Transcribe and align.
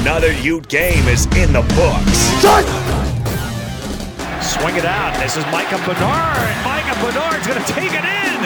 Another 0.00 0.32
Ute 0.40 0.66
game 0.70 1.06
is 1.06 1.26
in 1.36 1.52
the 1.52 1.60
books. 1.76 2.18
Swing 4.40 4.76
it 4.80 4.88
out. 4.88 5.12
This 5.20 5.36
is 5.36 5.44
Micah 5.52 5.76
Bernard. 5.84 6.48
Micah 6.64 6.96
Bernard's 7.04 7.46
going 7.46 7.60
to 7.60 7.72
take 7.76 7.92
it 7.92 8.00
in 8.00 8.40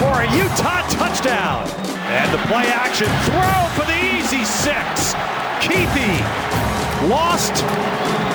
for 0.00 0.24
a 0.24 0.26
Utah 0.32 0.80
touchdown. 0.88 1.68
And 2.08 2.32
the 2.32 2.40
play 2.48 2.64
action 2.72 3.12
throw 3.28 3.60
for 3.76 3.84
the 3.84 4.00
easy 4.16 4.42
six. 4.42 5.12
Kuithe 5.60 6.16
lost, 7.12 7.60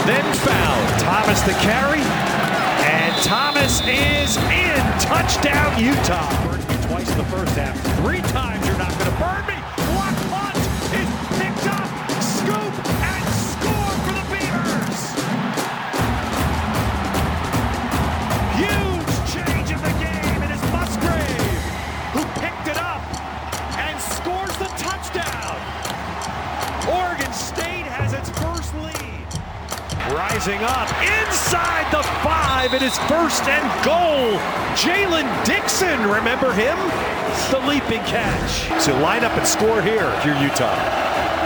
then 0.05 0.25
found. 0.45 1.01
Thomas 1.01 1.41
the 1.41 1.57
carry, 1.65 2.05
and 2.85 3.15
Thomas 3.23 3.81
is 3.89 4.37
in. 4.53 4.77
Touchdown, 5.01 5.81
Utah. 5.81 6.29
Burned 6.45 6.69
me 6.69 6.75
twice 6.85 7.09
in 7.09 7.17
the 7.17 7.25
first 7.25 7.55
half. 7.57 7.75
Three 8.05 8.21
times 8.29 8.67
you're 8.67 8.77
not 8.77 8.91
going 8.99 9.09
to 9.09 9.17
burn 9.17 9.47
me. 9.47 9.54
Rising 30.35 30.63
up 30.67 30.91
inside 30.99 31.87
the 31.95 32.03
five. 32.19 32.73
It 32.73 32.81
is 32.81 32.97
first 33.07 33.47
and 33.47 33.63
goal. 33.87 34.35
Jaylen 34.75 35.23
Dixon, 35.45 35.95
remember 36.11 36.51
him? 36.51 36.75
The 37.55 37.63
leaping 37.63 38.03
catch. 38.03 38.67
So 38.83 38.91
line 38.99 39.23
up 39.23 39.31
and 39.37 39.47
score 39.47 39.81
here 39.81 40.03
if 40.03 40.25
you're 40.25 40.35
Utah. 40.35 40.75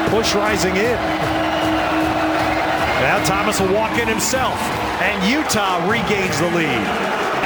Push 0.09 0.33
rising 0.33 0.75
in. 0.75 0.97
Now 3.05 3.21
Thomas 3.29 3.61
will 3.61 3.71
walk 3.71 3.93
in 3.99 4.07
himself, 4.07 4.57
and 5.05 5.21
Utah 5.29 5.85
regains 5.85 6.39
the 6.39 6.49
lead. 6.57 6.81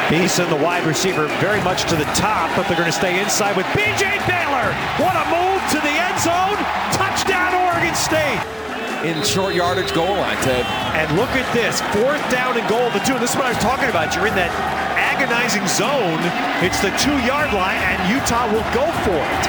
Beeson, 0.08 0.50
the 0.50 0.56
wide 0.56 0.88
receiver, 0.88 1.28
very 1.44 1.62
much 1.62 1.84
to 1.92 1.98
the 1.98 2.08
top, 2.16 2.56
but 2.56 2.70
they're 2.70 2.80
going 2.80 2.88
to 2.88 2.96
stay 2.96 3.20
inside 3.20 3.58
with 3.58 3.68
B.J. 3.76 4.24
Baylor. 4.32 4.72
What 4.96 5.12
a 5.20 5.28
move 5.28 5.60
to 5.76 5.80
the 5.84 5.92
end 5.92 6.20
zone. 6.24 6.56
Touchdown, 6.96 7.52
Oregon 7.68 7.94
State. 7.96 8.63
In 9.04 9.22
short 9.24 9.54
yardage 9.54 9.94
goal 9.94 10.16
line, 10.16 10.40
Ted. 10.44 10.66
And 10.96 11.12
look 11.20 11.30
at 11.36 11.48
this, 11.52 11.84
fourth 11.92 12.24
down 12.32 12.56
and 12.58 12.68
goal. 12.72 12.90
The 12.96 13.04
two. 13.04 13.20
This 13.20 13.32
is 13.32 13.36
what 13.36 13.46
I 13.46 13.54
was 13.54 13.64
talking 13.64 13.92
about. 13.92 14.16
You're 14.16 14.28
in 14.28 14.36
that 14.40 14.52
agonizing 14.96 15.68
zone. 15.68 16.24
It's 16.64 16.80
the 16.80 16.92
two-yard 16.96 17.52
line, 17.52 17.80
and 17.84 18.00
Utah 18.08 18.48
will 18.48 18.66
go 18.72 18.88
for 19.04 19.20
it. 19.20 19.44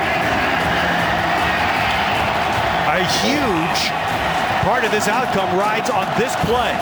A 2.94 3.02
huge 3.22 3.80
part 4.66 4.82
of 4.82 4.90
this 4.90 5.06
outcome 5.06 5.50
rides 5.54 5.90
on 5.90 6.06
this 6.18 6.34
play. 6.46 6.74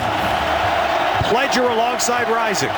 Pledger 1.29 1.69
alongside 1.69 2.29
Rising. 2.29 2.73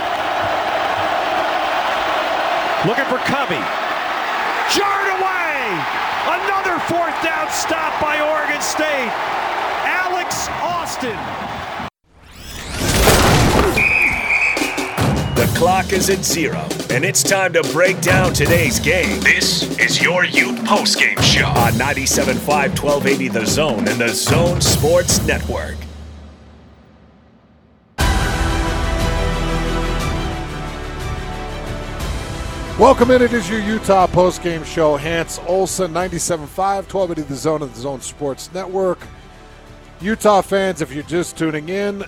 Looking 2.84 3.08
for 3.08 3.20
Covey. 3.26 3.64
Jarred 4.72 5.10
away! 5.20 5.56
Another 6.26 6.80
fourth 6.86 7.16
down 7.24 7.50
stop 7.50 8.00
by 8.02 8.22
Oregon 8.22 8.62
State. 8.62 9.12
Alex 10.36 10.50
Austin. 10.62 11.16
The 15.36 15.58
clock 15.58 15.94
is 15.94 16.10
at 16.10 16.26
zero, 16.26 16.68
and 16.90 17.06
it's 17.06 17.24
time 17.24 17.54
to 17.54 17.64
break 17.72 18.02
down 18.02 18.34
today's 18.34 18.80
game. 18.80 19.22
This 19.22 19.78
is 19.80 20.02
your 20.02 20.26
Ute 20.26 20.58
postgame 20.60 21.22
show 21.22 21.46
on 21.46 21.74
97.5 21.74 22.38
1280 22.48 23.28
The 23.30 23.46
Zone 23.46 23.88
and 23.88 24.00
the 24.00 24.10
Zone 24.10 24.60
Sports 24.60 25.26
Network. 25.26 25.78
Welcome 32.78 33.12
in. 33.12 33.22
It 33.22 33.32
is 33.32 33.50
your 33.50 33.62
Utah 33.62 34.06
postgame 34.08 34.66
show. 34.66 34.98
Hans 34.98 35.40
Olsen, 35.48 35.94
97.5, 35.94 36.94
1280 36.94 37.22
The 37.22 37.36
Zone 37.36 37.62
and 37.62 37.72
the 37.72 37.80
Zone 37.80 38.02
Sports 38.02 38.54
Network. 38.54 39.00
Utah 40.02 40.42
fans, 40.42 40.82
if 40.82 40.92
you're 40.94 41.04
just 41.04 41.38
tuning 41.38 41.70
in, 41.70 42.04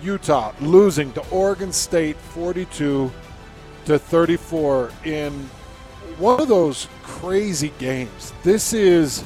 Utah 0.00 0.52
losing 0.60 1.12
to 1.12 1.28
Oregon 1.30 1.72
State 1.72 2.16
42 2.16 3.10
to 3.86 3.98
34 3.98 4.92
in 5.04 5.32
one 6.18 6.40
of 6.40 6.46
those 6.46 6.86
crazy 7.02 7.72
games. 7.78 8.32
This 8.44 8.72
is 8.72 9.24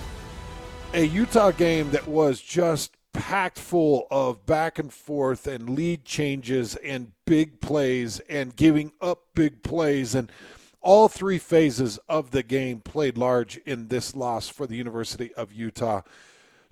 a 0.94 1.04
Utah 1.04 1.50
game 1.50 1.90
that 1.90 2.08
was 2.08 2.40
just 2.40 2.96
packed 3.12 3.58
full 3.58 4.06
of 4.10 4.46
back 4.46 4.78
and 4.78 4.90
forth 4.90 5.46
and 5.46 5.70
lead 5.70 6.06
changes 6.06 6.76
and 6.76 7.12
big 7.26 7.60
plays 7.60 8.20
and 8.20 8.56
giving 8.56 8.92
up 9.02 9.24
big 9.34 9.62
plays 9.62 10.14
and 10.14 10.32
all 10.80 11.08
three 11.08 11.38
phases 11.38 11.98
of 12.08 12.30
the 12.30 12.42
game 12.42 12.80
played 12.80 13.18
large 13.18 13.58
in 13.58 13.88
this 13.88 14.16
loss 14.16 14.48
for 14.48 14.66
the 14.66 14.76
University 14.76 15.32
of 15.34 15.52
Utah. 15.52 16.00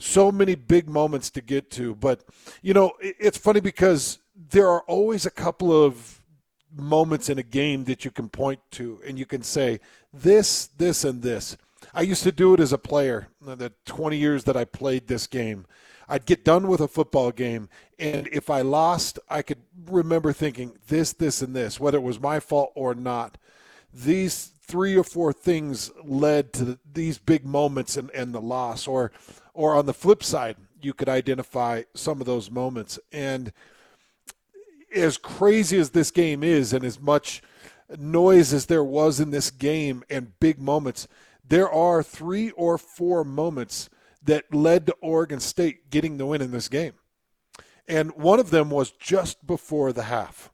So 0.00 0.32
many 0.32 0.54
big 0.54 0.88
moments 0.88 1.30
to 1.32 1.42
get 1.42 1.70
to, 1.72 1.94
but 1.94 2.24
you 2.62 2.72
know, 2.72 2.92
it's 3.00 3.36
funny 3.36 3.60
because 3.60 4.18
there 4.34 4.68
are 4.68 4.80
always 4.82 5.26
a 5.26 5.30
couple 5.30 5.72
of 5.72 6.20
moments 6.74 7.28
in 7.28 7.38
a 7.38 7.42
game 7.42 7.84
that 7.84 8.04
you 8.04 8.10
can 8.10 8.28
point 8.28 8.60
to 8.72 9.00
and 9.06 9.18
you 9.18 9.26
can 9.26 9.42
say 9.42 9.78
this, 10.12 10.66
this, 10.66 11.04
and 11.04 11.22
this. 11.22 11.56
I 11.92 12.02
used 12.02 12.22
to 12.22 12.32
do 12.32 12.54
it 12.54 12.60
as 12.60 12.72
a 12.72 12.78
player, 12.78 13.28
uh, 13.46 13.54
the 13.54 13.72
20 13.86 14.16
years 14.16 14.44
that 14.44 14.56
I 14.56 14.64
played 14.64 15.06
this 15.06 15.26
game. 15.26 15.66
I'd 16.08 16.26
get 16.26 16.44
done 16.44 16.66
with 16.66 16.80
a 16.80 16.88
football 16.88 17.30
game, 17.30 17.68
and 17.98 18.28
if 18.32 18.50
I 18.50 18.62
lost, 18.62 19.20
I 19.28 19.42
could 19.42 19.60
remember 19.86 20.32
thinking 20.32 20.72
this, 20.88 21.12
this, 21.12 21.40
and 21.40 21.54
this, 21.54 21.78
whether 21.78 21.98
it 21.98 22.02
was 22.02 22.18
my 22.18 22.40
fault 22.40 22.72
or 22.74 22.94
not. 22.94 23.38
These 23.94 24.50
three 24.62 24.96
or 24.96 25.04
four 25.04 25.32
things 25.32 25.92
led 26.04 26.52
to 26.54 26.64
the, 26.64 26.78
these 26.92 27.18
big 27.18 27.44
moments 27.44 27.96
and, 27.96 28.10
and 28.10 28.34
the 28.34 28.40
loss, 28.40 28.88
or, 28.88 29.12
or 29.60 29.75
on 29.75 29.84
the 29.84 29.93
flip 29.93 30.25
side, 30.25 30.56
you 30.81 30.94
could 30.94 31.10
identify 31.10 31.82
some 31.93 32.19
of 32.19 32.26
those 32.26 32.50
moments. 32.50 32.98
And 33.12 33.53
as 34.97 35.19
crazy 35.19 35.78
as 35.78 35.91
this 35.91 36.10
game 36.10 36.43
is, 36.43 36.72
and 36.72 36.82
as 36.82 36.98
much 36.98 37.43
noise 37.98 38.54
as 38.54 38.65
there 38.66 38.82
was 38.82 39.21
in 39.21 39.32
this 39.32 39.50
game 39.50 40.03
and 40.09 40.32
big 40.41 40.59
moments, 40.59 41.06
there 41.47 41.71
are 41.71 42.03
three 42.03 42.53
or 42.53 42.78
four 42.78 43.22
moments 43.22 43.91
that 44.22 44.54
led 44.54 44.87
to 44.87 44.97
Oregon 45.03 45.41
State 45.41 45.91
getting 45.91 46.16
the 46.16 46.25
win 46.25 46.41
in 46.41 46.53
this 46.53 46.69
game. 46.69 46.94
And 47.87 48.12
one 48.12 48.41
of 48.41 48.48
them 48.48 48.71
was 48.71 48.91
just 48.92 49.47
before 49.47 49.92
the 49.92 50.04
half. 50.04 50.50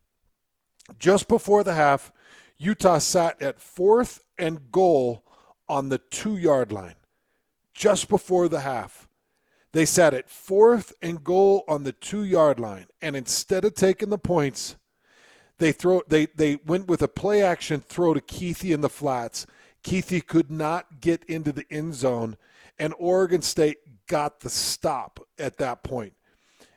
Just 0.98 1.28
before 1.28 1.62
the 1.62 1.74
half, 1.74 2.10
Utah 2.58 2.98
sat 2.98 3.40
at 3.40 3.60
fourth 3.60 4.24
and 4.36 4.72
goal 4.72 5.22
on 5.68 5.90
the 5.90 5.98
two 5.98 6.36
yard 6.36 6.72
line. 6.72 6.96
Just 7.76 8.08
before 8.08 8.48
the 8.48 8.60
half. 8.60 9.06
They 9.72 9.84
sat 9.84 10.14
at 10.14 10.30
fourth 10.30 10.94
and 11.02 11.22
goal 11.22 11.62
on 11.68 11.84
the 11.84 11.92
two 11.92 12.24
yard 12.24 12.58
line. 12.58 12.86
And 13.02 13.14
instead 13.14 13.66
of 13.66 13.74
taking 13.74 14.08
the 14.08 14.16
points, 14.16 14.76
they 15.58 15.72
throw 15.72 16.02
they 16.08 16.26
they 16.26 16.56
went 16.64 16.88
with 16.88 17.02
a 17.02 17.08
play 17.08 17.42
action 17.42 17.80
throw 17.80 18.14
to 18.14 18.20
Kuithe 18.20 18.72
in 18.72 18.80
the 18.80 18.88
flats. 18.88 19.46
Kuithe 19.84 20.26
could 20.26 20.50
not 20.50 21.00
get 21.00 21.22
into 21.24 21.52
the 21.52 21.66
end 21.70 21.94
zone, 21.94 22.38
and 22.78 22.94
Oregon 22.98 23.42
State 23.42 23.78
got 24.08 24.40
the 24.40 24.50
stop 24.50 25.20
at 25.38 25.58
that 25.58 25.82
point. 25.82 26.14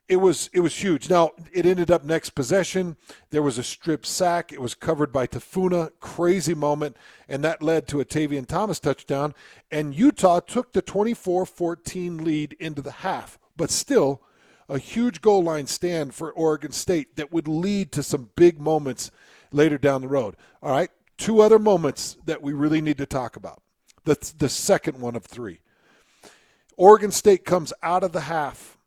It 0.10 0.18
was 0.18 0.50
it 0.54 0.62
was 0.62 0.76
huge. 0.76 1.08
Now 1.08 1.32
it 1.54 1.68
ended 1.68 1.92
up 1.92 2.04
next 2.04 2.32
possession. 2.32 2.98
There 3.30 3.44
was 3.44 3.60
a 3.60 3.64
strip 3.64 4.08
sack. 4.08 4.52
It 4.52 4.60
was 4.60 4.74
covered 4.74 5.14
by 5.14 5.28
Tafuna. 5.28 5.92
Crazy 6.00 6.56
moment, 6.56 6.98
and 7.28 7.44
that 7.44 7.62
led 7.62 7.88
to 7.90 8.00
a 8.00 8.06
Tavion 8.06 8.48
Thomas 8.48 8.80
touchdown. 8.80 9.36
And 9.70 9.94
Utah 9.94 10.40
took 10.40 10.74
the 10.74 10.82
24-14 10.82 12.22
lead 12.22 12.58
into 12.60 12.82
the 12.82 12.92
half, 12.92 13.38
but 13.56 13.70
still 13.70 14.24
a 14.68 14.80
huge 14.80 15.22
goal 15.22 15.44
line 15.44 15.68
stand 15.68 16.16
for 16.16 16.32
Oregon 16.32 16.72
State 16.72 17.16
that 17.16 17.32
would 17.32 17.48
lead 17.48 17.92
to 17.92 18.02
some 18.02 18.32
big 18.36 18.60
moments 18.60 19.12
later 19.52 19.78
down 19.78 20.02
the 20.02 20.08
road. 20.08 20.36
All 20.64 20.72
right, 20.72 20.90
two 21.18 21.40
other 21.40 21.60
moments 21.60 22.18
that 22.26 22.42
we 22.42 22.54
really 22.54 22.82
need 22.82 22.98
to 22.98 23.06
talk 23.06 23.36
about. 23.36 23.62
That's 24.06 24.32
the 24.32 24.50
second 24.50 25.00
one 25.00 25.16
of 25.16 25.26
three. 25.26 25.60
Oregon 26.78 27.12
State 27.12 27.46
comes 27.46 27.74
out 27.84 28.04
of 28.04 28.12
the 28.12 28.22
half. 28.22 28.79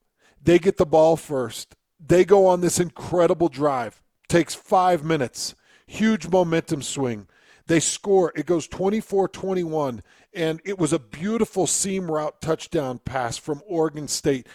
They 0.42 0.58
get 0.58 0.76
the 0.76 0.86
ball 0.86 1.16
first. 1.16 1.76
They 2.04 2.24
go 2.24 2.46
on 2.46 2.60
this 2.60 2.80
incredible 2.80 3.48
drive. 3.48 4.02
Takes 4.28 4.54
five 4.54 5.04
minutes. 5.04 5.54
Huge 5.86 6.28
momentum 6.28 6.82
swing. 6.82 7.28
They 7.66 7.80
score. 7.80 8.32
It 8.34 8.46
goes 8.46 8.66
24 8.66 9.28
21. 9.28 10.02
And 10.34 10.60
it 10.64 10.78
was 10.78 10.92
a 10.92 10.98
beautiful 10.98 11.66
seam 11.66 12.10
route 12.10 12.40
touchdown 12.40 12.98
pass 12.98 13.36
from 13.36 13.62
Oregon 13.66 14.08
State. 14.08 14.48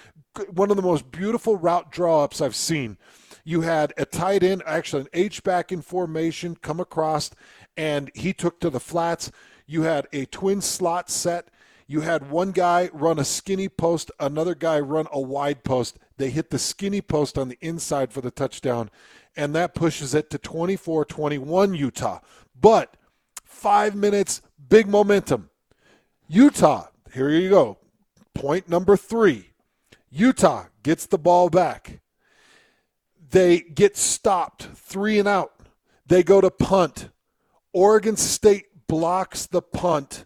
One 0.51 0.69
of 0.69 0.75
the 0.75 0.84
most 0.84 1.12
beautiful 1.12 1.56
route 1.56 1.92
draw 1.92 2.24
ups 2.24 2.42
I've 2.42 2.56
seen. 2.56 2.98
You 3.44 3.62
had 3.62 3.94
a 3.95 4.06
tight 4.06 4.44
end, 4.44 4.62
actually 4.66 5.04
an 5.04 5.07
H 5.13 5.42
back 5.42 5.72
in 5.72 5.81
formation, 5.81 6.57
come 6.57 6.81
across, 6.81 7.31
and 7.78 8.12
he 8.13 8.33
took 8.33 8.60
to 8.60 8.69
the 8.69 8.80
flats. 8.80 9.31
You 9.66 9.83
had 9.83 10.07
a 10.12 10.25
twin 10.25 10.60
slot 10.60 11.10
set. 11.10 11.50
You 11.89 12.01
had 12.01 12.30
one 12.30 12.51
guy 12.51 12.89
run 12.92 13.18
a 13.18 13.24
skinny 13.24 13.69
post, 13.69 14.12
another 14.19 14.54
guy 14.54 14.78
run 14.80 15.07
a 15.10 15.22
wide 15.22 15.63
post. 15.63 15.98
They 16.18 16.30
hit 16.30 16.50
the 16.50 16.60
skinny 16.60 17.01
post 17.01 17.38
on 17.38 17.48
the 17.48 17.57
inside 17.62 18.12
for 18.12 18.19
the 18.19 18.30
touchdown, 18.30 18.89
and 19.38 19.56
that 19.56 19.74
pushes 19.74 20.13
it 20.13 20.30
to 20.31 20.38
24 20.38 21.06
21 21.06 21.74
Utah. 21.75 22.19
But 22.60 22.98
five 23.45 23.95
minutes, 23.95 24.42
big 24.68 24.88
momentum. 24.88 25.50
Utah, 26.28 26.88
here 27.13 27.30
you 27.30 27.50
go. 27.50 27.78
Point 28.33 28.68
number 28.68 28.98
three 28.98 29.51
Utah 30.10 30.66
gets 30.83 31.06
the 31.06 31.18
ball 31.18 31.50
back. 31.50 32.01
They 33.30 33.62
get 33.62 33.95
stopped, 33.95 34.68
three 34.75 35.19
and 35.19 35.28
out. 35.28 35.54
They 36.06 36.22
go 36.22 36.42
to 36.42 36.51
punt. 36.51 37.10
Oregon 37.72 38.18
State 38.18 38.88
blocks 38.88 39.45
the 39.45 39.62
punt 39.62 40.25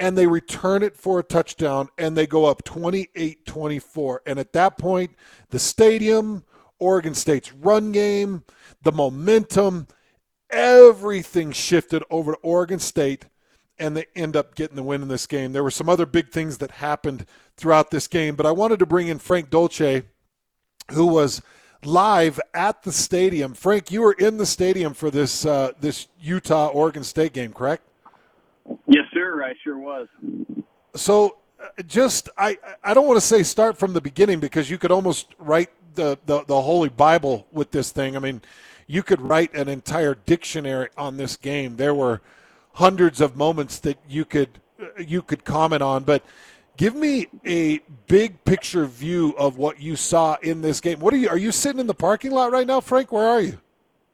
and 0.00 0.16
they 0.16 0.26
return 0.26 0.82
it 0.82 0.96
for 0.96 1.20
a 1.20 1.22
touchdown 1.22 1.90
and 1.98 2.16
they 2.16 2.26
go 2.26 2.46
up 2.46 2.64
28 2.64 3.44
24. 3.44 4.22
And 4.26 4.38
at 4.38 4.52
that 4.54 4.78
point, 4.78 5.14
the 5.50 5.58
stadium, 5.58 6.42
Oregon 6.78 7.14
State's 7.14 7.52
run 7.52 7.92
game, 7.92 8.42
the 8.82 8.92
momentum, 8.92 9.86
everything 10.48 11.52
shifted 11.52 12.02
over 12.10 12.32
to 12.32 12.38
Oregon 12.38 12.78
State 12.78 13.26
and 13.78 13.96
they 13.96 14.06
end 14.16 14.36
up 14.36 14.54
getting 14.54 14.76
the 14.76 14.82
win 14.82 15.02
in 15.02 15.08
this 15.08 15.26
game. 15.26 15.52
There 15.52 15.62
were 15.62 15.70
some 15.70 15.88
other 15.88 16.06
big 16.06 16.30
things 16.30 16.58
that 16.58 16.70
happened 16.70 17.26
throughout 17.56 17.90
this 17.90 18.08
game, 18.08 18.36
but 18.36 18.46
I 18.46 18.52
wanted 18.52 18.78
to 18.80 18.86
bring 18.86 19.08
in 19.08 19.18
Frank 19.18 19.50
Dolce, 19.50 20.02
who 20.92 21.06
was 21.06 21.40
live 21.84 22.40
at 22.52 22.82
the 22.82 22.92
stadium. 22.92 23.54
Frank, 23.54 23.90
you 23.90 24.02
were 24.02 24.12
in 24.12 24.38
the 24.38 24.46
stadium 24.46 24.94
for 24.94 25.10
this 25.10 25.44
uh, 25.44 25.72
this 25.80 26.08
Utah 26.20 26.68
Oregon 26.68 27.04
State 27.04 27.32
game, 27.32 27.52
correct? 27.52 27.82
Yes, 28.86 28.99
sir. 29.30 29.44
I 29.44 29.54
sure 29.62 29.78
was. 29.78 30.08
So, 30.94 31.36
uh, 31.62 31.82
just 31.86 32.28
I 32.36 32.58
I 32.82 32.94
don't 32.94 33.06
want 33.06 33.16
to 33.16 33.26
say 33.26 33.42
start 33.42 33.78
from 33.78 33.92
the 33.92 34.00
beginning 34.00 34.40
because 34.40 34.70
you 34.70 34.78
could 34.78 34.90
almost 34.90 35.34
write 35.38 35.70
the, 35.94 36.18
the 36.26 36.44
the 36.44 36.60
Holy 36.60 36.88
Bible 36.88 37.46
with 37.52 37.70
this 37.70 37.92
thing. 37.92 38.16
I 38.16 38.20
mean, 38.20 38.42
you 38.86 39.02
could 39.02 39.20
write 39.20 39.54
an 39.54 39.68
entire 39.68 40.14
dictionary 40.14 40.88
on 40.96 41.16
this 41.16 41.36
game. 41.36 41.76
There 41.76 41.94
were 41.94 42.20
hundreds 42.74 43.20
of 43.20 43.36
moments 43.36 43.78
that 43.80 43.98
you 44.08 44.24
could 44.24 44.60
uh, 44.80 44.86
you 45.00 45.22
could 45.22 45.44
comment 45.44 45.82
on, 45.82 46.04
but 46.04 46.24
give 46.76 46.94
me 46.94 47.26
a 47.46 47.80
big 48.06 48.44
picture 48.44 48.86
view 48.86 49.34
of 49.38 49.58
what 49.58 49.80
you 49.80 49.96
saw 49.96 50.36
in 50.42 50.62
this 50.62 50.80
game. 50.80 51.00
What 51.00 51.14
are 51.14 51.18
you 51.18 51.28
are 51.28 51.38
you 51.38 51.52
sitting 51.52 51.80
in 51.80 51.86
the 51.86 51.94
parking 51.94 52.32
lot 52.32 52.52
right 52.52 52.66
now, 52.66 52.80
Frank? 52.80 53.12
Where 53.12 53.26
are 53.26 53.40
you? 53.40 53.58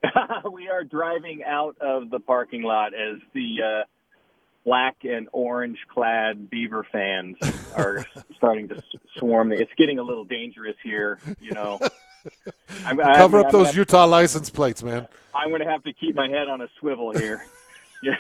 we 0.53 0.69
are 0.69 0.85
driving 0.85 1.43
out 1.45 1.77
of 1.81 2.11
the 2.11 2.21
parking 2.21 2.63
lot 2.63 2.93
as 2.95 3.19
the 3.35 3.57
uh, 3.65 3.85
black 4.67 4.97
and 5.05 5.29
orange 5.33 5.79
clad 5.89 6.51
Beaver 6.51 6.87
fans 6.93 7.37
are 7.77 8.05
starting 8.37 8.69
to 8.69 8.83
swarm. 9.17 9.53
It's 9.53 9.71
getting 9.79 9.99
a 9.99 10.03
little 10.03 10.25
dangerous 10.25 10.77
here, 10.83 11.19
you 11.41 11.53
know. 11.53 11.79
I'm, 12.85 12.99
Cover 12.99 13.39
I'm, 13.39 13.47
up 13.47 13.55
I'm 13.55 13.65
those 13.65 13.77
Utah 13.77 14.05
to, 14.05 14.11
license 14.11 14.51
plates, 14.51 14.83
man. 14.83 15.07
I'm 15.33 15.49
going 15.51 15.63
to 15.63 15.71
have 15.71 15.85
to 15.85 15.93
keep 15.93 16.17
my 16.17 16.29
head 16.29 16.49
on 16.49 16.61
a 16.61 16.69
swivel 16.81 17.17
here. 17.17 17.47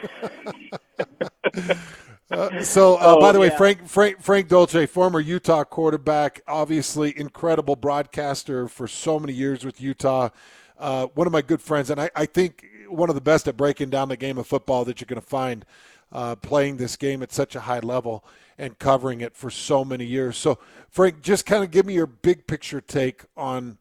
uh, 2.30 2.62
so, 2.62 2.94
uh, 2.94 2.98
oh, 3.02 3.20
by 3.20 3.32
the 3.32 3.40
way, 3.40 3.50
Frank, 3.50 3.86
Frank 3.88 4.22
Frank 4.22 4.48
Dolce, 4.48 4.86
former 4.86 5.18
Utah 5.18 5.64
quarterback, 5.64 6.40
obviously 6.46 7.18
incredible 7.18 7.74
broadcaster 7.74 8.68
for 8.68 8.86
so 8.86 9.18
many 9.18 9.32
years 9.32 9.64
with 9.64 9.80
Utah. 9.80 10.30
Uh, 10.78 11.06
one 11.14 11.26
of 11.26 11.32
my 11.32 11.42
good 11.42 11.60
friends, 11.60 11.90
and 11.90 12.00
I, 12.00 12.10
I, 12.14 12.26
think 12.26 12.66
one 12.88 13.08
of 13.08 13.14
the 13.14 13.20
best 13.20 13.48
at 13.48 13.56
breaking 13.56 13.90
down 13.90 14.08
the 14.08 14.16
game 14.16 14.36
of 14.38 14.46
football 14.46 14.84
that 14.84 15.00
you're 15.00 15.06
going 15.06 15.20
to 15.20 15.26
find 15.26 15.64
uh, 16.12 16.36
playing 16.36 16.76
this 16.76 16.96
game 16.96 17.22
at 17.22 17.32
such 17.32 17.54
a 17.54 17.60
high 17.60 17.80
level 17.80 18.24
and 18.58 18.78
covering 18.78 19.20
it 19.20 19.36
for 19.36 19.50
so 19.50 19.84
many 19.84 20.04
years. 20.04 20.36
So, 20.36 20.58
Frank, 20.88 21.22
just 21.22 21.46
kind 21.46 21.62
of 21.62 21.70
give 21.70 21.86
me 21.86 21.94
your 21.94 22.06
big 22.06 22.46
picture 22.46 22.80
take 22.80 23.24
on 23.36 23.78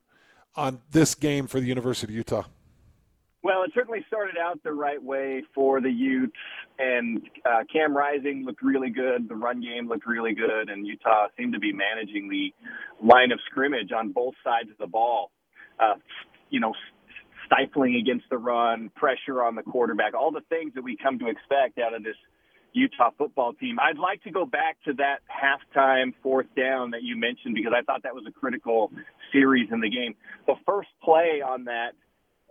on 0.55 0.81
this 0.91 1.15
game 1.15 1.47
for 1.47 1.59
the 1.59 1.65
University 1.65 2.13
of 2.13 2.15
Utah. 2.15 2.43
Well, 3.43 3.61
it 3.61 3.71
certainly 3.75 4.03
started 4.07 4.37
out 4.41 4.63
the 4.63 4.73
right 4.73 5.01
way 5.01 5.43
for 5.53 5.79
the 5.79 5.91
Utes, 5.91 6.33
and 6.79 7.21
uh, 7.45 7.63
Cam 7.71 7.95
Rising 7.95 8.43
looked 8.43 8.63
really 8.63 8.89
good. 8.89 9.29
The 9.29 9.35
run 9.35 9.61
game 9.61 9.87
looked 9.87 10.07
really 10.07 10.33
good, 10.33 10.69
and 10.69 10.87
Utah 10.87 11.27
seemed 11.37 11.53
to 11.53 11.59
be 11.59 11.71
managing 11.71 12.27
the 12.27 12.51
line 13.05 13.31
of 13.31 13.39
scrimmage 13.45 13.91
on 13.91 14.11
both 14.13 14.33
sides 14.43 14.71
of 14.71 14.77
the 14.79 14.87
ball. 14.87 15.29
Uh, 15.79 15.93
you 16.49 16.59
know, 16.59 16.73
stifling 17.45 17.95
against 17.95 18.25
the 18.29 18.37
run, 18.37 18.89
pressure 18.95 19.43
on 19.43 19.55
the 19.55 19.63
quarterback, 19.63 20.13
all 20.13 20.31
the 20.31 20.43
things 20.49 20.73
that 20.75 20.83
we 20.83 20.97
come 20.97 21.19
to 21.19 21.27
expect 21.27 21.79
out 21.79 21.93
of 21.93 22.03
this 22.03 22.15
Utah 22.73 23.11
football 23.17 23.53
team. 23.53 23.77
I'd 23.79 23.97
like 23.97 24.21
to 24.23 24.31
go 24.31 24.45
back 24.45 24.77
to 24.85 24.93
that 24.93 25.19
halftime 25.31 26.13
fourth 26.21 26.47
down 26.57 26.91
that 26.91 27.03
you 27.03 27.15
mentioned 27.15 27.55
because 27.55 27.71
I 27.75 27.81
thought 27.83 28.03
that 28.03 28.13
was 28.13 28.25
a 28.27 28.31
critical 28.31 28.91
series 29.31 29.69
in 29.71 29.79
the 29.79 29.89
game. 29.89 30.15
The 30.45 30.55
first 30.65 30.89
play 31.01 31.41
on 31.41 31.65
that, 31.65 31.91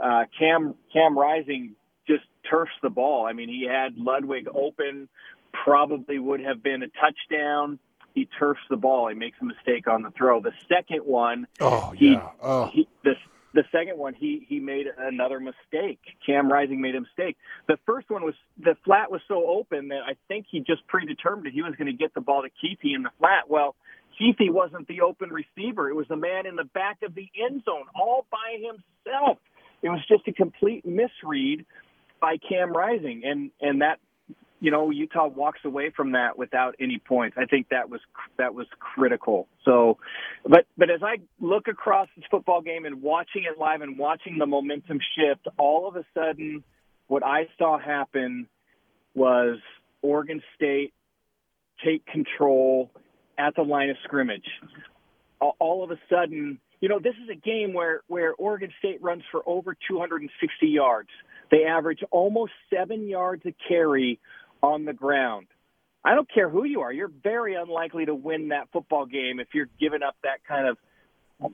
uh, 0.03 0.25
Cam 0.39 0.75
Cam 0.93 1.17
Rising 1.19 1.77
just 2.09 2.25
turfs 2.51 2.73
the 2.83 2.91
ball. 2.91 3.27
I 3.27 3.35
mean, 3.35 3.49
he 3.49 3.69
had 3.71 3.97
Ludwig 3.99 4.49
open, 4.53 5.09
probably 5.53 6.19
would 6.19 6.41
have 6.41 6.63
been 6.63 6.83
a 6.83 6.89
touchdown. 6.89 7.79
He 8.15 8.29
turfs 8.39 8.61
the 8.71 8.77
ball. 8.77 9.09
He 9.09 9.15
makes 9.15 9.37
a 9.43 9.45
mistake 9.45 9.89
on 9.89 10.03
the 10.03 10.11
throw. 10.11 10.41
The 10.41 10.53
second 10.69 11.01
one, 11.01 11.47
oh 11.61 11.93
he, 11.97 12.13
yeah, 12.13 12.31
oh. 12.41 12.71
He, 12.73 12.89
the 13.03 13.15
the 13.55 13.63
second 13.71 13.97
one, 13.99 14.15
he 14.15 14.45
he 14.49 14.59
made 14.59 14.87
another 14.99 15.41
mistake. 15.41 16.01
Cam 16.27 16.51
Rising 16.51 16.81
made 16.81 16.97
a 16.97 17.01
mistake. 17.01 17.37
The 17.69 17.79
first 17.87 18.11
one 18.11 18.25
was 18.25 18.35
the 18.59 18.77
flat 18.85 19.11
was 19.11 19.21
so 19.29 19.47
open 19.47 19.89
that 19.89 20.01
I 20.07 20.17
think 20.29 20.47
he 20.51 20.61
just 20.61 20.87
predetermined 20.89 21.47
that 21.47 21.53
he 21.53 21.63
was 21.63 21.75
going 21.77 21.87
to 21.87 21.97
get 21.97 22.13
the 22.15 22.21
ball 22.21 22.43
to 22.43 22.49
Kuithe 22.49 22.95
in 22.95 23.05
the 23.05 23.11
flat. 23.19 23.49
Well, 23.49 23.77
Kuithe 24.21 24.51
wasn't 24.51 24.89
the 24.89 25.03
open 25.03 25.31
receiver; 25.31 25.89
it 25.89 25.95
was 25.95 26.07
the 26.09 26.17
man 26.17 26.47
in 26.47 26.57
the 26.57 26.65
back 26.65 26.99
of 27.03 27.15
the 27.15 27.31
end 27.41 27.63
zone, 27.65 27.87
all 27.95 28.27
by 28.31 28.59
himself. 28.59 29.39
It 29.83 29.89
was 29.89 30.01
just 30.09 30.27
a 30.27 30.33
complete 30.33 30.85
misread 30.85 31.65
by 32.21 32.37
Cam 32.39 32.73
Rising, 32.73 33.23
and 33.25 33.51
and 33.61 33.83
that 33.83 34.01
you 34.65 34.71
know, 34.71 34.89
Utah 34.89 35.27
walks 35.27 35.61
away 35.67 35.93
from 35.95 36.13
that 36.13 36.39
without 36.39 36.75
any 36.81 36.99
points. 36.99 37.37
I 37.39 37.45
think 37.45 37.69
that 37.69 37.91
was 37.91 38.01
that 38.39 38.55
was 38.55 38.67
critical. 38.79 39.47
So, 39.63 39.99
but 40.43 40.65
but 40.79 40.89
as 40.89 41.03
I 41.03 41.17
look 41.39 41.69
across 41.69 42.09
this 42.17 42.25
football 42.31 42.63
game 42.63 42.87
and 42.87 43.03
watching 43.03 43.45
it 43.45 43.59
live 43.59 43.83
and 43.83 43.99
watching 43.99 44.39
the 44.39 44.47
momentum 44.47 45.01
shift, 45.15 45.47
all 45.59 45.87
of 45.87 45.97
a 45.97 46.05
sudden, 46.15 46.65
what 47.09 47.23
I 47.23 47.47
saw 47.59 47.79
happen 47.79 48.49
was 49.15 49.59
Oregon 50.01 50.41
State 50.57 50.95
take 51.85 52.07
control 52.07 52.91
at 53.37 53.55
the 53.57 53.63
line 53.63 53.91
of 53.91 53.97
scrimmage. 54.03 54.49
All 55.41 55.85
of 55.85 55.91
a 55.91 55.99
sudden, 56.09 56.59
you 56.81 56.89
know, 56.89 56.99
this 56.99 57.17
is 57.23 57.29
a 57.31 57.39
game 57.39 57.75
where 57.75 58.01
where 58.07 58.33
Oregon 58.33 58.71
State 58.79 59.03
runs 59.03 59.25
for 59.31 59.43
over 59.45 59.77
260 59.87 60.67
yards. 60.67 61.11
They 61.51 61.65
average 61.65 62.01
almost 62.11 62.53
seven 62.75 63.07
yards 63.07 63.43
a 63.45 63.55
carry 63.69 64.19
on 64.65 64.85
the 64.85 64.93
ground. 64.93 65.47
I 66.05 66.15
don't 66.15 66.31
care 66.33 66.49
who 66.49 66.65
you 66.65 66.81
are. 66.81 66.93
You're 66.93 67.13
very 67.23 67.55
unlikely 67.55 68.07
to 68.07 68.15
win 68.15 68.49
that 68.49 68.69
football 68.73 69.07
game 69.07 69.41
if 69.41 69.49
you're 69.55 69.69
giving 69.81 70.03
up 70.03 70.17
that 70.23 70.45
kind 70.47 70.67
of 70.67 70.77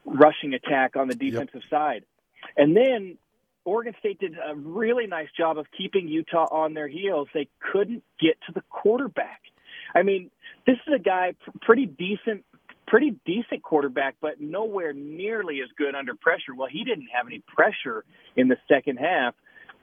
rushing 0.04 0.54
attack 0.54 0.96
on 0.96 1.08
the 1.08 1.14
defensive 1.14 1.62
yep. 1.62 1.70
side. 1.70 2.04
And 2.56 2.76
then 2.76 3.18
Oregon 3.64 3.94
State 3.98 4.18
did 4.18 4.34
a 4.34 4.54
really 4.54 5.06
nice 5.06 5.28
job 5.36 5.58
of 5.58 5.66
keeping 5.76 6.08
Utah 6.08 6.46
on 6.50 6.74
their 6.74 6.88
heels. 6.88 7.28
They 7.34 7.48
couldn't 7.72 8.02
get 8.20 8.38
to 8.46 8.52
the 8.52 8.62
quarterback. 8.70 9.40
I 9.94 10.02
mean, 10.02 10.30
this 10.66 10.76
is 10.86 10.94
a 10.94 10.98
guy 10.98 11.34
pretty 11.60 11.86
decent 11.86 12.44
pretty 12.86 13.14
decent 13.24 13.62
quarterback, 13.62 14.16
but 14.20 14.40
nowhere 14.40 14.92
nearly 14.92 15.60
as 15.62 15.68
good 15.76 15.94
under 15.94 16.12
pressure. 16.16 16.56
Well, 16.56 16.68
he 16.68 16.82
didn't 16.82 17.06
have 17.14 17.28
any 17.28 17.40
pressure 17.46 18.04
in 18.34 18.48
the 18.48 18.56
second 18.66 18.96
half 18.96 19.34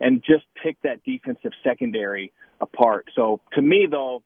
and 0.02 0.22
just 0.22 0.44
picked 0.62 0.84
that 0.84 1.04
defensive 1.06 1.54
secondary 1.64 2.34
apart. 2.62 3.10
So 3.16 3.42
to 3.54 3.62
me, 3.62 3.88
though, 3.90 4.24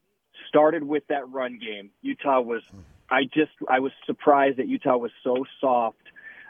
started 0.48 0.82
with 0.84 1.04
that 1.08 1.28
run 1.30 1.58
game. 1.58 1.90
Utah 2.02 2.40
was, 2.40 2.62
I 3.10 3.24
just, 3.24 3.52
I 3.68 3.80
was 3.80 3.92
surprised 4.06 4.58
that 4.58 4.68
Utah 4.68 4.96
was 4.96 5.10
so 5.24 5.44
soft 5.60 5.96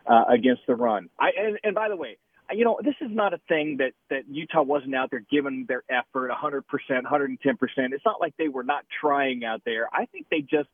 uh, 0.07 0.25
against 0.29 0.63
the 0.67 0.75
run. 0.75 1.09
I 1.19 1.31
and, 1.39 1.59
and 1.63 1.75
by 1.75 1.89
the 1.89 1.97
way, 1.97 2.19
you 2.51 2.65
know, 2.65 2.79
this 2.83 2.95
is 3.01 3.09
not 3.11 3.33
a 3.33 3.39
thing 3.49 3.79
that 3.79 3.93
that 4.11 4.29
Utah 4.29 4.63
wasn't 4.63 4.95
out 4.95 5.11
there 5.11 5.25
giving 5.31 5.65
their 5.69 5.83
effort 5.89 6.31
100%, 6.31 6.63
110%. 6.71 7.39
It's 7.93 8.05
not 8.05 8.21
like 8.21 8.37
they 8.37 8.49
were 8.49 8.65
not 8.65 8.85
trying 9.01 9.45
out 9.45 9.63
there. 9.65 9.89
I 9.93 10.07
think 10.07 10.27
they 10.31 10.41
just 10.41 10.69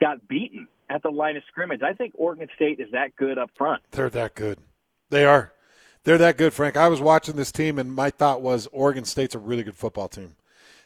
got 0.00 0.26
beaten 0.26 0.66
at 0.88 1.02
the 1.02 1.10
line 1.10 1.36
of 1.36 1.42
scrimmage. 1.48 1.82
I 1.82 1.92
think 1.92 2.14
Oregon 2.16 2.48
State 2.56 2.80
is 2.80 2.88
that 2.92 3.14
good 3.16 3.38
up 3.38 3.50
front. 3.56 3.82
They're 3.92 4.10
that 4.10 4.34
good. 4.34 4.58
They 5.10 5.24
are. 5.24 5.52
They're 6.04 6.18
that 6.18 6.38
good, 6.38 6.54
Frank. 6.54 6.76
I 6.76 6.88
was 6.88 7.00
watching 7.00 7.36
this 7.36 7.52
team, 7.52 7.78
and 7.78 7.92
my 7.92 8.10
thought 8.10 8.40
was 8.40 8.66
Oregon 8.72 9.04
State's 9.04 9.34
a 9.34 9.38
really 9.38 9.62
good 9.62 9.76
football 9.76 10.08
team. 10.08 10.34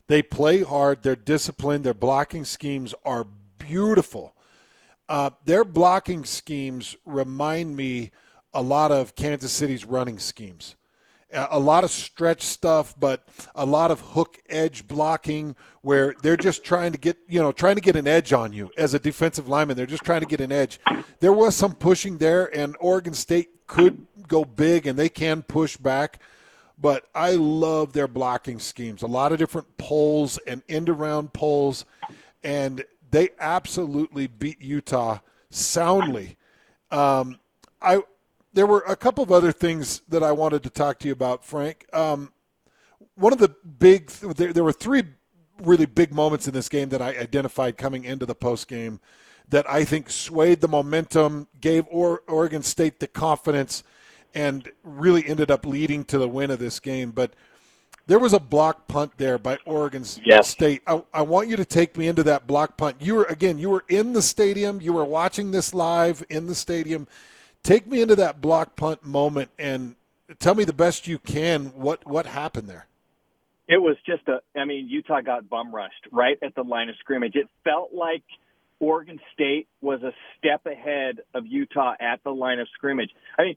They 0.07 0.23
play 0.23 0.63
hard. 0.63 1.03
They're 1.03 1.17
disciplined. 1.17 1.85
Their 1.85 1.95
blocking 1.95 2.45
schemes 2.45 2.95
are 3.05 3.27
beautiful. 3.59 4.35
Uh, 5.09 5.31
their 5.45 5.65
blocking 5.65 6.25
schemes 6.25 6.97
remind 7.05 7.77
me 7.77 8.11
a 8.53 8.63
lot 8.63 8.93
of 8.93 9.15
Kansas 9.15 9.53
City's 9.53 9.85
running 9.85 10.19
schemes. 10.19 10.77
a 11.35 11.59
lot 11.59 11.83
of 11.85 11.91
stretch 11.91 12.43
stuff, 12.43 12.95
but 12.99 13.27
a 13.55 13.67
lot 13.67 13.91
of 13.91 14.01
hook 14.01 14.39
edge 14.49 14.87
blocking 14.87 15.57
where 15.83 16.15
they're 16.23 16.37
just 16.37 16.63
trying 16.65 16.93
to 16.93 16.99
get, 16.99 17.17
you 17.29 17.41
know, 17.41 17.51
trying 17.51 17.75
to 17.75 17.81
get 17.81 17.97
an 17.97 18.07
edge 18.07 18.33
on 18.33 18.53
you 18.53 18.71
as 18.79 18.95
a 18.95 18.99
defensive 18.99 19.49
lineman. 19.49 19.77
They're 19.77 19.87
just 19.87 20.05
trying 20.05 20.21
to 20.21 20.27
get 20.27 20.41
an 20.41 20.53
edge. 20.53 20.79
There 21.21 21.33
was 21.33 21.57
some 21.57 21.75
pushing 21.75 22.19
there, 22.19 22.55
and 22.57 22.77
Oregon 22.79 23.15
State 23.15 23.67
could 23.67 24.07
go 24.29 24.45
big 24.45 24.87
and 24.87 24.99
they 24.99 25.09
can 25.09 25.43
push 25.43 25.77
back. 25.77 26.21
But 26.77 27.07
I 27.15 27.33
love 27.33 27.93
their 27.93 28.09
blocking 28.09 28.59
schemes. 28.59 29.03
A 29.03 29.07
lot 29.07 29.33
of 29.33 29.39
different 29.39 29.77
poles 29.79 30.39
and 30.47 30.63
end 30.69 30.89
around 30.89 31.33
poles, 31.33 31.85
and 32.43 32.85
they 33.11 33.31
absolutely 33.39 34.27
beat 34.27 34.61
Utah 34.61 35.19
soundly. 35.51 36.37
Um, 36.91 37.39
I 37.81 38.03
there 38.55 38.67
were 38.67 38.85
a 38.87 38.97
couple 38.97 39.23
of 39.23 39.33
other 39.33 39.53
things 39.53 40.01
that 40.09 40.23
I 40.23 40.33
wanted 40.33 40.63
to 40.63 40.71
talk 40.71 41.01
to 41.01 41.09
you 41.09 41.13
about, 41.13 41.45
Frank. 41.45 41.87
Um, 41.93 42.33
one 43.17 43.33
of 43.33 43.39
the 43.41 43.55
big, 43.79 44.09
there, 44.11 44.53
there, 44.53 44.65
were 44.65 44.73
three 44.73 45.03
really 45.63 45.87
big 45.87 46.15
moments 46.15 46.47
in 46.47 46.55
this 46.55 46.69
game 46.69 46.89
that 46.91 47.03
I 47.03 47.19
identified 47.19 47.77
coming 47.77 48.05
into 48.05 48.27
the 48.27 48.35
post 48.35 48.69
game 48.69 49.01
that 49.49 49.69
I 49.69 49.85
think 49.85 50.09
swayed 50.09 50.61
the 50.61 50.69
momentum, 50.69 51.49
gave 51.61 51.85
or- 51.91 52.23
Oregon 52.29 52.63
State 52.63 53.01
the 53.01 53.07
confidence, 53.07 53.83
and 54.35 54.71
really 54.83 55.27
ended 55.27 55.51
up 55.51 55.65
leading 55.65 56.05
to 56.07 56.19
the 56.19 56.29
win 56.29 56.51
of 56.51 56.59
this 56.59 56.81
game. 56.81 57.11
But 57.11 57.33
there 58.07 58.19
was 58.19 58.33
a 58.33 58.41
block 58.41 58.87
punt 58.87 59.13
there 59.17 59.39
by 59.39 59.59
Oregon 59.65 60.05
yes. 60.25 60.49
State. 60.49 60.83
I, 60.87 61.03
I, 61.13 61.23
want 61.23 61.49
you 61.49 61.57
to 61.57 61.65
take 61.65 61.97
me 61.97 62.07
into 62.07 62.23
that 62.25 62.47
block 62.47 62.77
punt. 62.77 62.97
You 63.01 63.15
were 63.15 63.25
again, 63.25 63.59
you 63.59 63.71
were 63.71 63.85
in 63.89 64.13
the 64.13 64.23
stadium. 64.23 64.81
You 64.81 64.93
were 64.93 65.05
watching 65.05 65.51
this 65.51 65.73
live 65.73 66.25
in 66.29 66.47
the 66.47 66.55
stadium. 66.55 67.09
Take 67.63 67.87
me 67.87 68.03
into 68.03 68.17
that 68.17 68.41
block 68.41 68.77
punt 68.77 69.05
moment 69.05 69.51
and 69.59 69.97
tell 70.39 70.55
me 70.55 70.65
the 70.65 70.75
best 70.75 71.07
you 71.07 71.19
can 71.19 71.67
what 71.67 72.07
what 72.07 72.27
happened 72.27 72.69
there. 72.69 72.87
It 73.67 73.79
was 73.79 73.97
just 74.05 74.29
a 74.29 74.41
I 74.59 74.67
mean, 74.67 74.89
Utah 74.89 75.23
got 75.23 75.49
bum 75.49 75.75
rushed 75.75 76.07
right 76.13 76.37
at 76.43 76.55
the 76.55 76.63
line 76.63 76.91
of 76.91 76.97
scrimmage. 77.01 77.37
It 77.37 77.49
felt 77.63 77.95
like 77.95 78.25
Oregon 78.81 79.19
State 79.33 79.67
was 79.81 80.03
a 80.03 80.13
step 80.37 80.67
ahead 80.67 81.21
of 81.33 81.47
Utah 81.47 81.95
at 81.99 82.23
the 82.23 82.31
line 82.31 82.59
of 82.59 82.69
scrimmage. 82.75 83.11
I 83.39 83.45
mean, 83.45 83.57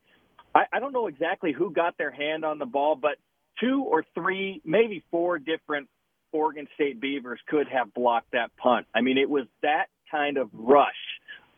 I, 0.56 0.64
I 0.74 0.80
don't 0.80 0.94
know 0.94 1.08
exactly 1.08 1.52
who 1.52 1.72
got 1.72 1.98
their 1.98 2.12
hand 2.12 2.46
on 2.46 2.60
the 2.60 2.66
ball, 2.66 2.96
but 2.96 3.18
two 3.60 3.84
or 3.84 4.06
three, 4.14 4.62
maybe 4.66 5.04
four 5.12 5.40
different 5.40 5.90
Oregon 6.32 6.68
State 6.76 7.00
Beavers 7.00 7.40
could 7.48 7.68
have 7.68 7.94
blocked 7.94 8.32
that 8.32 8.56
punt. 8.58 8.86
I 8.94 9.02
mean, 9.02 9.18
it 9.18 9.30
was 9.30 9.46
that 9.62 9.86
kind 10.12 10.38
of 10.38 10.50
rush 10.54 10.88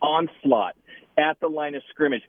onslaught 0.02 0.76
at 1.18 1.40
the 1.40 1.48
line 1.48 1.76
of 1.76 1.82
scrimmage. 1.90 2.22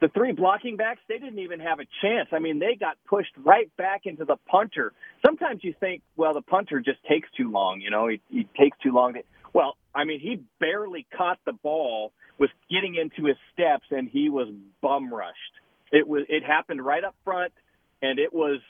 The 0.00 0.08
three 0.08 0.32
blocking 0.32 0.76
backs, 0.76 1.00
they 1.08 1.18
didn't 1.18 1.38
even 1.38 1.58
have 1.60 1.80
a 1.80 1.86
chance. 2.02 2.28
I 2.30 2.38
mean, 2.38 2.58
they 2.58 2.76
got 2.78 2.98
pushed 3.08 3.32
right 3.42 3.74
back 3.78 4.02
into 4.04 4.26
the 4.26 4.36
punter. 4.46 4.92
Sometimes 5.24 5.64
you 5.64 5.74
think, 5.80 6.02
well, 6.16 6.34
the 6.34 6.42
punter 6.42 6.80
just 6.80 7.02
takes 7.08 7.28
too 7.36 7.50
long. 7.50 7.80
You 7.80 7.90
know, 7.90 8.08
he, 8.08 8.20
he 8.28 8.46
takes 8.58 8.76
too 8.82 8.92
long. 8.92 9.14
To, 9.14 9.20
well, 9.54 9.76
I 9.94 10.04
mean, 10.04 10.20
he 10.20 10.42
barely 10.60 11.06
caught 11.16 11.38
the 11.46 11.54
ball, 11.54 12.12
was 12.38 12.50
getting 12.70 12.96
into 12.96 13.26
his 13.26 13.38
steps, 13.54 13.86
and 13.90 14.06
he 14.06 14.28
was 14.28 14.48
bum 14.82 15.12
rushed. 15.12 15.34
It 15.92 16.06
was 16.06 16.24
it 16.28 16.44
happened 16.44 16.84
right 16.84 17.04
up 17.04 17.14
front, 17.24 17.52
and 18.02 18.18
it 18.18 18.32
was 18.32 18.60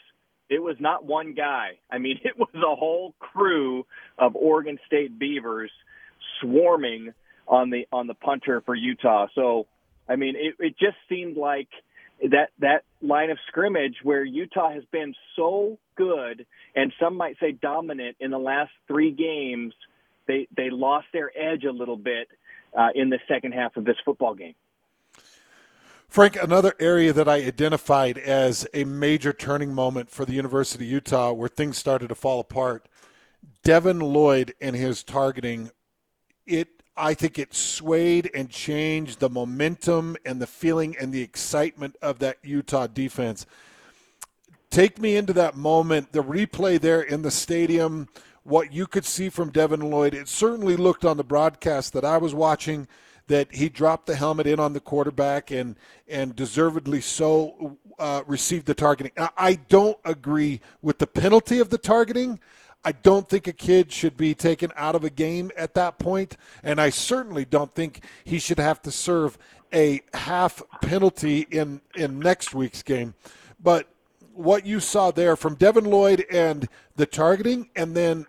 it 0.48 0.62
was 0.62 0.76
not 0.78 1.04
one 1.04 1.34
guy. 1.34 1.78
I 1.90 1.98
mean, 1.98 2.20
it 2.24 2.38
was 2.38 2.48
a 2.54 2.76
whole 2.76 3.14
crew 3.18 3.86
of 4.18 4.36
Oregon 4.36 4.78
State 4.86 5.18
Beavers 5.18 5.70
swarming 6.40 7.12
on 7.46 7.70
the 7.70 7.86
on 7.92 8.06
the 8.06 8.14
punter 8.14 8.60
for 8.64 8.74
Utah. 8.74 9.26
So, 9.34 9.66
I 10.08 10.16
mean, 10.16 10.34
it, 10.36 10.54
it 10.58 10.76
just 10.78 10.96
seemed 11.08 11.36
like 11.36 11.68
that 12.22 12.50
that 12.60 12.84
line 13.02 13.30
of 13.30 13.38
scrimmage 13.48 13.96
where 14.02 14.24
Utah 14.24 14.72
has 14.72 14.84
been 14.90 15.14
so 15.36 15.78
good 15.96 16.46
and 16.74 16.92
some 17.00 17.16
might 17.16 17.36
say 17.40 17.52
dominant 17.52 18.16
in 18.20 18.30
the 18.30 18.38
last 18.38 18.70
three 18.88 19.12
games, 19.12 19.74
they 20.26 20.48
they 20.56 20.70
lost 20.70 21.06
their 21.12 21.30
edge 21.36 21.64
a 21.64 21.72
little 21.72 21.96
bit 21.96 22.28
uh, 22.76 22.88
in 22.94 23.10
the 23.10 23.18
second 23.28 23.52
half 23.52 23.76
of 23.76 23.84
this 23.84 23.96
football 24.04 24.34
game. 24.34 24.54
Frank, 26.08 26.36
another 26.36 26.74
area 26.80 27.12
that 27.12 27.28
I 27.28 27.36
identified 27.36 28.16
as 28.16 28.66
a 28.72 28.84
major 28.84 29.32
turning 29.32 29.74
moment 29.74 30.10
for 30.10 30.24
the 30.24 30.32
University 30.32 30.84
of 30.86 30.90
Utah 30.90 31.32
where 31.32 31.48
things 31.48 31.76
started 31.76 32.08
to 32.08 32.14
fall 32.14 32.40
apart, 32.40 32.88
Devin 33.62 34.00
Lloyd 34.00 34.54
and 34.60 34.74
his 34.74 35.02
targeting, 35.02 35.70
it 36.46 36.68
I 36.96 37.12
think 37.12 37.38
it 37.38 37.54
swayed 37.54 38.30
and 38.34 38.48
changed 38.48 39.20
the 39.20 39.28
momentum 39.28 40.16
and 40.24 40.40
the 40.40 40.46
feeling 40.46 40.96
and 40.98 41.12
the 41.12 41.20
excitement 41.20 41.96
of 42.00 42.20
that 42.20 42.38
Utah 42.42 42.86
defense. 42.86 43.44
Take 44.70 44.98
me 44.98 45.16
into 45.16 45.34
that 45.34 45.56
moment, 45.56 46.12
the 46.12 46.22
replay 46.22 46.80
there 46.80 47.02
in 47.02 47.20
the 47.20 47.30
stadium, 47.30 48.08
what 48.44 48.72
you 48.72 48.86
could 48.86 49.04
see 49.04 49.28
from 49.28 49.50
Devin 49.50 49.80
Lloyd. 49.80 50.14
It 50.14 50.28
certainly 50.28 50.76
looked 50.76 51.04
on 51.04 51.18
the 51.18 51.24
broadcast 51.24 51.92
that 51.92 52.04
I 52.04 52.16
was 52.16 52.34
watching 52.34 52.88
that 53.28 53.52
he 53.54 53.68
dropped 53.68 54.06
the 54.06 54.16
helmet 54.16 54.46
in 54.46 54.60
on 54.60 54.72
the 54.72 54.80
quarterback 54.80 55.50
and 55.50 55.76
and 56.08 56.36
deservedly 56.36 57.00
so 57.00 57.76
uh, 57.98 58.22
received 58.26 58.66
the 58.66 58.74
targeting. 58.74 59.12
I 59.36 59.54
don't 59.68 59.98
agree 60.04 60.60
with 60.82 60.98
the 60.98 61.06
penalty 61.06 61.58
of 61.58 61.70
the 61.70 61.78
targeting. 61.78 62.38
I 62.84 62.92
don't 62.92 63.28
think 63.28 63.48
a 63.48 63.52
kid 63.52 63.90
should 63.90 64.16
be 64.16 64.34
taken 64.34 64.70
out 64.76 64.94
of 64.94 65.02
a 65.02 65.10
game 65.10 65.50
at 65.56 65.74
that 65.74 65.98
point, 65.98 66.36
and 66.62 66.80
I 66.80 66.90
certainly 66.90 67.44
don't 67.44 67.74
think 67.74 68.04
he 68.24 68.38
should 68.38 68.60
have 68.60 68.80
to 68.82 68.92
serve 68.92 69.38
a 69.74 70.02
half 70.14 70.62
penalty 70.82 71.46
in 71.50 71.80
in 71.96 72.20
next 72.20 72.54
week's 72.54 72.82
game. 72.82 73.14
But 73.60 73.88
what 74.34 74.66
you 74.66 74.78
saw 74.78 75.10
there 75.10 75.34
from 75.34 75.54
Devin 75.56 75.86
Lloyd 75.86 76.26
and 76.30 76.68
the 76.94 77.06
targeting, 77.06 77.70
and 77.74 77.96
then 77.96 78.26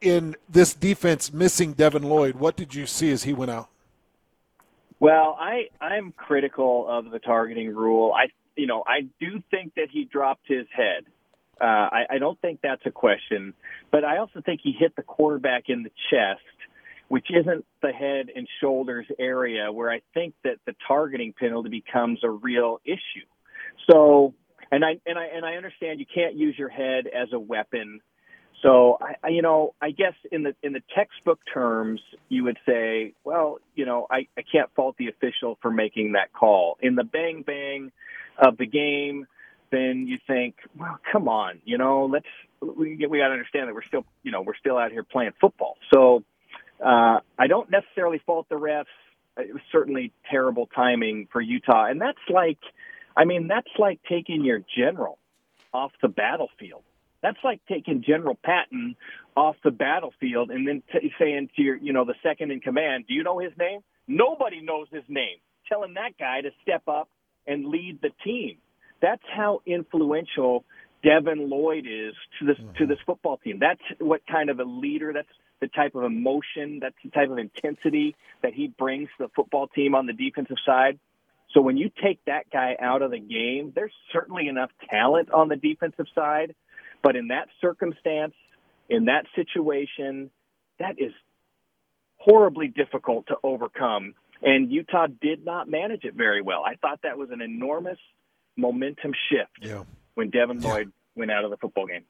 in 0.00 0.36
this 0.48 0.72
defense 0.72 1.32
missing 1.32 1.72
Devin 1.72 2.04
Lloyd, 2.04 2.36
what 2.36 2.56
did 2.56 2.74
you 2.74 2.86
see 2.86 3.10
as 3.10 3.24
he 3.24 3.32
went 3.32 3.50
out? 3.50 3.68
Well, 4.98 5.36
I 5.38 5.68
I'm 5.80 6.12
critical 6.12 6.86
of 6.88 7.10
the 7.10 7.18
targeting 7.18 7.74
rule. 7.74 8.12
I 8.12 8.28
you 8.56 8.66
know 8.66 8.82
I 8.86 9.02
do 9.20 9.42
think 9.50 9.74
that 9.74 9.88
he 9.90 10.04
dropped 10.04 10.48
his 10.48 10.66
head. 10.74 11.04
Uh, 11.60 11.64
I, 11.64 12.06
I 12.10 12.18
don't 12.18 12.38
think 12.40 12.60
that's 12.62 12.82
a 12.84 12.90
question, 12.90 13.54
but 13.90 14.04
I 14.04 14.18
also 14.18 14.42
think 14.44 14.60
he 14.62 14.72
hit 14.78 14.94
the 14.94 15.02
quarterback 15.02 15.64
in 15.68 15.82
the 15.84 15.90
chest, 16.10 16.42
which 17.08 17.28
isn't 17.30 17.64
the 17.80 17.92
head 17.92 18.26
and 18.34 18.46
shoulders 18.60 19.06
area 19.18 19.72
where 19.72 19.90
I 19.90 20.02
think 20.12 20.34
that 20.44 20.56
the 20.66 20.74
targeting 20.86 21.32
penalty 21.32 21.70
becomes 21.70 22.20
a 22.22 22.30
real 22.30 22.80
issue. 22.84 23.26
So, 23.90 24.34
and 24.70 24.84
I 24.84 25.00
and 25.06 25.18
I 25.18 25.26
and 25.26 25.46
I 25.46 25.54
understand 25.54 26.00
you 26.00 26.06
can't 26.12 26.34
use 26.34 26.56
your 26.58 26.68
head 26.68 27.06
as 27.06 27.28
a 27.32 27.38
weapon 27.38 28.00
so 28.62 28.98
I, 29.22 29.28
you 29.28 29.42
know, 29.42 29.74
I 29.80 29.90
guess 29.90 30.14
in 30.32 30.42
the 30.42 30.54
in 30.62 30.72
the 30.72 30.82
textbook 30.94 31.40
terms, 31.52 32.00
you 32.28 32.44
would 32.44 32.58
say, 32.66 33.12
well, 33.24 33.58
you 33.74 33.84
know, 33.84 34.06
I, 34.10 34.28
I 34.36 34.42
can't 34.50 34.70
fault 34.74 34.96
the 34.98 35.08
official 35.08 35.58
for 35.60 35.70
making 35.70 36.12
that 36.12 36.32
call. 36.32 36.78
In 36.80 36.94
the 36.94 37.04
bang 37.04 37.42
bang 37.46 37.92
of 38.38 38.56
the 38.56 38.66
game, 38.66 39.26
then 39.70 40.06
you 40.06 40.18
think, 40.26 40.56
well, 40.78 40.98
come 41.10 41.28
on, 41.28 41.60
you 41.64 41.76
know, 41.76 42.06
let's 42.06 42.26
we 42.60 43.06
we 43.06 43.18
got 43.18 43.28
to 43.28 43.32
understand 43.32 43.68
that 43.68 43.74
we're 43.74 43.82
still, 43.82 44.04
you 44.22 44.32
know, 44.32 44.42
we're 44.42 44.56
still 44.56 44.78
out 44.78 44.90
here 44.90 45.04
playing 45.04 45.32
football. 45.40 45.76
So 45.92 46.24
uh, 46.84 47.20
I 47.38 47.46
don't 47.48 47.70
necessarily 47.70 48.20
fault 48.24 48.48
the 48.48 48.56
refs. 48.56 48.84
It 49.38 49.52
was 49.52 49.62
certainly 49.70 50.12
terrible 50.30 50.66
timing 50.74 51.28
for 51.30 51.42
Utah, 51.42 51.86
and 51.86 52.00
that's 52.00 52.18
like, 52.30 52.58
I 53.14 53.26
mean, 53.26 53.48
that's 53.48 53.68
like 53.78 54.00
taking 54.08 54.44
your 54.44 54.60
general 54.78 55.18
off 55.74 55.92
the 56.00 56.08
battlefield 56.08 56.82
that's 57.26 57.42
like 57.42 57.60
taking 57.68 58.04
General 58.06 58.38
Patton 58.44 58.94
off 59.36 59.56
the 59.64 59.72
battlefield 59.72 60.50
and 60.50 60.66
then 60.66 60.82
t- 60.92 61.12
saying 61.18 61.50
to 61.56 61.62
your, 61.62 61.76
you 61.76 61.92
know, 61.92 62.04
the 62.04 62.14
second 62.22 62.52
in 62.52 62.60
command, 62.60 63.06
do 63.08 63.14
you 63.14 63.24
know 63.24 63.40
his 63.40 63.52
name? 63.58 63.80
Nobody 64.06 64.60
knows 64.60 64.86
his 64.92 65.02
name. 65.08 65.38
Telling 65.68 65.94
that 65.94 66.16
guy 66.18 66.42
to 66.42 66.50
step 66.62 66.82
up 66.86 67.08
and 67.44 67.66
lead 67.66 67.98
the 68.00 68.10
team. 68.24 68.58
That's 69.02 69.22
how 69.34 69.60
influential 69.66 70.64
Devin 71.02 71.50
Lloyd 71.50 71.86
is 71.86 72.14
to 72.38 72.46
this 72.46 72.56
mm-hmm. 72.58 72.76
to 72.78 72.86
this 72.86 72.98
football 73.04 73.38
team. 73.38 73.58
That's 73.58 73.82
what 73.98 74.20
kind 74.30 74.48
of 74.48 74.60
a 74.60 74.64
leader. 74.64 75.12
That's 75.12 75.28
the 75.60 75.66
type 75.66 75.96
of 75.96 76.04
emotion. 76.04 76.78
That's 76.80 76.94
the 77.02 77.10
type 77.10 77.30
of 77.30 77.38
intensity 77.38 78.14
that 78.42 78.54
he 78.54 78.68
brings 78.68 79.08
to 79.18 79.24
the 79.24 79.30
football 79.34 79.66
team 79.66 79.96
on 79.96 80.06
the 80.06 80.12
defensive 80.12 80.58
side. 80.64 81.00
So 81.52 81.60
when 81.60 81.76
you 81.76 81.90
take 82.02 82.24
that 82.26 82.50
guy 82.52 82.76
out 82.80 83.02
of 83.02 83.10
the 83.10 83.18
game, 83.18 83.72
there's 83.74 83.92
certainly 84.12 84.46
enough 84.46 84.70
talent 84.88 85.30
on 85.32 85.48
the 85.48 85.56
defensive 85.56 86.06
side 86.14 86.54
but 87.02 87.16
in 87.16 87.28
that 87.28 87.48
circumstance, 87.60 88.34
in 88.88 89.06
that 89.06 89.26
situation, 89.34 90.30
that 90.78 90.96
is 90.98 91.12
horribly 92.18 92.68
difficult 92.68 93.26
to 93.28 93.36
overcome. 93.42 94.14
And 94.42 94.70
Utah 94.70 95.06
did 95.20 95.44
not 95.44 95.68
manage 95.68 96.04
it 96.04 96.14
very 96.14 96.42
well. 96.42 96.62
I 96.64 96.74
thought 96.76 97.00
that 97.02 97.16
was 97.16 97.30
an 97.30 97.40
enormous 97.40 97.98
momentum 98.56 99.12
shift 99.30 99.58
yeah. 99.62 99.84
when 100.14 100.30
Devin 100.30 100.60
Lloyd 100.60 100.86
yeah. 100.86 101.20
went 101.20 101.30
out 101.30 101.44
of 101.44 101.50
the 101.50 101.56
football 101.56 101.86
game. 101.86 102.04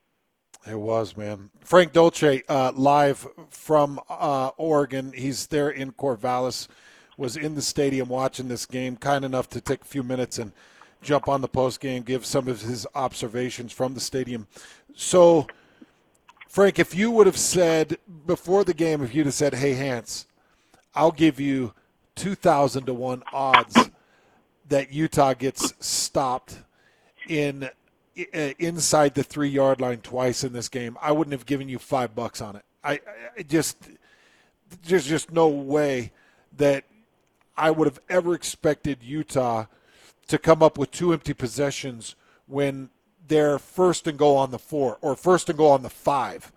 It 0.68 0.78
was, 0.78 1.16
man. 1.16 1.50
Frank 1.60 1.92
Dolce, 1.92 2.42
uh, 2.48 2.72
live 2.74 3.26
from 3.50 4.00
uh, 4.08 4.50
Oregon. 4.56 5.12
He's 5.12 5.46
there 5.46 5.70
in 5.70 5.92
Corvallis, 5.92 6.66
was 7.16 7.36
in 7.36 7.54
the 7.54 7.62
stadium 7.62 8.08
watching 8.08 8.48
this 8.48 8.66
game, 8.66 8.96
kind 8.96 9.24
enough 9.24 9.48
to 9.50 9.60
take 9.60 9.82
a 9.82 9.86
few 9.86 10.02
minutes 10.02 10.38
and– 10.38 10.52
jump 11.06 11.28
on 11.28 11.40
the 11.40 11.48
post 11.48 11.80
game, 11.80 12.02
give 12.02 12.26
some 12.26 12.48
of 12.48 12.60
his 12.62 12.86
observations 12.94 13.72
from 13.72 13.94
the 13.94 14.00
stadium. 14.00 14.46
So, 14.94 15.46
Frank, 16.48 16.78
if 16.78 16.94
you 16.94 17.10
would 17.10 17.26
have 17.26 17.38
said 17.38 17.98
before 18.26 18.64
the 18.64 18.74
game, 18.74 19.02
if 19.02 19.14
you'd 19.14 19.26
have 19.26 19.34
said, 19.34 19.54
"Hey, 19.54 19.74
Hans, 19.74 20.26
I'll 20.94 21.12
give 21.12 21.40
you 21.40 21.72
two 22.14 22.34
thousand 22.34 22.86
to 22.86 22.94
one 22.94 23.22
odds 23.32 23.90
that 24.68 24.92
Utah 24.92 25.34
gets 25.34 25.72
stopped 25.78 26.62
in 27.28 27.70
inside 28.16 29.14
the 29.14 29.22
three 29.22 29.48
yard 29.48 29.80
line 29.80 29.98
twice 29.98 30.42
in 30.42 30.52
this 30.52 30.68
game, 30.68 30.96
I 31.00 31.12
wouldn't 31.12 31.32
have 31.32 31.46
given 31.46 31.68
you 31.68 31.78
five 31.78 32.14
bucks 32.14 32.40
on 32.40 32.56
it. 32.56 32.64
I, 32.82 33.00
I 33.36 33.42
just 33.42 33.76
there's 34.84 35.06
just 35.06 35.30
no 35.30 35.48
way 35.48 36.12
that 36.56 36.84
I 37.56 37.70
would 37.70 37.86
have 37.86 38.00
ever 38.08 38.34
expected 38.34 39.02
Utah 39.02 39.66
to 40.28 40.38
come 40.38 40.62
up 40.62 40.78
with 40.78 40.90
two 40.90 41.12
empty 41.12 41.34
possessions 41.34 42.14
when 42.46 42.90
they're 43.28 43.58
first 43.58 44.06
and 44.06 44.18
goal 44.18 44.36
on 44.36 44.50
the 44.50 44.58
four 44.58 44.98
or 45.00 45.16
first 45.16 45.48
and 45.48 45.58
goal 45.58 45.72
on 45.72 45.82
the 45.82 45.90
five. 45.90 46.52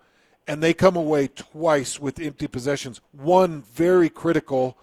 And 0.46 0.62
they 0.62 0.74
come 0.74 0.96
away 0.96 1.28
twice 1.28 2.00
with 2.00 2.18
empty 2.18 2.48
possessions. 2.48 3.00
One 3.12 3.62
very 3.62 4.08
critical 4.08 4.76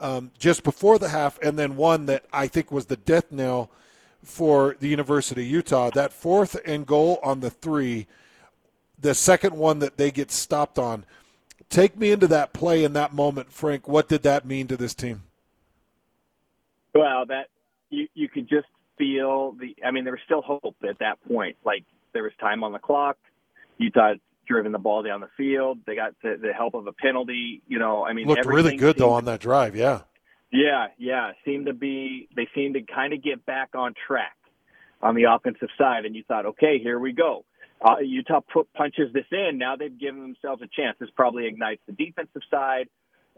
um, 0.00 0.32
just 0.38 0.64
before 0.64 0.98
the 0.98 1.10
half, 1.10 1.38
and 1.40 1.56
then 1.56 1.76
one 1.76 2.06
that 2.06 2.24
I 2.32 2.48
think 2.48 2.72
was 2.72 2.86
the 2.86 2.96
death 2.96 3.30
knell 3.30 3.70
for 4.24 4.76
the 4.80 4.88
University 4.88 5.42
of 5.42 5.48
Utah. 5.48 5.90
That 5.90 6.12
fourth 6.12 6.56
and 6.66 6.84
goal 6.86 7.20
on 7.22 7.40
the 7.40 7.50
three, 7.50 8.08
the 8.98 9.14
second 9.14 9.56
one 9.56 9.78
that 9.78 9.96
they 9.96 10.10
get 10.10 10.32
stopped 10.32 10.78
on. 10.78 11.04
Take 11.70 11.96
me 11.96 12.10
into 12.10 12.26
that 12.26 12.52
play 12.52 12.82
in 12.82 12.92
that 12.94 13.14
moment, 13.14 13.52
Frank. 13.52 13.86
What 13.86 14.08
did 14.08 14.22
that 14.24 14.44
mean 14.44 14.66
to 14.66 14.76
this 14.76 14.94
team? 14.94 15.22
Well, 16.94 17.24
that 17.26 17.48
you 17.92 18.08
you 18.14 18.28
could 18.28 18.48
just 18.48 18.66
feel 18.98 19.52
the. 19.52 19.76
I 19.84 19.90
mean, 19.90 20.04
there 20.04 20.12
was 20.12 20.22
still 20.24 20.42
hope 20.42 20.76
at 20.88 20.98
that 20.98 21.22
point. 21.28 21.56
Like 21.64 21.84
there 22.12 22.22
was 22.22 22.32
time 22.40 22.64
on 22.64 22.72
the 22.72 22.78
clock. 22.78 23.16
Utah 23.78 24.14
driven 24.46 24.72
the 24.72 24.78
ball 24.78 25.02
down 25.02 25.20
the 25.20 25.30
field. 25.36 25.78
They 25.86 25.94
got 25.94 26.14
the, 26.22 26.36
the 26.40 26.52
help 26.52 26.74
of 26.74 26.86
a 26.86 26.92
penalty. 26.92 27.62
You 27.68 27.78
know, 27.78 28.04
I 28.04 28.12
mean, 28.12 28.26
looked 28.26 28.46
really 28.46 28.76
good 28.76 28.96
though 28.96 29.12
on 29.12 29.26
that 29.26 29.40
drive. 29.40 29.76
Yeah. 29.76 30.02
Yeah, 30.50 30.88
yeah. 30.98 31.32
Seemed 31.44 31.66
to 31.66 31.72
be 31.72 32.28
they 32.36 32.48
seemed 32.54 32.74
to 32.74 32.82
kind 32.82 33.12
of 33.12 33.22
get 33.22 33.46
back 33.46 33.70
on 33.74 33.94
track 34.06 34.36
on 35.00 35.14
the 35.14 35.24
offensive 35.24 35.70
side, 35.78 36.04
and 36.04 36.14
you 36.14 36.22
thought, 36.26 36.46
okay, 36.46 36.78
here 36.78 36.98
we 36.98 37.12
go. 37.12 37.44
Uh, 37.84 37.98
Utah 37.98 38.40
put, 38.40 38.72
punches 38.74 39.12
this 39.12 39.24
in. 39.32 39.58
Now 39.58 39.74
they've 39.76 39.98
given 39.98 40.20
themselves 40.20 40.62
a 40.62 40.68
chance. 40.68 40.96
This 41.00 41.10
probably 41.16 41.46
ignites 41.46 41.82
the 41.86 41.92
defensive 41.92 42.42
side. 42.50 42.88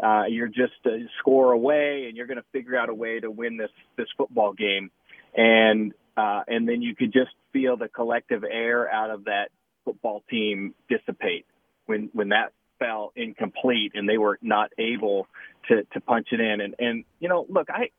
Uh, 0.02 0.24
you're 0.28 0.48
just 0.48 0.74
a 0.86 1.06
score 1.18 1.52
away, 1.52 2.06
and 2.08 2.16
you're 2.16 2.26
going 2.26 2.38
to 2.38 2.44
figure 2.52 2.76
out 2.76 2.88
a 2.88 2.94
way 2.94 3.20
to 3.20 3.30
win 3.30 3.56
this 3.56 3.70
this 3.96 4.08
football 4.16 4.52
game. 4.52 4.90
And 5.36 5.92
uh, 6.16 6.42
and 6.48 6.68
then 6.68 6.82
you 6.82 6.94
could 6.96 7.12
just 7.12 7.30
feel 7.52 7.76
the 7.76 7.88
collective 7.88 8.44
air 8.44 8.90
out 8.90 9.10
of 9.10 9.24
that 9.24 9.50
football 9.84 10.22
team 10.28 10.74
dissipate 10.88 11.46
when 11.86 12.10
when 12.12 12.30
that 12.30 12.52
fell 12.78 13.12
incomplete 13.14 13.92
and 13.94 14.08
they 14.08 14.18
were 14.18 14.38
not 14.42 14.70
able 14.78 15.28
to 15.68 15.84
to 15.92 16.00
punch 16.00 16.28
it 16.32 16.40
in. 16.40 16.60
And 16.60 16.74
and 16.78 17.04
you 17.20 17.28
know, 17.28 17.46
look, 17.48 17.68
I. 17.70 17.90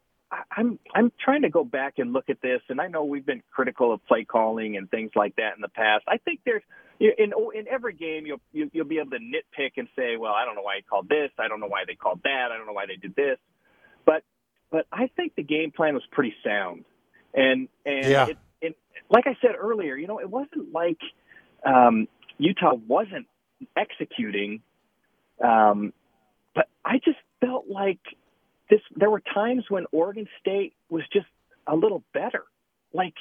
I'm 0.51 0.79
I'm 0.93 1.13
trying 1.23 1.43
to 1.43 1.49
go 1.49 1.63
back 1.63 1.93
and 1.97 2.11
look 2.11 2.29
at 2.29 2.41
this, 2.41 2.59
and 2.67 2.81
I 2.81 2.87
know 2.87 3.05
we've 3.05 3.25
been 3.25 3.43
critical 3.51 3.93
of 3.93 4.03
play 4.05 4.25
calling 4.25 4.75
and 4.75 4.89
things 4.89 5.11
like 5.15 5.35
that 5.35 5.55
in 5.55 5.61
the 5.61 5.69
past. 5.69 6.03
I 6.07 6.17
think 6.17 6.41
there's 6.43 6.63
in 6.99 7.33
in 7.53 7.67
every 7.67 7.93
game 7.93 8.25
you'll 8.25 8.41
you'll 8.51 8.85
be 8.85 8.99
able 8.99 9.11
to 9.11 9.19
nitpick 9.19 9.71
and 9.77 9.87
say, 9.95 10.17
well, 10.17 10.33
I 10.33 10.45
don't 10.45 10.55
know 10.55 10.61
why 10.61 10.77
he 10.77 10.81
called 10.81 11.09
this, 11.09 11.31
I 11.37 11.47
don't 11.47 11.59
know 11.59 11.67
why 11.67 11.83
they 11.87 11.95
called 11.95 12.21
that, 12.23 12.49
I 12.51 12.57
don't 12.57 12.67
know 12.67 12.73
why 12.73 12.85
they 12.85 12.95
did 12.95 13.15
this, 13.15 13.37
but 14.05 14.23
but 14.71 14.87
I 14.91 15.07
think 15.15 15.35
the 15.35 15.43
game 15.43 15.71
plan 15.71 15.93
was 15.93 16.03
pretty 16.11 16.33
sound, 16.43 16.85
and 17.33 17.67
and 17.85 18.05
yeah. 18.05 18.27
it, 18.27 18.37
it, 18.61 18.77
like 19.09 19.27
I 19.27 19.37
said 19.41 19.51
earlier, 19.59 19.95
you 19.95 20.07
know, 20.07 20.19
it 20.19 20.29
wasn't 20.29 20.73
like 20.73 20.99
um, 21.65 22.07
Utah 22.37 22.73
wasn't 22.87 23.27
executing. 23.75 24.61
Um, 25.43 25.93
but 26.53 26.67
I 26.83 26.99
just 27.03 27.17
felt 27.41 27.65
like 27.67 27.99
this. 28.69 28.79
There 28.95 29.09
were 29.09 29.21
times 29.33 29.65
when 29.69 29.85
Oregon 29.91 30.27
State 30.39 30.73
was 30.89 31.03
just 31.11 31.27
a 31.67 31.75
little 31.75 32.03
better, 32.13 32.43
like 32.93 33.15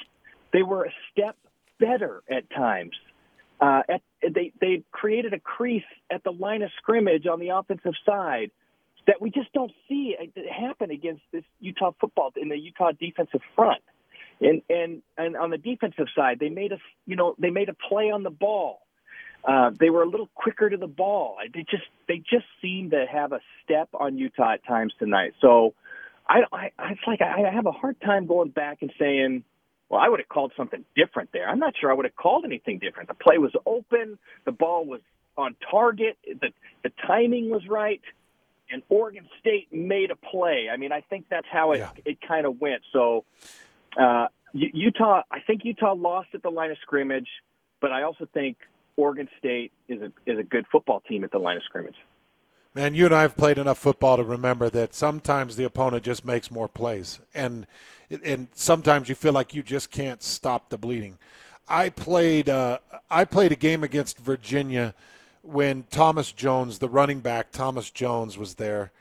they 0.53 0.63
were 0.63 0.85
a 0.85 0.91
step 1.11 1.35
better 1.79 2.23
at 2.29 2.49
times. 2.49 2.93
Uh, 3.59 3.81
at, 3.89 4.01
they 4.33 4.51
they 4.59 4.83
created 4.91 5.33
a 5.33 5.39
crease 5.39 5.83
at 6.11 6.23
the 6.23 6.31
line 6.31 6.61
of 6.61 6.71
scrimmage 6.77 7.25
on 7.25 7.39
the 7.39 7.49
offensive 7.49 7.93
side 8.05 8.51
that 9.07 9.21
we 9.21 9.29
just 9.29 9.51
don't 9.53 9.71
see 9.87 10.15
happen 10.51 10.91
against 10.91 11.21
this 11.31 11.43
Utah 11.59 11.91
football 11.99 12.31
in 12.35 12.49
the 12.49 12.57
Utah 12.57 12.91
defensive 12.99 13.41
front. 13.55 13.81
And 14.41 14.61
and 14.69 15.01
and 15.17 15.37
on 15.37 15.49
the 15.51 15.57
defensive 15.57 16.07
side, 16.15 16.39
they 16.39 16.49
made 16.49 16.73
a 16.73 16.77
you 17.05 17.15
know 17.15 17.35
they 17.39 17.49
made 17.49 17.69
a 17.69 17.75
play 17.75 18.11
on 18.11 18.23
the 18.23 18.29
ball 18.29 18.81
uh, 19.47 19.71
they 19.79 19.89
were 19.89 20.03
a 20.03 20.09
little 20.09 20.29
quicker 20.33 20.69
to 20.69 20.77
the 20.77 20.87
ball. 20.87 21.37
They 21.53 21.61
just 21.69 21.83
they 22.07 22.17
just 22.17 22.45
seemed 22.61 22.91
to 22.91 23.05
have 23.11 23.31
a 23.31 23.39
step 23.63 23.89
on 23.93 24.17
Utah 24.17 24.53
at 24.53 24.65
times 24.65 24.93
tonight. 24.97 25.33
So 25.41 25.75
I, 26.27 26.41
I 26.51 26.71
it's 26.91 27.01
like 27.05 27.21
I 27.21 27.51
have 27.53 27.67
a 27.67 27.71
hard 27.71 27.99
time 28.01 28.25
going 28.25 28.49
back 28.49 28.79
and 28.81 28.91
saying, 28.99 29.43
well, 29.89 30.01
I 30.01 30.09
would 30.09 30.19
have 30.19 30.29
called 30.29 30.51
something 30.57 30.83
different 30.95 31.29
there. 31.31 31.47
I'm 31.47 31.59
not 31.59 31.73
sure 31.79 31.91
I 31.91 31.93
would 31.93 32.05
have 32.05 32.15
called 32.15 32.45
anything 32.45 32.79
different. 32.79 33.07
The 33.07 33.15
play 33.15 33.37
was 33.37 33.51
open, 33.65 34.17
the 34.45 34.51
ball 34.51 34.85
was 34.85 35.01
on 35.37 35.55
target, 35.69 36.17
the 36.25 36.49
the 36.83 36.91
timing 37.05 37.49
was 37.49 37.67
right, 37.67 38.01
and 38.71 38.81
Oregon 38.89 39.27
State 39.39 39.71
made 39.71 40.11
a 40.11 40.15
play. 40.15 40.69
I 40.71 40.77
mean, 40.77 40.91
I 40.91 41.01
think 41.01 41.25
that's 41.29 41.47
how 41.51 41.73
it 41.73 41.79
Yeah. 41.79 41.91
it 42.05 42.17
kind 42.21 42.45
of 42.45 42.59
went. 42.59 42.81
So 42.93 43.25
uh, 43.99 44.27
Utah, 44.53 45.21
I 45.31 45.39
think 45.41 45.65
Utah 45.65 45.93
lost 45.93 46.29
at 46.33 46.41
the 46.41 46.49
line 46.49 46.71
of 46.71 46.77
scrimmage, 46.81 47.27
but 47.81 47.91
I 47.91 48.03
also 48.03 48.27
think 48.33 48.57
Oregon 48.97 49.27
State 49.39 49.71
is 49.87 50.01
a 50.01 50.11
is 50.25 50.39
a 50.39 50.43
good 50.43 50.65
football 50.71 51.01
team 51.01 51.23
at 51.23 51.31
the 51.31 51.39
line 51.39 51.57
of 51.57 51.63
scrimmage. 51.63 51.97
Man, 52.75 52.93
you 52.93 53.05
and 53.05 53.15
I 53.15 53.21
have 53.21 53.37
played 53.37 53.57
enough 53.57 53.77
football 53.77 54.17
to 54.17 54.23
remember 54.25 54.69
that 54.69 54.93
sometimes 54.93 55.55
the 55.55 55.63
opponent 55.63 56.03
just 56.03 56.25
makes 56.25 56.51
more 56.51 56.67
plays, 56.67 57.21
and 57.33 57.65
and 58.21 58.49
sometimes 58.53 59.07
you 59.07 59.15
feel 59.15 59.31
like 59.31 59.55
you 59.55 59.63
just 59.63 59.91
can't 59.91 60.21
stop 60.21 60.69
the 60.69 60.77
bleeding. 60.77 61.17
I 61.69 61.87
played 61.87 62.49
uh, 62.49 62.79
I 63.09 63.23
played 63.23 63.53
a 63.53 63.55
game 63.55 63.85
against 63.85 64.17
Virginia 64.17 64.93
when 65.41 65.85
Thomas 65.89 66.33
Jones, 66.33 66.79
the 66.79 66.89
running 66.89 67.21
back 67.21 67.53
Thomas 67.53 67.89
Jones, 67.89 68.37
was 68.37 68.55
there, 68.55 68.91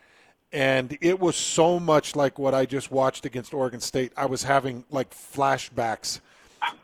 and 0.52 0.96
it 1.00 1.18
was 1.18 1.34
so 1.34 1.80
much 1.80 2.14
like 2.14 2.38
what 2.38 2.54
I 2.54 2.66
just 2.66 2.92
watched 2.92 3.26
against 3.26 3.52
Oregon 3.52 3.80
State. 3.80 4.12
I 4.16 4.26
was 4.26 4.44
having 4.44 4.84
like 4.88 5.10
flashbacks 5.10 6.20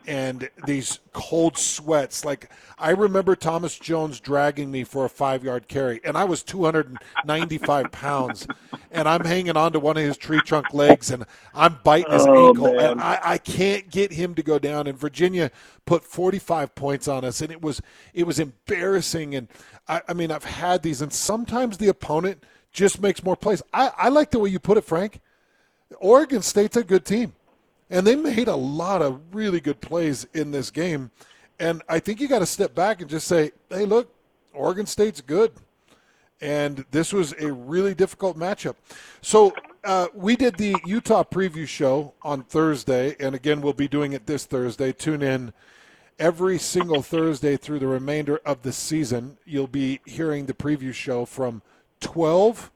and 0.07 0.49
these 0.65 0.99
cold 1.13 1.57
sweats. 1.57 2.25
Like 2.25 2.49
I 2.77 2.91
remember 2.91 3.35
Thomas 3.35 3.77
Jones 3.77 4.19
dragging 4.19 4.71
me 4.71 4.83
for 4.83 5.05
a 5.05 5.09
five 5.09 5.43
yard 5.43 5.67
carry, 5.67 6.01
and 6.03 6.17
I 6.17 6.23
was 6.25 6.43
295 6.43 7.91
pounds, 7.91 8.47
and 8.91 9.07
I'm 9.07 9.23
hanging 9.25 9.57
onto 9.57 9.79
one 9.79 9.97
of 9.97 10.03
his 10.03 10.17
tree 10.17 10.41
trunk 10.41 10.73
legs, 10.73 11.11
and 11.11 11.25
I'm 11.53 11.79
biting 11.83 12.11
his 12.13 12.27
Oh, 12.27 12.33
ankle, 12.33 12.73
man. 12.73 12.91
and 12.91 13.01
I, 13.01 13.19
I 13.23 13.37
can't 13.37 13.89
get 13.89 14.11
him 14.13 14.35
to 14.35 14.43
go 14.43 14.59
down. 14.59 14.87
And 14.87 14.97
Virginia 14.97 15.51
put 15.85 16.03
45 16.03 16.75
points 16.75 17.07
on 17.07 17.23
us, 17.23 17.41
and 17.41 17.51
it 17.51 17.61
was 17.61 17.81
it 18.13 18.25
was 18.25 18.39
embarrassing. 18.39 19.35
And 19.35 19.47
I, 19.87 20.01
I 20.09 20.13
mean, 20.13 20.31
I've 20.31 20.45
had 20.45 20.81
these, 20.83 21.01
and 21.01 21.13
sometimes 21.13 21.77
the 21.77 21.87
opponent 21.89 22.43
just 22.71 23.01
makes 23.01 23.23
more 23.23 23.35
plays. 23.35 23.61
I, 23.73 23.91
I 23.97 24.09
like 24.09 24.31
the 24.31 24.39
way 24.39 24.49
you 24.49 24.59
put 24.59 24.77
it, 24.77 24.83
Frank. 24.85 25.19
Oregon 25.99 26.41
State's 26.41 26.77
a 26.77 26.83
good 26.83 27.05
team. 27.05 27.33
And 27.91 28.07
they 28.07 28.15
made 28.15 28.47
a 28.47 28.55
lot 28.55 29.01
of 29.03 29.21
really 29.35 29.59
good 29.59 29.81
plays 29.81 30.25
in 30.33 30.49
this 30.51 30.71
game. 30.71 31.11
And 31.59 31.83
I 31.87 31.99
think 31.99 32.19
you 32.19 32.27
got 32.27 32.39
to 32.39 32.45
step 32.45 32.73
back 32.73 33.01
and 33.01 33.09
just 33.09 33.27
say, 33.27 33.51
hey, 33.69 33.85
look, 33.85 34.11
Oregon 34.53 34.85
State's 34.87 35.21
good. 35.21 35.51
And 36.39 36.85
this 36.89 37.13
was 37.13 37.33
a 37.39 37.51
really 37.51 37.93
difficult 37.93 38.37
matchup. 38.37 38.75
So 39.21 39.53
uh, 39.83 40.07
we 40.15 40.35
did 40.35 40.55
the 40.55 40.75
Utah 40.85 41.23
preview 41.23 41.67
show 41.67 42.13
on 42.23 42.43
Thursday. 42.43 43.15
And 43.19 43.35
again, 43.35 43.61
we'll 43.61 43.73
be 43.73 43.87
doing 43.87 44.13
it 44.13 44.25
this 44.25 44.45
Thursday. 44.45 44.91
Tune 44.93 45.21
in 45.21 45.53
every 46.17 46.57
single 46.57 47.01
Thursday 47.01 47.57
through 47.57 47.79
the 47.79 47.87
remainder 47.87 48.39
of 48.45 48.61
the 48.63 48.71
season. 48.71 49.37
You'll 49.45 49.67
be 49.67 49.99
hearing 50.05 50.45
the 50.45 50.53
preview 50.53 50.93
show 50.93 51.25
from 51.25 51.61
12 51.99 52.71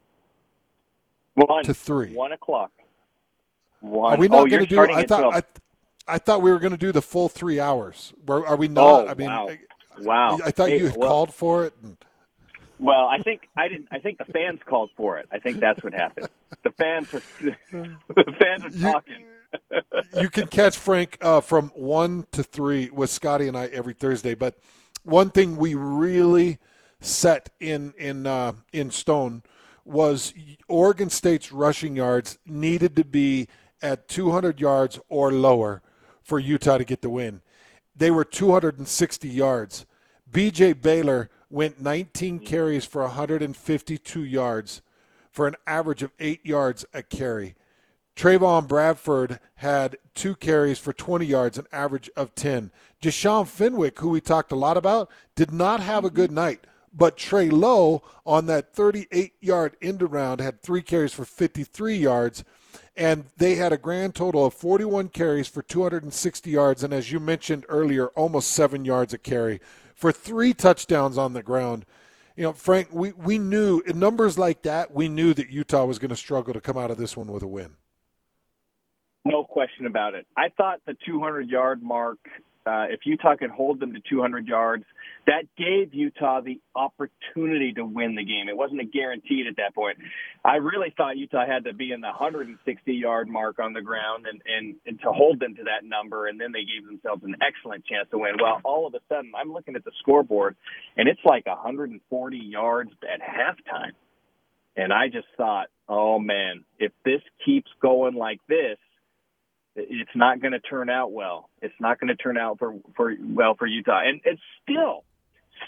One 1.36 1.64
to 1.64 1.74
3. 1.74 2.14
one 2.14 2.34
o'clock. 2.34 2.72
One. 3.86 4.14
Are 4.14 4.18
we 4.18 4.28
oh, 4.30 4.44
not 4.44 4.50
you're 4.50 4.66
going 4.66 4.90
to 4.90 4.94
do? 4.94 4.94
I 4.94 5.06
thought 5.06 5.36
I, 5.36 5.44
I 6.16 6.18
thought 6.18 6.42
we 6.42 6.52
were 6.52 6.60
going 6.60 6.72
to 6.72 6.78
do 6.78 6.92
the 6.92 7.02
full 7.02 7.30
three 7.30 7.60
hours. 7.60 8.14
Were, 8.28 8.46
are 8.46 8.56
we 8.56 8.68
not? 8.68 9.06
Oh, 9.06 9.08
I 9.08 9.14
mean, 9.14 9.28
wow. 9.28 9.48
I, 9.50 9.60
Wow. 10.00 10.40
I 10.44 10.52
thought 10.52 10.70
Hey, 10.70 10.80
you 10.80 10.88
had 10.88 10.98
well, 10.98 11.10
called 11.10 11.34
for 11.34 11.64
it. 11.66 11.74
And, 11.82 11.98
Well, 12.80 13.08
I 13.08 13.20
think 13.20 13.48
I 13.56 13.70
didn't. 13.70 13.88
I 13.92 14.00
think 14.00 14.18
the 14.18 14.26
fans 14.26 14.60
called 14.66 14.90
for 14.98 15.18
it. 15.18 15.28
I 15.32 15.40
think 15.40 15.60
that's 15.60 15.82
what 15.84 15.94
happened. 15.94 16.28
The 16.64 16.72
fans 16.72 17.14
are 17.14 17.22
the 17.72 18.34
fans 18.40 18.66
are 18.66 18.78
You- 18.78 18.92
talking. 18.92 19.26
you 20.22 20.30
can 20.30 20.48
catch 20.48 20.76
Frank 20.78 21.18
uh, 21.22 21.40
from 21.40 21.70
one 21.76 22.28
to 22.34 22.44
three 22.44 22.90
with 22.90 23.10
Scotty 23.10 23.48
and 23.48 23.56
I 23.58 23.68
every 23.68 23.94
Thursday. 23.94 24.36
But 24.36 24.58
one 25.04 25.30
thing 25.30 25.56
we 25.56 25.76
really 25.76 26.58
set 27.00 27.52
in 27.62 27.94
in 27.98 28.28
uh, 28.28 28.54
in 28.74 28.92
stone 28.92 29.44
was 29.86 30.34
Oregon 30.68 31.10
State's 31.10 31.54
rushing 31.54 31.96
yards 31.96 32.38
needed 32.46 32.98
to 32.98 33.06
be 33.06 33.48
at 33.82 34.08
200 34.08 34.60
yards 34.60 35.00
or 35.10 35.32
lower 35.32 35.82
for 36.24 36.40
Utah 36.40 36.78
to 36.78 36.84
get 36.84 37.02
the 37.02 37.10
win. 37.10 37.42
They 37.96 38.12
were 38.12 38.26
260 38.26 39.30
yards. 39.30 39.86
BJ 40.30 40.80
Baylor 40.80 41.30
went 41.50 41.82
19 41.82 42.40
carries 42.40 42.86
for 42.86 43.04
152 43.04 44.24
yards 44.24 44.82
for 45.32 45.48
an 45.48 45.56
average 45.68 46.04
of 46.04 46.12
eight 46.20 46.46
yards 46.46 46.86
a 46.94 47.04
carry. 47.04 47.56
Trevon 48.16 48.68
Bradford 48.68 49.40
had 49.56 49.98
two 50.14 50.36
carries 50.36 50.80
for 50.80 50.94
20 50.94 51.26
yards, 51.26 51.58
an 51.58 51.68
average 51.72 52.10
of 52.16 52.34
10. 52.34 52.72
Deshaun 53.02 53.46
Fenwick, 53.46 54.00
who 54.00 54.10
we 54.10 54.22
talked 54.22 54.54
a 54.54 54.56
lot 54.56 54.78
about, 54.78 55.10
did 55.36 55.52
not 55.52 55.82
have 55.82 56.06
a 56.06 56.10
good 56.10 56.32
night. 56.32 56.66
But 56.94 57.18
Trey 57.18 57.50
Lowe 57.50 58.04
on 58.26 58.46
that 58.46 58.74
38 58.74 59.34
yard 59.42 59.76
end 59.82 60.02
around 60.02 60.40
had 60.40 60.62
three 60.62 60.82
carries 60.82 61.12
for 61.12 61.26
53 61.26 61.98
yards. 61.98 62.46
And 62.96 63.26
they 63.38 63.56
had 63.56 63.74
a 63.74 63.78
grand 63.78 64.16
total 64.16 64.46
of 64.46 64.54
41 64.54 65.10
carries 65.10 65.48
for 65.48 65.62
260 65.62 66.50
yards. 66.50 66.84
And 66.84 66.94
as 66.94 67.12
you 67.12 67.20
mentioned 67.20 67.66
earlier, 67.70 68.08
almost 68.10 68.52
seven 68.52 68.86
yards 68.86 69.14
a 69.14 69.18
carry 69.18 69.60
for 69.96 70.12
three 70.12 70.54
touchdowns 70.54 71.18
on 71.18 71.34
the 71.34 71.44
ground. 71.44 71.86
You 72.36 72.44
know, 72.44 72.54
Frank, 72.54 72.90
we, 72.92 73.14
we 73.14 73.38
knew 73.38 73.82
in 73.82 73.98
numbers 73.98 74.38
like 74.38 74.64
that, 74.64 74.94
we 74.94 75.08
knew 75.08 75.34
that 75.34 75.50
Utah 75.50 75.86
was 75.86 76.00
going 76.00 76.10
to 76.10 76.16
struggle 76.16 76.54
to 76.54 76.62
come 76.62 76.78
out 76.78 76.92
of 76.92 76.98
this 76.98 77.16
one 77.16 77.28
with 77.28 77.44
a 77.44 77.48
win. 77.48 77.76
No 79.24 79.44
question 79.44 79.86
about 79.88 80.14
it. 80.14 80.28
I 80.38 80.50
thought 80.50 80.82
the 80.86 80.96
200 81.06 81.50
yard 81.50 81.82
mark, 81.82 82.20
uh, 82.66 82.86
if 82.90 83.02
Utah 83.06 83.36
could 83.36 83.52
hold 83.52 83.80
them 83.80 83.94
to 83.94 84.00
200 84.10 84.48
yards, 84.48 84.84
that 85.28 85.44
gave 85.58 85.94
Utah 85.94 86.42
the 86.42 86.60
opportunity 86.76 87.74
to 87.74 87.86
win 87.86 88.16
the 88.16 88.24
game. 88.24 88.50
It 88.50 88.58
wasn't 88.58 88.82
a 88.82 88.86
guaranteed 88.86 89.48
at 89.48 89.58
that 89.58 89.76
point. 89.76 89.98
I 90.44 90.58
really 90.58 90.94
thought 90.96 91.18
Utah 91.18 91.46
had 91.46 91.66
to 91.66 91.74
be 91.74 91.92
in 91.92 92.02
the 92.02 92.08
160 92.08 92.94
yard 92.94 93.28
mark 93.28 93.60
on 93.60 93.74
the 93.74 93.82
ground 93.82 94.26
and, 94.30 94.42
and, 94.46 94.76
and 94.86 95.00
to 95.02 95.12
hold 95.12 95.40
them 95.40 95.56
to 95.56 95.64
that 95.64 95.88
number, 95.88 96.28
and 96.28 96.40
then 96.40 96.52
they 96.52 96.64
gave 96.66 96.86
themselves 96.86 97.24
an 97.24 97.36
excellent 97.42 97.86
chance 97.86 98.08
to 98.12 98.18
win. 98.18 98.34
Well, 98.42 98.62
all 98.64 98.88
of 98.88 98.94
a 98.94 99.00
sudden, 99.10 99.32
I'm 99.36 99.52
looking 99.52 99.76
at 99.76 99.84
the 99.84 99.92
scoreboard, 100.00 100.56
and 100.98 101.08
it's 101.08 101.22
like 101.24 101.46
140 101.46 102.38
yards 102.38 102.92
at 103.04 103.22
halftime. 103.22 103.94
And 104.78 104.92
I 104.92 105.08
just 105.08 105.28
thought, 105.38 105.68
oh 105.88 106.20
man, 106.20 106.66
if 106.80 106.92
this 107.06 107.22
keeps 107.46 107.70
going 107.82 108.16
like 108.16 108.42
this, 108.50 108.78
it's 109.76 110.16
not 110.16 110.42
going 110.42 110.54
to 110.54 110.60
turn 110.60 110.90
out 110.90 111.12
well. 111.12 111.50
It's 111.62 111.76
not 111.80 112.00
going 112.00 112.08
to 112.08 112.16
turn 112.16 112.38
out 112.38 112.60
for, 112.60 112.76
for 112.96 113.14
well 113.22 113.56
for 113.56 113.68
Utah. 113.68 114.02
And 114.06 114.22
it's 114.24 114.42
still, 114.64 115.04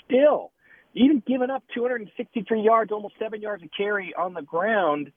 still, 0.05 0.51
even 0.93 1.21
giving 1.25 1.49
up 1.49 1.63
263 1.73 2.61
yards, 2.61 2.91
almost 2.91 3.15
seven 3.19 3.41
yards 3.41 3.63
of 3.63 3.69
carry 3.75 4.13
on 4.17 4.33
the 4.33 4.41
ground. 4.41 5.11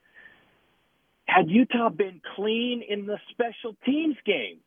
Had 1.25 1.49
Utah 1.49 1.89
been 1.89 2.21
clean 2.35 2.83
in 2.87 3.05
the 3.05 3.17
special 3.31 3.75
teams 3.85 4.17
game, 4.25 4.57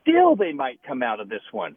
still 0.00 0.36
they 0.36 0.52
might 0.52 0.80
come 0.86 1.02
out 1.02 1.20
of 1.20 1.28
this 1.28 1.42
one. 1.52 1.76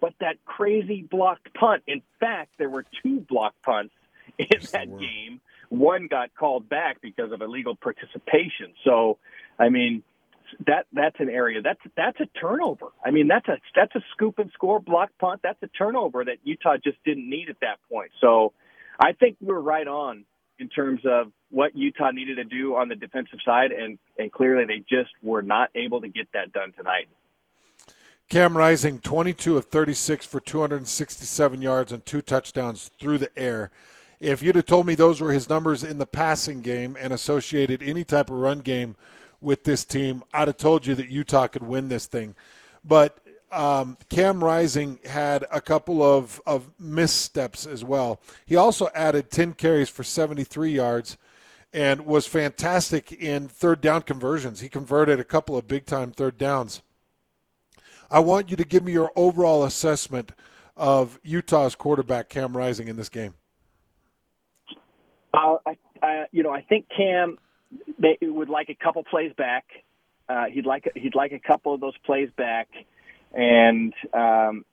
But 0.00 0.14
that 0.20 0.36
crazy 0.44 1.02
blocked 1.02 1.52
punt. 1.54 1.82
In 1.86 2.02
fact, 2.20 2.52
there 2.56 2.70
were 2.70 2.84
two 3.02 3.20
blocked 3.28 3.62
punts 3.62 3.92
in 4.38 4.60
that 4.72 4.88
game. 4.98 5.40
One 5.68 6.06
got 6.06 6.34
called 6.34 6.68
back 6.68 7.02
because 7.02 7.32
of 7.32 7.42
illegal 7.42 7.76
participation. 7.76 8.72
So, 8.84 9.18
I 9.58 9.68
mean, 9.68 10.02
that 10.66 10.86
that's 10.92 11.16
an 11.18 11.28
area 11.28 11.62
that's 11.62 11.80
that's 11.96 12.18
a 12.20 12.26
turnover. 12.38 12.86
I 13.04 13.10
mean, 13.10 13.28
that's 13.28 13.48
a 13.48 13.58
that's 13.74 13.94
a 13.94 14.00
scoop 14.12 14.38
and 14.38 14.50
score 14.52 14.80
block 14.80 15.10
punt. 15.18 15.40
That's 15.42 15.62
a 15.62 15.68
turnover 15.68 16.24
that 16.24 16.38
Utah 16.44 16.76
just 16.82 16.98
didn't 17.04 17.28
need 17.28 17.50
at 17.50 17.60
that 17.60 17.78
point. 17.90 18.10
So, 18.20 18.52
I 18.98 19.12
think 19.12 19.36
we're 19.40 19.60
right 19.60 19.86
on 19.86 20.24
in 20.58 20.68
terms 20.68 21.00
of 21.04 21.32
what 21.50 21.76
Utah 21.76 22.10
needed 22.10 22.36
to 22.36 22.44
do 22.44 22.76
on 22.76 22.88
the 22.88 22.96
defensive 22.96 23.38
side, 23.44 23.72
and 23.72 23.98
and 24.18 24.32
clearly 24.32 24.64
they 24.64 24.84
just 24.88 25.10
were 25.22 25.42
not 25.42 25.70
able 25.74 26.00
to 26.00 26.08
get 26.08 26.28
that 26.32 26.52
done 26.52 26.72
tonight. 26.76 27.08
Cam 28.28 28.58
Rising, 28.58 28.98
22 28.98 29.56
of 29.56 29.64
36 29.66 30.26
for 30.26 30.38
267 30.38 31.62
yards 31.62 31.92
and 31.92 32.04
two 32.04 32.20
touchdowns 32.20 32.90
through 33.00 33.16
the 33.16 33.30
air. 33.38 33.70
If 34.20 34.42
you'd 34.42 34.56
have 34.56 34.66
told 34.66 34.86
me 34.86 34.94
those 34.94 35.20
were 35.20 35.32
his 35.32 35.48
numbers 35.48 35.82
in 35.82 35.96
the 35.96 36.06
passing 36.06 36.60
game 36.60 36.94
and 37.00 37.12
associated 37.12 37.82
any 37.82 38.04
type 38.04 38.28
of 38.28 38.36
run 38.36 38.58
game 38.58 38.96
with 39.40 39.64
this 39.64 39.84
team, 39.84 40.22
I'd 40.32 40.48
have 40.48 40.56
told 40.56 40.86
you 40.86 40.94
that 40.96 41.10
Utah 41.10 41.46
could 41.46 41.62
win 41.62 41.88
this 41.88 42.06
thing. 42.06 42.34
But 42.84 43.18
um, 43.50 43.96
Cam 44.08 44.42
Rising 44.42 44.98
had 45.04 45.44
a 45.50 45.60
couple 45.60 46.02
of, 46.02 46.40
of 46.46 46.70
missteps 46.78 47.66
as 47.66 47.84
well. 47.84 48.20
He 48.46 48.56
also 48.56 48.88
added 48.94 49.30
10 49.30 49.54
carries 49.54 49.88
for 49.88 50.04
73 50.04 50.70
yards 50.70 51.16
and 51.72 52.06
was 52.06 52.26
fantastic 52.26 53.12
in 53.12 53.48
third 53.48 53.80
down 53.80 54.02
conversions. 54.02 54.60
He 54.60 54.68
converted 54.68 55.20
a 55.20 55.24
couple 55.24 55.56
of 55.56 55.68
big 55.68 55.86
time 55.86 56.12
third 56.12 56.38
downs. 56.38 56.82
I 58.10 58.20
want 58.20 58.50
you 58.50 58.56
to 58.56 58.64
give 58.64 58.84
me 58.84 58.92
your 58.92 59.12
overall 59.16 59.64
assessment 59.64 60.32
of 60.76 61.18
Utah's 61.22 61.74
quarterback 61.74 62.28
Cam 62.28 62.56
Rising 62.56 62.88
in 62.88 62.96
this 62.96 63.08
game. 63.08 63.34
Uh, 65.34 65.56
I, 65.66 65.76
I, 66.02 66.24
you 66.32 66.42
know, 66.42 66.50
I 66.50 66.62
think 66.62 66.86
Cam 66.96 67.36
they 67.98 68.18
would 68.22 68.48
like 68.48 68.68
a 68.68 68.74
couple 68.74 69.02
plays 69.04 69.32
back. 69.36 69.64
Uh, 70.28 70.44
he'd 70.52 70.66
like 70.66 70.90
he'd 70.94 71.14
like 71.14 71.32
a 71.32 71.38
couple 71.38 71.74
of 71.74 71.80
those 71.80 71.96
plays 72.04 72.28
back, 72.36 72.68
and 73.32 73.92
um, 74.12 74.64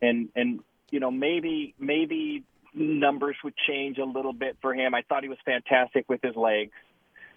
and 0.00 0.28
and 0.34 0.60
you 0.90 1.00
know 1.00 1.10
maybe 1.10 1.74
maybe 1.78 2.44
numbers 2.74 3.36
would 3.44 3.54
change 3.68 3.98
a 3.98 4.04
little 4.04 4.32
bit 4.32 4.56
for 4.60 4.74
him. 4.74 4.94
I 4.94 5.02
thought 5.02 5.22
he 5.22 5.28
was 5.28 5.38
fantastic 5.44 6.08
with 6.08 6.20
his 6.22 6.34
legs. 6.36 6.72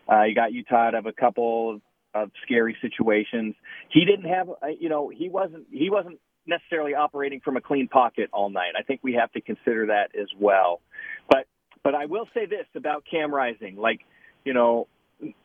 Uh, 0.08 0.24
he 0.24 0.34
got 0.34 0.52
Utah 0.52 0.88
out 0.88 0.96
of 0.96 1.06
a 1.06 1.12
couple 1.12 1.76
of, 1.76 1.82
of 2.14 2.32
scary 2.44 2.76
situations. 2.82 3.56
He 3.90 4.06
didn't 4.06 4.30
have, 4.30 4.50
uh, 4.50 4.68
you 4.80 4.90
know, 4.90 5.10
he 5.10 5.30
wasn't 5.30 5.66
he 5.72 5.90
wasn't 5.90 6.20
necessarily 6.46 6.94
operating 6.94 7.42
from 7.42 7.58
a 7.58 7.62
clean 7.62 7.88
pocket 7.88 8.30
all 8.32 8.50
night. 8.50 8.74
I 8.78 8.84
think 8.84 9.02
we 9.04 9.14
have 9.14 9.32
to 9.34 9.42
consider 9.42 9.88
that 9.88 10.12
as 10.20 10.28
well. 10.40 10.82
But 11.30 11.46
but 11.84 11.94
I 11.94 12.06
will 12.06 12.28
say 12.34 12.46
this 12.46 12.66
about 12.76 13.04
Cam 13.10 13.34
Rising, 13.34 13.76
like 13.76 14.02
you 14.48 14.54
know, 14.54 14.88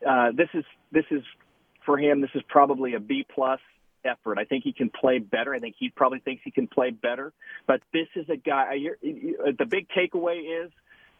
uh, 0.07 0.31
this 0.31 0.47
is 0.53 0.63
this 0.93 1.03
is 1.11 1.23
for 1.85 1.97
him. 1.97 2.21
This 2.21 2.29
is 2.35 2.41
probably 2.47 2.93
a 2.93 3.01
B 3.01 3.25
plus 3.35 3.59
effort. 4.05 4.37
I 4.39 4.45
think 4.45 4.63
he 4.63 4.71
can 4.71 4.89
play 4.89 5.19
better. 5.19 5.53
I 5.53 5.59
think 5.59 5.75
he 5.77 5.89
probably 5.89 6.19
thinks 6.19 6.41
he 6.45 6.51
can 6.51 6.67
play 6.67 6.91
better. 6.91 7.33
But 7.67 7.81
this 7.91 8.07
is 8.15 8.29
a 8.29 8.37
guy. 8.37 8.77
The 9.01 9.65
big 9.69 9.87
takeaway 9.89 10.65
is 10.65 10.71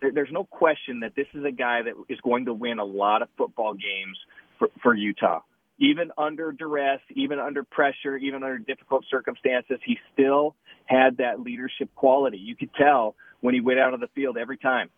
there's 0.02 0.32
no 0.32 0.46
question 0.46 1.02
that 1.02 1.14
this 1.14 1.28
is 1.34 1.44
a 1.44 1.52
guy 1.52 1.82
that 1.82 1.94
is 2.08 2.20
going 2.22 2.46
to 2.46 2.54
win 2.54 2.80
a 2.80 2.86
lot 2.86 3.22
of 3.22 3.28
football 3.38 3.74
games 3.74 4.18
for, 4.60 4.70
for 4.82 4.94
Utah. 4.96 5.42
Even 5.80 6.12
under 6.18 6.54
duress, 6.54 7.02
even 7.14 7.40
under 7.40 7.66
pressure, 7.66 8.16
even 8.16 8.44
under 8.44 8.60
difficult 8.60 9.04
circumstances, 9.12 9.80
he 9.86 9.98
still 10.14 10.56
had 10.86 11.18
that 11.18 11.42
leadership 11.42 11.90
quality. 11.96 12.38
You 12.38 12.56
could 12.56 12.74
tell 12.76 13.16
when 13.42 13.54
he 13.54 13.60
went 13.60 13.80
out 13.80 13.94
on 13.94 14.00
the 14.00 14.10
field 14.16 14.38
every 14.38 14.58
time 14.58 14.90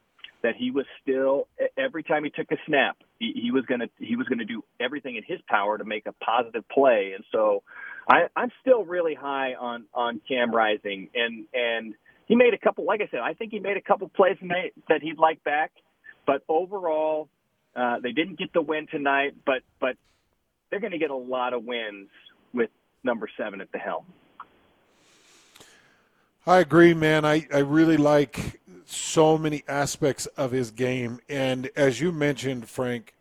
that 0.46 0.56
he 0.56 0.70
was 0.70 0.86
still 1.02 1.48
every 1.76 2.04
time 2.04 2.24
he 2.24 2.30
took 2.30 2.52
a 2.52 2.58
snap, 2.68 2.98
he, 3.20 3.34
he 3.36 3.52
was 3.52 3.66
gonna 3.66 3.88
he 3.98 4.16
was 4.16 4.28
gonna 4.28 4.46
do 4.46 4.64
everything 4.80 5.16
in 5.16 5.24
his 5.24 5.40
power 5.48 5.76
to 5.76 5.84
make 5.84 6.06
a 6.06 6.12
positive 6.24 6.64
play. 6.70 7.14
And 7.16 7.26
so, 7.32 7.64
I, 8.08 8.28
I'm 8.36 8.52
still 8.62 8.86
really 8.86 9.16
high 9.16 9.56
on 9.56 9.86
on 9.92 10.22
Cam 10.28 10.54
Rising, 10.54 11.10
and 11.16 11.46
and 11.52 11.96
he 12.28 12.36
made 12.36 12.54
a 12.54 12.60
couple. 12.60 12.86
Like 12.86 13.02
I 13.02 13.08
said, 13.10 13.22
I 13.22 13.34
think 13.34 13.52
he 13.54 13.60
made 13.60 13.76
a 13.76 13.82
couple 13.82 14.08
plays 14.08 14.38
that 14.88 15.02
he'd 15.02 15.18
like 15.18 15.44
back. 15.44 15.72
But 16.28 16.44
overall, 16.48 17.28
uh, 17.76 18.00
they 18.02 18.12
didn't 18.12 18.38
get 18.38 18.54
the 18.54 18.62
win 18.62 18.86
tonight. 18.86 19.34
But 19.48 19.64
but 19.80 19.98
they're 20.70 20.80
going 20.80 20.92
to 20.92 21.00
get 21.00 21.10
a 21.10 21.16
lot 21.16 21.54
of 21.54 21.64
wins 21.64 22.10
with 22.54 22.70
number 23.04 23.28
seven 23.36 23.62
at 23.62 23.72
the 23.72 23.80
helm. 23.80 24.06
I 26.48 26.60
agree, 26.60 26.94
man. 26.94 27.26
I, 27.26 27.48
I 27.52 27.60
really 27.60 27.98
like 27.98 28.62
so 28.86 29.38
many 29.38 29.64
aspects 29.68 30.26
of 30.38 30.52
his 30.52 30.72
game. 30.72 31.20
And 31.30 31.70
as 31.76 32.00
you 32.00 32.12
mentioned, 32.12 32.70
Frank, 32.70 33.14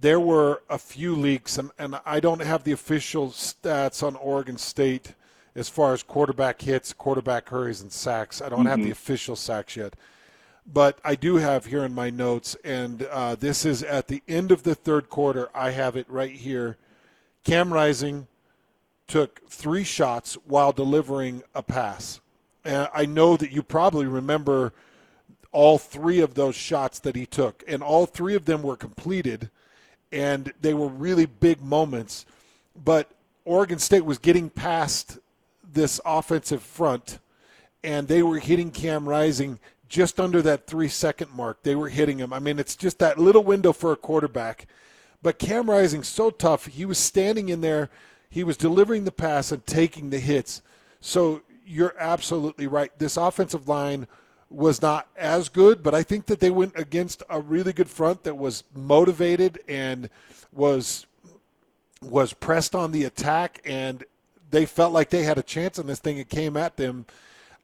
there 0.00 0.20
were 0.20 0.62
a 0.68 0.78
few 0.78 1.14
leaks, 1.14 1.56
and, 1.58 1.70
and 1.78 2.00
I 2.04 2.20
don't 2.20 2.42
have 2.42 2.64
the 2.64 2.72
official 2.72 3.28
stats 3.30 4.02
on 4.02 4.16
Oregon 4.16 4.58
State 4.58 5.14
as 5.54 5.68
far 5.68 5.92
as 5.92 6.02
quarterback 6.02 6.60
hits, 6.60 6.92
quarterback 6.92 7.48
hurries, 7.48 7.80
and 7.80 7.92
sacks. 7.92 8.42
I 8.42 8.48
don't 8.48 8.60
mm-hmm. 8.60 8.68
have 8.68 8.78
the 8.78 8.84
mm-hmm. 8.84 8.92
official 8.92 9.36
sacks 9.36 9.76
yet. 9.76 9.94
But 10.66 10.98
I 11.04 11.14
do 11.14 11.36
have 11.36 11.66
here 11.66 11.84
in 11.84 11.94
my 11.94 12.10
notes, 12.10 12.56
and 12.64 13.02
uh, 13.04 13.34
this 13.34 13.64
is 13.64 13.82
at 13.82 14.08
the 14.08 14.22
end 14.26 14.50
of 14.50 14.62
the 14.62 14.74
third 14.74 15.10
quarter. 15.10 15.50
I 15.54 15.70
have 15.70 15.96
it 15.96 16.08
right 16.08 16.32
here. 16.32 16.78
Cam 17.44 17.72
Rising 17.72 18.26
took 19.06 19.46
three 19.48 19.84
shots 19.84 20.34
while 20.46 20.72
delivering 20.72 21.42
a 21.54 21.62
pass. 21.62 22.20
And 22.64 22.88
I 22.94 23.06
know 23.06 23.36
that 23.36 23.52
you 23.52 23.62
probably 23.62 24.06
remember 24.06 24.72
all 25.52 25.78
three 25.78 26.20
of 26.20 26.34
those 26.34 26.54
shots 26.54 26.98
that 27.00 27.14
he 27.14 27.26
took, 27.26 27.62
and 27.68 27.82
all 27.82 28.06
three 28.06 28.34
of 28.34 28.44
them 28.44 28.62
were 28.62 28.76
completed, 28.76 29.50
and 30.10 30.52
they 30.60 30.74
were 30.74 30.88
really 30.88 31.26
big 31.26 31.62
moments. 31.62 32.26
But 32.82 33.10
Oregon 33.44 33.78
State 33.78 34.04
was 34.04 34.18
getting 34.18 34.50
past 34.50 35.18
this 35.72 36.00
offensive 36.04 36.62
front, 36.62 37.18
and 37.84 38.08
they 38.08 38.22
were 38.22 38.38
hitting 38.38 38.70
Cam 38.70 39.08
Rising 39.08 39.60
just 39.88 40.18
under 40.18 40.42
that 40.42 40.66
three 40.66 40.88
second 40.88 41.30
mark. 41.32 41.62
They 41.62 41.76
were 41.76 41.90
hitting 41.90 42.18
him. 42.18 42.32
I 42.32 42.40
mean, 42.40 42.58
it's 42.58 42.74
just 42.74 42.98
that 42.98 43.18
little 43.18 43.44
window 43.44 43.72
for 43.72 43.92
a 43.92 43.96
quarterback. 43.96 44.66
But 45.22 45.38
Cam 45.38 45.70
Rising 45.70 46.02
so 46.02 46.30
tough. 46.30 46.66
He 46.66 46.84
was 46.84 46.98
standing 46.98 47.48
in 47.48 47.60
there 47.60 47.90
he 48.34 48.42
was 48.42 48.56
delivering 48.56 49.04
the 49.04 49.12
pass 49.12 49.52
and 49.52 49.64
taking 49.64 50.10
the 50.10 50.18
hits. 50.18 50.60
So 51.00 51.42
you're 51.64 51.94
absolutely 51.98 52.66
right. 52.66 52.96
This 52.98 53.16
offensive 53.16 53.68
line 53.68 54.06
was 54.50 54.80
not 54.80 55.08
as 55.16 55.48
good, 55.48 55.82
but 55.82 55.94
I 55.94 56.02
think 56.02 56.26
that 56.26 56.40
they 56.40 56.50
went 56.50 56.78
against 56.78 57.22
a 57.28 57.40
really 57.40 57.72
good 57.72 57.88
front 57.88 58.24
that 58.24 58.36
was 58.36 58.64
motivated 58.74 59.60
and 59.68 60.08
was 60.52 61.06
was 62.00 62.34
pressed 62.34 62.74
on 62.74 62.92
the 62.92 63.04
attack 63.04 63.62
and 63.64 64.04
they 64.50 64.66
felt 64.66 64.92
like 64.92 65.08
they 65.08 65.22
had 65.22 65.38
a 65.38 65.42
chance 65.42 65.78
in 65.78 65.86
this 65.86 65.98
thing 65.98 66.18
and 66.18 66.28
came 66.28 66.56
at 66.56 66.76
them. 66.76 67.06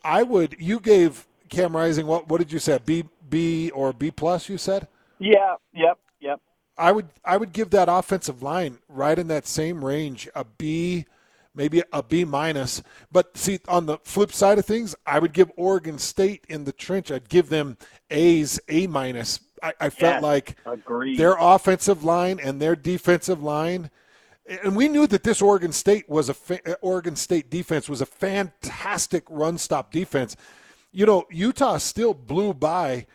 I 0.03 0.23
would 0.23 0.57
you 0.59 0.81
gave 0.81 1.27
Cam 1.49 1.77
Rising 1.77 2.07
what 2.07 2.29
what 2.29 2.39
did 2.39 2.53
you 2.53 2.59
say? 2.59 2.79
B 2.85 3.05
B 3.29 3.71
or 3.71 3.93
B 3.93 4.11
plus 4.11 4.49
you 4.49 4.59
said? 4.59 4.89
Yeah, 5.19 5.57
yep, 5.73 5.99
yep. 6.21 6.41
I 6.79 6.93
would 6.93 7.09
I 7.25 7.37
would 7.37 7.53
give 7.53 7.71
that 7.71 7.89
offensive 7.89 8.43
line 8.43 8.79
right 8.89 9.19
in 9.19 9.29
that 9.29 9.47
same 9.47 9.85
range, 9.85 10.29
a 10.35 10.45
B 10.45 11.05
maybe 11.55 11.83
a 11.93 12.03
B 12.03 12.25
minus. 12.25 12.83
But 13.11 13.37
see, 13.37 13.61
on 13.69 13.87
the 13.87 13.99
flip 13.99 14.33
side 14.33 14.59
of 14.59 14.67
things, 14.67 14.95
I 15.07 15.19
would 15.19 15.33
give 15.33 15.51
Oregon 15.57 15.99
State 15.99 16.45
in 16.49 16.65
the 16.65 16.73
trench. 16.73 17.11
I'd 17.11 17.29
give 17.29 17.49
them 17.49 17.77
A's, 18.11 18.61
A 18.69 18.87
minus. 18.87 19.41
I, 19.63 19.75
I 19.81 19.91
felt 19.91 20.17
yes, 20.17 20.23
like 20.23 20.57
agreed. 20.65 21.19
their 21.19 21.37
offensive 21.39 22.03
line 22.03 22.41
and 22.43 22.61
their 22.61 22.77
defensive 22.77 23.43
line. 23.43 23.91
And 24.65 24.75
we 24.75 24.89
knew 24.89 25.07
that 25.07 25.23
this 25.23 25.43
Oregon 25.43 25.73
State 25.73 26.09
was 26.09 26.29
a 26.29 26.35
fa- 26.35 26.73
uh, 26.73 26.75
Oregon 26.81 27.15
State 27.15 27.51
defense 27.51 27.89
was 27.89 28.01
a 28.01 28.07
fantastic 28.07 29.25
run 29.29 29.59
stop 29.59 29.93
defense. 29.93 30.37
You 30.93 31.07
know, 31.07 31.27
Utah 31.31 31.77
still 31.77 32.15
blew 32.15 32.53
by 32.55 33.07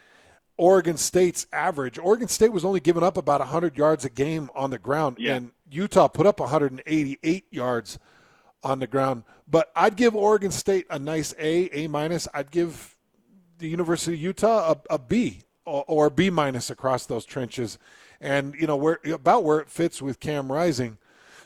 Oregon 0.58 0.98
State's 0.98 1.46
average. 1.52 1.98
Oregon 1.98 2.28
State 2.28 2.54
was 2.54 2.64
only 2.64 2.80
giving 2.80 3.04
up 3.04 3.18
about 3.18 3.42
100 3.42 3.78
yards 3.78 4.06
a 4.06 4.10
game 4.10 4.50
on 4.56 4.70
the 4.70 4.78
ground, 4.78 5.18
yeah. 5.20 5.36
and 5.36 5.52
Utah 5.70 6.08
put 6.08 6.26
up 6.26 6.40
188 6.40 7.46
yards 7.52 8.00
on 8.66 8.80
the 8.80 8.88
ground. 8.88 9.24
But 9.48 9.72
I'd 9.76 9.96
give 9.96 10.16
Oregon 10.16 10.52
State 10.52 10.88
a 10.90 11.00
nice 11.00 11.34
A, 11.40 11.70
A 11.72 11.88
minus. 11.88 12.28
I'd 12.34 12.52
give 12.52 12.96
the 13.60 13.70
University 13.70 14.16
of 14.16 14.22
Utah 14.22 14.74
a, 14.90 14.96
a 14.96 15.00
B 15.00 15.44
or, 15.66 15.86
or 15.88 16.10
B 16.10 16.30
minus 16.30 16.70
across 16.70 17.06
those 17.06 17.26
trenches, 17.26 17.78
and 18.20 18.56
you 18.56 18.68
know 18.68 18.76
where 18.76 19.00
about 19.06 19.44
where 19.44 19.60
it 19.60 19.70
fits 19.70 20.02
with 20.02 20.20
Cam 20.20 20.52
Rising. 20.52 20.98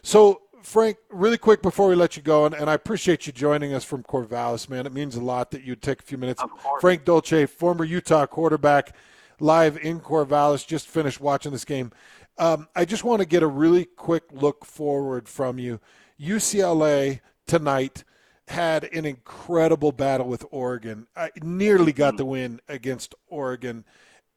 So 0.02 0.42
Frank, 0.64 0.98
really 1.10 1.38
quick 1.38 1.62
before 1.62 1.88
we 1.88 1.96
let 1.96 2.18
you 2.18 2.24
go, 2.24 2.46
and, 2.46 2.56
and 2.56 2.70
I 2.70 2.74
appreciate 2.74 3.28
you 3.28 3.34
joining 3.34 3.74
us 3.74 3.84
from 3.84 4.04
Corvallis, 4.04 4.70
man. 4.70 4.86
It 4.86 4.94
means 4.94 5.16
a 5.16 5.22
lot 5.22 5.52
that 5.52 5.64
you'd 5.64 5.82
take 5.82 6.00
a 6.00 6.04
few 6.04 6.18
minutes. 6.18 6.44
Frank 6.80 7.06
Dolce, 7.06 7.46
former 7.46 7.84
Utah 7.84 8.26
quarterback, 8.26 8.96
live 9.40 9.78
in 9.78 10.00
Corvallis, 10.00 10.66
just 10.66 10.88
finished 10.88 11.22
watching 11.22 11.52
this 11.52 11.66
game. 11.66 11.92
Um, 12.38 12.68
I 12.76 12.86
just 12.86 13.04
want 13.04 13.20
to 13.22 13.26
get 13.26 13.44
a 13.44 13.48
really 13.48 13.86
quick 13.86 14.24
look 14.32 14.66
forward 14.66 15.28
from 15.28 15.60
you. 15.60 15.80
UCLA 16.20 17.22
tonight 17.48 18.04
had 18.48 18.86
an 18.86 19.06
incredible 19.06 19.92
battle 19.92 20.28
with 20.28 20.46
Oregon. 20.52 21.08
I 21.16 21.30
nearly 21.42 21.94
got 21.94 22.18
the 22.18 22.26
win 22.26 22.60
against 22.68 23.16
Oregon 23.28 23.86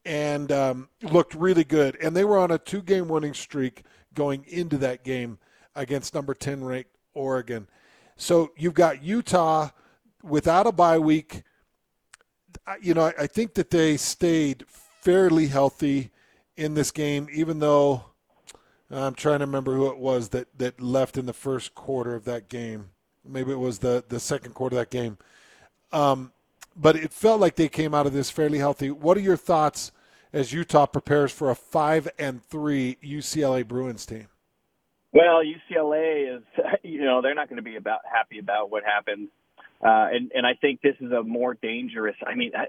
and 0.05 0.51
um, 0.51 0.89
looked 1.01 1.33
really 1.33 1.63
good. 1.63 1.97
And 2.01 2.15
they 2.15 2.23
were 2.23 2.37
on 2.37 2.51
a 2.51 2.57
two 2.57 2.81
game 2.81 3.07
winning 3.07 3.33
streak 3.33 3.83
going 4.13 4.45
into 4.47 4.77
that 4.77 5.03
game 5.03 5.39
against 5.75 6.13
number 6.13 6.33
10 6.33 6.63
ranked 6.63 6.91
Oregon. 7.13 7.67
So 8.15 8.51
you've 8.55 8.75
got 8.75 9.03
Utah 9.03 9.69
without 10.21 10.67
a 10.67 10.71
bye 10.71 10.99
week. 10.99 11.43
You 12.81 12.93
know, 12.93 13.11
I 13.17 13.27
think 13.27 13.55
that 13.55 13.71
they 13.71 13.97
stayed 13.97 14.65
fairly 14.67 15.47
healthy 15.47 16.11
in 16.55 16.75
this 16.75 16.91
game, 16.91 17.27
even 17.33 17.59
though 17.59 18.05
I'm 18.93 19.15
trying 19.15 19.39
to 19.39 19.45
remember 19.45 19.75
who 19.75 19.87
it 19.87 19.97
was 19.97 20.29
that, 20.29 20.47
that 20.57 20.81
left 20.81 21.17
in 21.17 21.25
the 21.25 21.33
first 21.33 21.73
quarter 21.75 22.15
of 22.15 22.25
that 22.25 22.49
game. 22.49 22.89
Maybe 23.25 23.51
it 23.51 23.59
was 23.59 23.79
the, 23.79 24.03
the 24.07 24.19
second 24.19 24.53
quarter 24.53 24.75
of 24.75 24.79
that 24.81 24.91
game. 24.91 25.17
Um, 25.91 26.31
but 26.75 26.95
it 26.95 27.13
felt 27.13 27.39
like 27.39 27.55
they 27.55 27.69
came 27.69 27.93
out 27.93 28.05
of 28.05 28.13
this 28.13 28.29
fairly 28.29 28.57
healthy. 28.57 28.91
What 28.91 29.17
are 29.17 29.21
your 29.21 29.37
thoughts 29.37 29.91
as 30.31 30.51
Utah 30.51 30.85
prepares 30.85 31.31
for 31.31 31.49
a 31.49 31.55
five 31.55 32.09
and 32.17 32.43
three 32.43 32.97
UCLA 33.03 33.67
Bruins 33.67 34.05
team? 34.05 34.27
Well, 35.13 35.43
UCLA 35.43 36.37
is, 36.37 36.43
you 36.83 37.05
know, 37.05 37.21
they're 37.21 37.35
not 37.35 37.47
going 37.47 37.57
to 37.57 37.63
be 37.63 37.75
about 37.75 37.99
happy 38.11 38.39
about 38.39 38.71
what 38.71 38.83
happened, 38.83 39.29
uh, 39.81 40.09
and 40.11 40.31
and 40.33 40.45
I 40.45 40.55
think 40.59 40.81
this 40.81 40.95
is 40.99 41.11
a 41.11 41.21
more 41.21 41.53
dangerous. 41.53 42.15
I 42.25 42.33
mean, 42.33 42.51
I, 42.55 42.65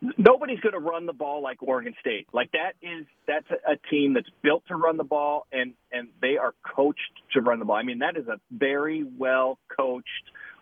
nobody's 0.00 0.60
going 0.60 0.74
to 0.74 0.78
run 0.78 1.06
the 1.06 1.12
ball 1.12 1.42
like 1.42 1.62
Oregon 1.62 1.94
State. 2.00 2.28
Like 2.32 2.52
that 2.52 2.72
is 2.82 3.06
that's 3.26 3.46
a, 3.50 3.76
team 3.90 4.14
that's 4.14 4.28
built 4.42 4.62
to 4.68 4.76
run 4.76 4.96
the 4.96 5.04
ball, 5.04 5.46
and 5.52 5.74
and 5.92 6.08
they 6.20 6.36
are 6.36 6.54
coached 6.62 7.00
to 7.32 7.40
run 7.40 7.58
the 7.58 7.64
ball. 7.64 7.76
I 7.76 7.82
mean, 7.82 8.00
that 8.00 8.16
is 8.16 8.28
a 8.28 8.38
very 8.50 9.04
well 9.18 9.58
coached 9.76 10.06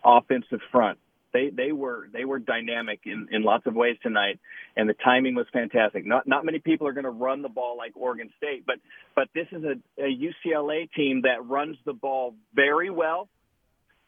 offensive 0.04 0.60
front. 0.70 0.98
They 1.32 1.50
they 1.50 1.72
were 1.72 2.08
they 2.12 2.24
were 2.24 2.38
dynamic 2.38 3.00
in, 3.04 3.28
in 3.30 3.42
lots 3.42 3.66
of 3.66 3.74
ways 3.74 3.96
tonight, 4.02 4.38
and 4.76 4.88
the 4.88 4.94
timing 4.94 5.34
was 5.34 5.46
fantastic. 5.52 6.06
Not 6.06 6.26
not 6.26 6.44
many 6.44 6.58
people 6.58 6.86
are 6.86 6.92
going 6.92 7.04
to 7.04 7.10
run 7.10 7.42
the 7.42 7.48
ball 7.48 7.76
like 7.76 7.92
Oregon 7.94 8.30
State, 8.38 8.64
but 8.66 8.76
but 9.14 9.28
this 9.34 9.46
is 9.52 9.62
a, 9.64 10.02
a 10.02 10.08
UCLA 10.08 10.90
team 10.92 11.22
that 11.22 11.46
runs 11.46 11.76
the 11.84 11.92
ball 11.92 12.34
very 12.54 12.90
well. 12.90 13.28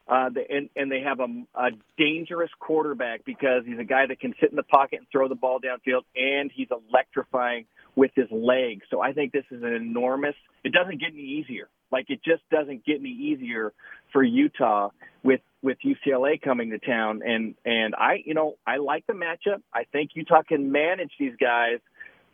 Uh, 0.09 0.29
and, 0.49 0.69
and 0.75 0.91
they 0.91 1.01
have 1.01 1.19
a, 1.19 1.27
a 1.53 1.69
dangerous 1.97 2.49
quarterback 2.59 3.23
because 3.25 3.63
he's 3.65 3.77
a 3.77 3.83
guy 3.83 4.07
that 4.07 4.19
can 4.19 4.33
sit 4.39 4.49
in 4.49 4.55
the 4.55 4.63
pocket 4.63 4.97
and 4.97 5.07
throw 5.11 5.27
the 5.27 5.35
ball 5.35 5.59
downfield, 5.59 6.01
and 6.15 6.51
he's 6.53 6.67
electrifying 6.71 7.65
with 7.95 8.09
his 8.15 8.25
legs. 8.31 8.81
So 8.89 9.01
I 9.01 9.13
think 9.13 9.33
this 9.33 9.45
is 9.51 9.61
an 9.61 9.73
enormous. 9.73 10.33
It 10.63 10.73
doesn't 10.73 10.99
get 10.99 11.09
any 11.13 11.21
easier. 11.21 11.69
Like 11.91 12.05
it 12.09 12.21
just 12.23 12.41
doesn't 12.49 12.85
get 12.85 12.99
any 12.99 13.09
easier 13.09 13.73
for 14.11 14.23
Utah 14.23 14.89
with 15.23 15.41
with 15.61 15.77
UCLA 15.85 16.41
coming 16.41 16.71
to 16.71 16.79
town. 16.79 17.21
And 17.23 17.55
and 17.65 17.93
I, 17.95 18.23
you 18.25 18.33
know, 18.33 18.55
I 18.65 18.77
like 18.77 19.05
the 19.05 19.13
matchup. 19.13 19.61
I 19.73 19.83
think 19.91 20.11
Utah 20.15 20.41
can 20.41 20.71
manage 20.71 21.11
these 21.19 21.33
guys, 21.39 21.79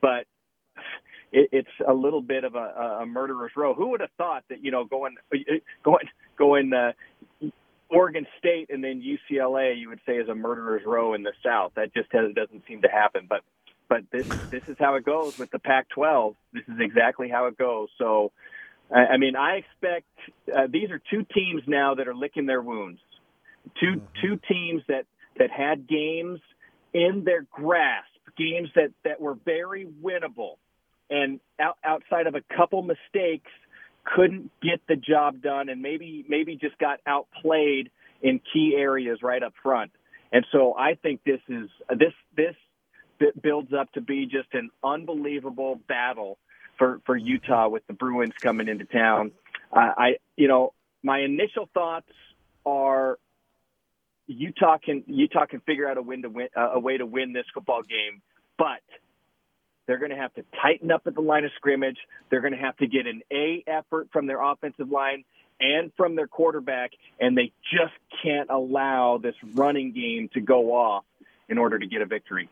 but 0.02 0.26
it, 1.32 1.50
it's 1.52 1.70
a 1.88 1.94
little 1.94 2.22
bit 2.22 2.44
of 2.44 2.56
a, 2.56 3.00
a 3.02 3.06
murderer's 3.06 3.52
row. 3.56 3.74
Who 3.74 3.90
would 3.90 4.02
have 4.02 4.12
thought 4.18 4.44
that 4.50 4.64
you 4.64 4.72
know 4.72 4.86
going 4.86 5.16
going 5.84 6.06
going 6.38 6.74
uh, 6.74 6.92
Oregon 7.90 8.26
State 8.40 8.70
and 8.70 8.84
then 8.84 9.02
UCLA 9.02 9.78
you 9.78 9.90
would 9.90 10.02
say 10.06 10.14
is 10.14 10.30
a 10.30 10.36
murderer's 10.36 10.84
row 10.86 11.14
in 11.14 11.24
the 11.24 11.34
South? 11.44 11.74
That 11.76 11.94
just 11.94 12.10
has, 12.12 12.34
doesn't 12.34 12.64
seem 12.68 12.82
to 12.82 12.90
happen. 12.90 13.28
But 13.30 13.42
but 13.88 14.04
this 14.12 14.28
this 14.50 14.68
is 14.68 14.78
how 14.80 14.96
it 14.96 15.06
goes 15.06 15.38
with 15.38 15.52
the 15.52 15.60
Pac-12. 15.60 16.36
This 16.54 16.64
is 16.68 16.80
exactly 16.80 17.30
how 17.30 17.48
it 17.48 17.58
goes. 17.58 17.90
So. 17.98 18.32
I 18.94 19.18
mean, 19.18 19.36
I 19.36 19.56
expect 19.56 20.06
uh, 20.56 20.68
these 20.70 20.92
are 20.92 21.02
two 21.10 21.26
teams 21.34 21.64
now 21.66 21.96
that 21.96 22.08
are 22.08 22.14
licking 22.14 22.46
their 22.46 22.62
wounds. 22.62 23.00
2 23.80 23.86
mm-hmm. 23.88 24.06
two 24.22 24.40
teams 24.48 24.84
that 24.88 25.06
that 25.40 25.50
had 25.50 25.88
games 25.88 26.40
in 26.94 27.24
their 27.26 27.46
grasp, 27.52 28.08
games 28.38 28.70
that 28.76 28.92
that 29.04 29.20
were 29.20 29.36
very 29.46 29.88
winnable, 30.04 30.58
and 31.10 31.40
out, 31.60 31.78
outside 31.84 32.28
of 32.28 32.36
a 32.36 32.42
couple 32.56 32.82
mistakes, 32.82 33.52
couldn't 34.06 34.52
get 34.62 34.82
the 34.88 34.96
job 34.96 35.42
done, 35.42 35.70
and 35.70 35.82
maybe 35.82 36.26
maybe 36.28 36.56
just 36.56 36.78
got 36.78 37.00
outplayed 37.08 37.90
in 38.22 38.40
key 38.54 38.76
areas 38.78 39.20
right 39.22 39.42
up 39.42 39.54
front. 39.62 39.92
And 40.32 40.46
so 40.52 40.76
I 40.78 40.96
think 40.96 41.22
this 41.26 41.42
is 41.48 41.70
this 41.90 42.14
this 42.36 42.56
builds 43.42 43.74
up 43.74 43.92
to 43.94 44.02
be 44.02 44.26
just 44.26 44.54
an 44.54 44.70
unbelievable 44.84 45.80
battle 45.88 46.38
for 46.78 47.02
for 47.06 47.16
Utah 47.16 47.70
with 47.70 47.86
the 47.88 47.94
Bruins 47.94 48.34
coming 48.42 48.68
into 48.68 48.86
town. 48.86 49.32
Uh, 49.72 49.92
I 49.98 50.10
you 50.36 50.48
know 50.48 50.74
my 51.04 51.20
initial 51.20 51.70
thoughts 51.74 52.12
are 52.66 53.18
Utah 54.28 54.78
can 54.84 55.04
Utah 55.08 55.46
can 55.46 55.62
figure 55.62 55.88
out 55.88 55.98
a 55.98 56.02
win 56.02 56.24
to 56.24 56.30
win 56.30 56.48
uh, 56.56 56.72
a 56.74 56.80
way 56.80 56.98
to 56.98 57.06
win 57.06 57.34
this 57.34 57.46
football 57.54 57.82
game, 57.84 58.22
but 58.58 58.82
they're 59.88 60.00
going 60.00 60.12
to 60.12 60.18
have 60.18 60.34
to 60.36 60.44
tighten 60.62 60.92
up 60.92 61.04
at 61.06 61.16
the 61.16 61.22
line 61.22 61.46
of 61.46 61.52
scrimmage. 61.56 61.98
They're 62.30 62.42
going 62.42 62.54
to 62.54 62.60
have 62.60 62.78
to 62.78 62.88
get 62.88 63.08
an 63.08 63.22
A 63.32 63.64
effort 63.68 64.10
from 64.12 64.28
their 64.28 64.42
offensive 64.42 64.90
line 64.90 65.24
and 65.60 65.92
from 65.96 66.16
their 66.16 66.28
quarterback, 66.28 66.92
and 67.20 67.38
they 67.38 67.52
just 67.72 67.94
can't 68.22 68.50
allow 68.50 69.18
this 69.18 69.36
running 69.54 69.94
game 69.94 70.30
to 70.34 70.42
go 70.42 70.74
off 70.74 71.06
in 71.48 71.58
order 71.58 71.80
to 71.80 71.88
get 71.88 72.02
a 72.02 72.06
victory. 72.06 72.50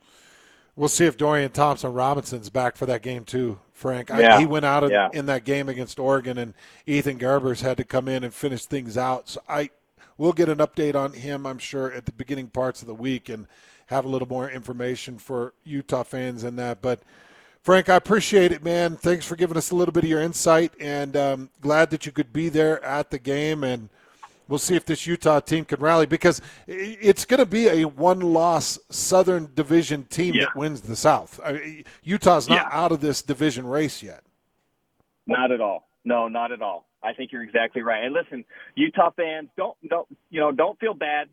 We'll 0.76 0.89
see 0.89 1.06
if 1.06 1.17
Dorian 1.17 1.52
Thompson 1.52 1.93
Robinson's 1.93 2.50
back 2.50 2.76
for 2.76 2.86
that 2.88 3.04
game 3.04 3.26
too, 3.26 3.60
Frank. 3.74 4.10
Yeah. 4.10 4.38
I, 4.38 4.39
he 4.39 4.46
went 4.46 4.65
out 4.65 4.84
of, 4.84 4.91
yeah. 4.91 5.10
in 5.13 5.28
that 5.28 5.43
game 5.43 5.69
against 5.69 6.00
Oregon, 6.00 6.38
and 6.38 6.54
Ethan 6.88 7.19
Garbers 7.19 7.62
had 7.62 7.78
to 7.78 7.84
come 7.84 8.08
in 8.08 8.24
and 8.24 8.34
finish 8.34 8.65
things 8.65 8.98
out. 8.98 9.30
So 9.30 9.41
I, 9.48 9.69
we'll 10.17 10.34
get 10.34 10.50
an 10.50 10.58
update 10.58 10.96
on 10.96 11.13
him, 11.13 11.46
I'm 11.46 11.60
sure, 11.60 11.91
at 11.91 12.06
the 12.06 12.12
beginning 12.12 12.48
parts 12.48 12.82
of 12.82 12.88
the 12.88 12.96
week, 12.96 13.30
and 13.30 13.46
have 13.88 14.06
a 14.06 14.08
little 14.08 14.28
more 14.28 14.50
information 14.50 15.17
for 15.17 15.54
Utah 15.63 16.04
fans 16.04 16.43
in 16.43 16.56
that. 16.58 16.82
But 16.82 17.02
Frank, 17.62 17.89
I 17.89 17.96
appreciate 17.96 18.52
it, 18.52 18.63
man. 18.63 18.98
Thanks 18.98 19.26
for 19.26 19.36
giving 19.36 19.58
us 19.58 19.72
a 19.72 19.76
little 19.76 19.93
bit 19.93 20.04
of 20.04 20.10
your 20.10 20.22
insight, 20.22 20.74
and 20.80 21.15
um, 21.15 21.50
glad 21.62 21.89
that 21.91 22.06
you 22.06 22.12
could 22.12 22.34
be 22.34 22.50
there 22.50 22.84
at 22.84 23.10
the 23.10 23.19
game 23.19 23.63
and 23.63 23.89
we'll 24.48 24.60
see 24.60 24.76
if 24.76 24.86
this 24.86 25.08
Utah 25.08 25.39
team 25.39 25.65
can 25.65 25.80
rally 25.80 26.06
because 26.06 26.41
it's 26.67 27.26
going 27.26 27.39
to 27.39 27.46
be 27.46 27.67
a 27.67 27.86
one-loss 27.86 28.80
Southern 28.89 29.50
Division 29.56 30.04
team 30.06 30.36
yeah. 30.36 30.46
that 30.46 30.56
wins 30.56 30.82
the 30.82 30.96
South. 30.96 31.39
I 31.43 31.84
Utah's 32.04 32.50
not 32.50 32.56
yeah. 32.56 32.69
out 32.72 32.91
of 32.91 33.02
this 33.02 33.22
division 33.22 33.65
race 33.65 34.04
yet. 34.04 34.22
Not 35.26 35.52
at 35.52 35.62
all. 35.62 35.88
No, 36.06 36.28
not 36.28 36.52
at 36.52 36.62
all. 36.62 36.86
I 37.02 37.13
think 37.13 37.32
you're 37.32 37.43
exactly 37.43 37.82
right. 37.82 38.04
And 38.04 38.13
listen, 38.13 38.46
Utah 38.76 39.12
fans, 39.12 39.50
don't 39.58 39.76
don't 39.88 40.08
you 40.30 40.39
know 40.39 40.52
don't 40.52 40.80
feel 40.80 40.93
bad. 40.93 41.30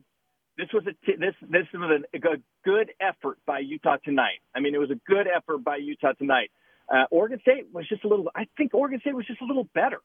This 0.60 0.68
was 0.74 0.84
a 0.86 1.06
t- 1.06 1.16
this 1.18 1.34
this 1.48 1.66
was 1.72 2.02
a, 2.12 2.16
a 2.16 2.36
good 2.64 2.92
effort 3.00 3.38
by 3.46 3.60
Utah 3.60 3.96
tonight. 4.04 4.40
I 4.54 4.60
mean, 4.60 4.74
it 4.74 4.78
was 4.78 4.90
a 4.90 5.00
good 5.06 5.26
effort 5.26 5.64
by 5.64 5.76
Utah 5.76 6.12
tonight. 6.12 6.50
Uh, 6.86 7.04
Oregon 7.10 7.40
State 7.40 7.68
was 7.72 7.88
just 7.88 8.04
a 8.04 8.08
little. 8.08 8.30
I 8.34 8.46
think 8.58 8.74
Oregon 8.74 9.00
State 9.00 9.16
was 9.16 9.26
just 9.26 9.40
a 9.40 9.46
little 9.46 9.66
better. 9.74 10.02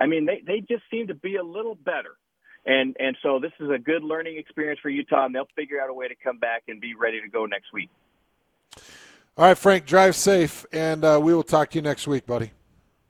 I 0.00 0.06
mean, 0.06 0.26
they 0.26 0.42
they 0.44 0.58
just 0.60 0.82
seemed 0.90 1.08
to 1.08 1.14
be 1.14 1.36
a 1.36 1.44
little 1.44 1.76
better. 1.76 2.16
And 2.66 2.96
and 2.98 3.16
so 3.22 3.38
this 3.38 3.52
is 3.60 3.70
a 3.70 3.78
good 3.78 4.02
learning 4.02 4.36
experience 4.36 4.80
for 4.80 4.88
Utah, 4.88 5.26
and 5.26 5.34
they'll 5.34 5.48
figure 5.54 5.80
out 5.80 5.90
a 5.90 5.94
way 5.94 6.08
to 6.08 6.16
come 6.16 6.38
back 6.38 6.64
and 6.66 6.80
be 6.80 6.94
ready 6.98 7.20
to 7.20 7.28
go 7.28 7.46
next 7.46 7.72
week. 7.72 7.90
All 9.36 9.44
right, 9.44 9.56
Frank, 9.56 9.86
drive 9.86 10.16
safe, 10.16 10.66
and 10.72 11.04
uh, 11.04 11.20
we 11.22 11.34
will 11.34 11.44
talk 11.44 11.70
to 11.70 11.78
you 11.78 11.82
next 11.82 12.08
week, 12.08 12.26
buddy. 12.26 12.50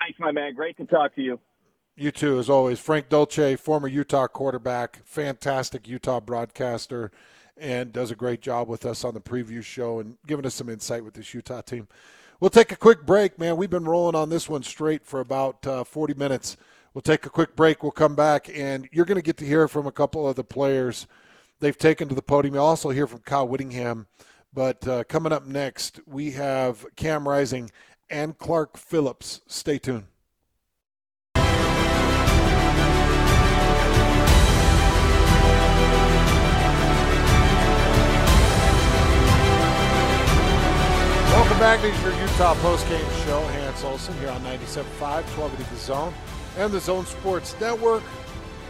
Thanks, 0.01 0.19
my 0.19 0.33
man. 0.33 0.55
Great 0.55 0.77
to 0.77 0.85
talk 0.85 1.15
to 1.15 1.23
you. 1.23 1.39
You 1.97 2.11
too, 2.11 2.41
as 2.41 2.51
always. 2.51 2.81
Frank 2.81 3.09
Dolce, 3.09 3.55
former 3.55 3.87
Utah 3.87 4.27
quarterback, 4.27 5.01
fantastic 5.05 5.87
Utah 5.87 6.19
broadcaster, 6.19 7.13
and 7.57 7.93
does 7.93 8.11
a 8.11 8.17
great 8.17 8.41
job 8.41 8.69
with 8.69 8.85
us 8.85 9.05
on 9.05 9.15
the 9.15 9.21
preview 9.21 9.63
show 9.63 10.01
and 10.01 10.17
giving 10.27 10.45
us 10.45 10.57
some 10.57 10.69
insight 10.69 11.05
with 11.05 11.15
this 11.15 11.33
Utah 11.33 11.61
team. 11.61 11.87
We'll 12.41 12.51
take 12.51 12.73
a 12.73 12.77
quick 12.77 13.07
break, 13.07 13.39
man. 13.39 13.57
We've 13.57 13.71
been 13.71 13.85
rolling 13.85 14.17
on 14.17 14.29
this 14.29 14.49
one 14.49 14.65
straight 14.65 15.07
for 15.07 15.21
about 15.21 15.65
uh, 15.67 15.85
40 15.85 16.15
minutes. 16.15 16.57
We'll 16.93 17.03
take 17.03 17.27
a 17.27 17.31
quick 17.31 17.55
break. 17.55 17.85
We'll 17.85 17.93
come 17.93 18.17
back, 18.17 18.49
and 18.53 18.89
you're 18.91 19.05
going 19.05 19.17
to 19.17 19.23
get 19.23 19.37
to 19.37 19.47
hear 19.47 19.69
from 19.69 19.87
a 19.87 19.93
couple 19.93 20.29
of 20.29 20.35
the 20.35 20.43
players 20.43 21.07
they've 21.61 21.79
taken 21.79 22.09
to 22.09 22.15
the 22.17 22.23
podium. 22.23 22.55
You'll 22.55 22.65
also 22.65 22.91
hear 22.91 23.07
from 23.07 23.21
Kyle 23.21 23.47
Whittingham. 23.47 24.09
But 24.53 24.87
uh, 24.87 25.05
coming 25.05 25.33
up 25.33 25.47
next, 25.47 26.01
we 26.07 26.33
have 26.33 26.87
Cam 26.97 27.29
Rising 27.29 27.71
and 28.11 28.37
Clark 28.37 28.77
Phillips. 28.77 29.41
Stay 29.47 29.79
tuned. 29.79 30.07
Welcome 41.35 41.59
back 41.59 41.81
to 41.81 41.89
your 41.89 42.21
Utah 42.21 42.55
postgame 42.55 43.27
show. 43.27 43.41
Hans 43.41 43.83
Olsen 43.83 44.17
here 44.19 44.31
on 44.31 44.41
97.5, 44.43 44.85
1280 45.01 45.65
The 45.65 45.81
Zone 45.81 46.15
and 46.57 46.73
the 46.73 46.79
Zone 46.79 47.05
Sports 47.07 47.57
Network. 47.61 48.05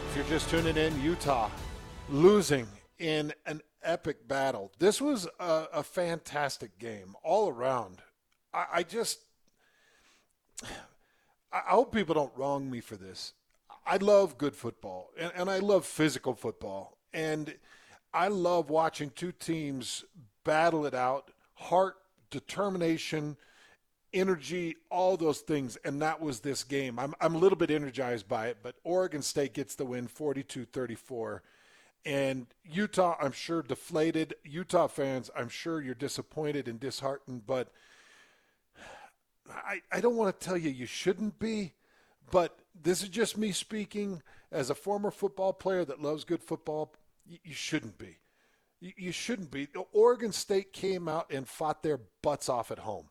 If 0.08 0.16
you're 0.16 0.24
just 0.24 0.48
tuning 0.48 0.78
in, 0.78 0.98
Utah 1.02 1.50
losing 2.08 2.66
in 2.98 3.34
an 3.44 3.60
epic 3.82 4.26
battle. 4.26 4.72
This 4.78 4.98
was 4.98 5.28
a, 5.38 5.66
a 5.74 5.82
fantastic 5.82 6.78
game 6.78 7.14
all 7.22 7.50
around. 7.50 7.98
I, 8.54 8.64
I 8.72 8.82
just, 8.82 9.26
I 11.52 11.60
hope 11.66 11.92
people 11.92 12.14
don't 12.14 12.32
wrong 12.34 12.70
me 12.70 12.80
for 12.80 12.96
this. 12.96 13.34
I 13.86 13.98
love 13.98 14.38
good 14.38 14.56
football 14.56 15.10
and, 15.20 15.30
and 15.36 15.50
I 15.50 15.58
love 15.58 15.84
physical 15.84 16.32
football. 16.32 16.96
And 17.12 17.56
I 18.14 18.28
love 18.28 18.70
watching 18.70 19.10
two 19.10 19.32
teams 19.32 20.06
battle 20.44 20.86
it 20.86 20.94
out, 20.94 21.30
heart, 21.56 21.96
determination, 22.30 23.36
energy, 24.12 24.76
all 24.90 25.16
those 25.16 25.40
things, 25.40 25.76
and 25.84 26.00
that 26.02 26.20
was 26.20 26.40
this 26.40 26.64
game. 26.64 26.98
I'm, 26.98 27.14
I'm 27.20 27.34
a 27.34 27.38
little 27.38 27.58
bit 27.58 27.70
energized 27.70 28.28
by 28.28 28.48
it, 28.48 28.58
but 28.62 28.76
Oregon 28.84 29.22
State 29.22 29.54
gets 29.54 29.74
the 29.74 29.84
win 29.84 30.06
42 30.06 30.64
34. 30.66 31.42
And 32.06 32.46
Utah, 32.64 33.16
I'm 33.20 33.32
sure, 33.32 33.62
deflated. 33.62 34.34
Utah 34.44 34.88
fans, 34.88 35.30
I'm 35.36 35.48
sure 35.48 35.80
you're 35.80 35.94
disappointed 35.94 36.68
and 36.68 36.78
disheartened, 36.78 37.46
but 37.46 37.72
I, 39.50 39.82
I 39.90 40.00
don't 40.00 40.16
want 40.16 40.38
to 40.38 40.46
tell 40.46 40.56
you 40.56 40.70
you 40.70 40.86
shouldn't 40.86 41.38
be, 41.38 41.72
but 42.30 42.58
this 42.80 43.02
is 43.02 43.08
just 43.08 43.38
me 43.38 43.52
speaking 43.52 44.22
as 44.52 44.70
a 44.70 44.74
former 44.74 45.10
football 45.10 45.52
player 45.52 45.84
that 45.84 46.02
loves 46.02 46.24
good 46.24 46.42
football. 46.42 46.92
You, 47.26 47.38
you 47.42 47.54
shouldn't 47.54 47.98
be. 47.98 48.18
You, 48.80 49.12
shouldn't 49.12 49.50
be. 49.50 49.68
Oregon 49.92 50.32
State 50.32 50.72
came 50.72 51.08
out 51.08 51.32
and 51.32 51.48
fought 51.48 51.82
their 51.82 52.00
butts 52.22 52.48
off 52.50 52.70
at 52.70 52.80
home 52.80 53.08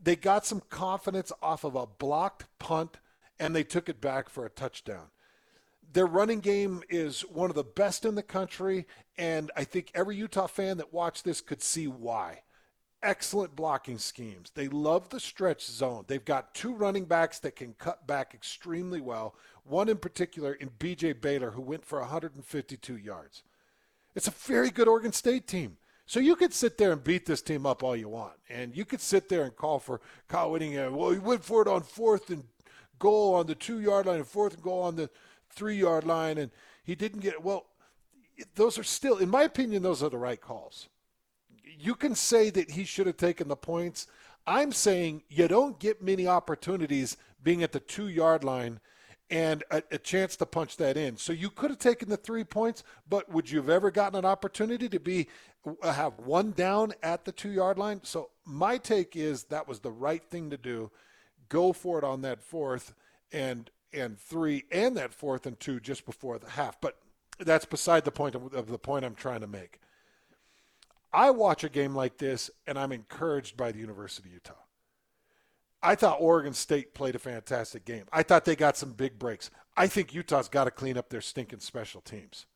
they 0.00 0.16
got 0.16 0.46
some 0.46 0.62
confidence 0.68 1.32
off 1.42 1.64
of 1.64 1.74
a 1.74 1.86
blocked 1.86 2.46
punt 2.58 2.98
and 3.38 3.54
they 3.54 3.64
took 3.64 3.88
it 3.88 4.00
back 4.00 4.28
for 4.28 4.44
a 4.44 4.50
touchdown. 4.50 5.08
Their 5.92 6.06
running 6.06 6.40
game 6.40 6.82
is 6.88 7.22
one 7.22 7.50
of 7.50 7.56
the 7.56 7.64
best 7.64 8.04
in 8.04 8.14
the 8.14 8.22
country, 8.22 8.86
and 9.16 9.50
I 9.56 9.64
think 9.64 9.90
every 9.94 10.16
Utah 10.16 10.46
fan 10.46 10.76
that 10.78 10.92
watched 10.92 11.24
this 11.24 11.40
could 11.40 11.62
see 11.62 11.86
why. 11.88 12.42
Excellent 13.02 13.56
blocking 13.56 13.96
schemes. 13.96 14.50
They 14.54 14.68
love 14.68 15.08
the 15.08 15.20
stretch 15.20 15.64
zone. 15.64 16.04
They've 16.06 16.24
got 16.24 16.54
two 16.54 16.74
running 16.74 17.06
backs 17.06 17.38
that 17.38 17.56
can 17.56 17.74
cut 17.74 18.06
back 18.06 18.34
extremely 18.34 19.00
well. 19.00 19.34
One 19.64 19.88
in 19.88 19.96
particular 19.96 20.52
in 20.52 20.70
BJ 20.78 21.18
Baylor, 21.18 21.52
who 21.52 21.62
went 21.62 21.86
for 21.86 22.00
152 22.00 22.96
yards. 22.96 23.44
It's 24.18 24.26
a 24.26 24.32
very 24.32 24.70
good 24.70 24.88
Oregon 24.88 25.12
State 25.12 25.46
team. 25.46 25.76
So 26.04 26.18
you 26.18 26.34
could 26.34 26.52
sit 26.52 26.76
there 26.76 26.90
and 26.90 27.04
beat 27.04 27.24
this 27.24 27.40
team 27.40 27.64
up 27.64 27.84
all 27.84 27.94
you 27.94 28.08
want, 28.08 28.32
and 28.48 28.76
you 28.76 28.84
could 28.84 29.00
sit 29.00 29.28
there 29.28 29.44
and 29.44 29.54
call 29.54 29.78
for 29.78 30.00
Kyle 30.26 30.50
Whittingham. 30.50 30.96
Well, 30.96 31.10
he 31.10 31.20
went 31.20 31.44
for 31.44 31.62
it 31.62 31.68
on 31.68 31.82
fourth 31.82 32.28
and 32.30 32.42
goal 32.98 33.36
on 33.36 33.46
the 33.46 33.54
two 33.54 33.78
yard 33.78 34.06
line, 34.06 34.16
and 34.16 34.26
fourth 34.26 34.54
and 34.54 34.62
goal 34.62 34.82
on 34.82 34.96
the 34.96 35.08
three 35.50 35.76
yard 35.76 36.02
line, 36.02 36.36
and 36.38 36.50
he 36.82 36.96
didn't 36.96 37.20
get 37.20 37.34
it. 37.34 37.44
Well, 37.44 37.66
those 38.56 38.76
are 38.76 38.82
still, 38.82 39.18
in 39.18 39.28
my 39.28 39.44
opinion, 39.44 39.84
those 39.84 40.02
are 40.02 40.10
the 40.10 40.18
right 40.18 40.40
calls. 40.40 40.88
You 41.78 41.94
can 41.94 42.16
say 42.16 42.50
that 42.50 42.72
he 42.72 42.82
should 42.82 43.06
have 43.06 43.18
taken 43.18 43.46
the 43.46 43.54
points. 43.54 44.08
I'm 44.48 44.72
saying 44.72 45.22
you 45.28 45.46
don't 45.46 45.78
get 45.78 46.02
many 46.02 46.26
opportunities 46.26 47.16
being 47.44 47.62
at 47.62 47.70
the 47.70 47.78
two 47.78 48.08
yard 48.08 48.42
line 48.42 48.80
and 49.30 49.62
a, 49.70 49.82
a, 49.90 49.98
chance 49.98 50.36
to 50.36 50.46
punch 50.46 50.76
that 50.78 50.96
in. 50.96 51.16
So 51.16 51.32
you 51.32 51.50
could 51.50 51.70
have 51.70 51.78
taken 51.78 52.08
the 52.08 52.16
three 52.16 52.44
points, 52.44 52.82
but 53.08 53.30
would 53.30 53.50
you 53.50 53.58
have 53.58 53.68
ever 53.68 53.90
gotten 53.90 54.18
an 54.18 54.24
opportunity 54.24 54.88
to 54.88 54.98
be 54.98 55.28
uh, 55.82 55.92
have 55.92 56.18
one 56.18 56.52
down 56.52 56.94
at 57.02 57.24
the 57.24 57.32
two 57.32 57.50
yard 57.50 57.78
line? 57.78 58.00
So 58.04 58.30
my 58.46 58.78
take 58.78 59.16
is 59.16 59.44
that 59.44 59.68
was 59.68 59.80
the 59.80 59.90
right 59.90 60.22
thing 60.22 60.50
to 60.50 60.56
do. 60.56 60.90
Go 61.48 61.72
for 61.72 61.98
it 61.98 62.04
on 62.04 62.22
that 62.22 62.42
fourth 62.42 62.94
and 63.32 63.70
and 63.92 64.18
three 64.18 64.64
and 64.70 64.96
that 64.96 65.12
fourth 65.12 65.46
and 65.46 65.58
two 65.58 65.80
just 65.80 66.06
before 66.06 66.38
the 66.38 66.50
half. 66.50 66.80
But 66.80 66.98
that's 67.38 67.64
beside 67.64 68.04
the 68.04 68.10
point 68.10 68.34
of, 68.34 68.54
of 68.54 68.68
the 68.68 68.78
point 68.78 69.04
I'm 69.04 69.14
trying 69.14 69.40
to 69.40 69.46
make. 69.46 69.80
I 71.12 71.30
watch 71.30 71.64
a 71.64 71.68
game 71.68 71.94
like 71.94 72.18
this 72.18 72.50
and 72.66 72.78
I'm 72.78 72.92
encouraged 72.92 73.56
by 73.56 73.72
the 73.72 73.78
University 73.78 74.28
of 74.28 74.34
Utah. 74.34 74.67
I 75.82 75.94
thought 75.94 76.20
Oregon 76.20 76.52
State 76.52 76.94
played 76.94 77.14
a 77.14 77.20
fantastic 77.20 77.84
game. 77.84 78.04
I 78.12 78.22
thought 78.22 78.44
they 78.44 78.56
got 78.56 78.76
some 78.76 78.92
big 78.92 79.18
breaks. 79.18 79.50
I 79.76 79.86
think 79.86 80.12
Utah's 80.12 80.48
got 80.48 80.64
to 80.64 80.70
clean 80.70 80.98
up 80.98 81.08
their 81.08 81.20
stinking 81.20 81.60
special 81.60 82.00
teams. 82.00 82.46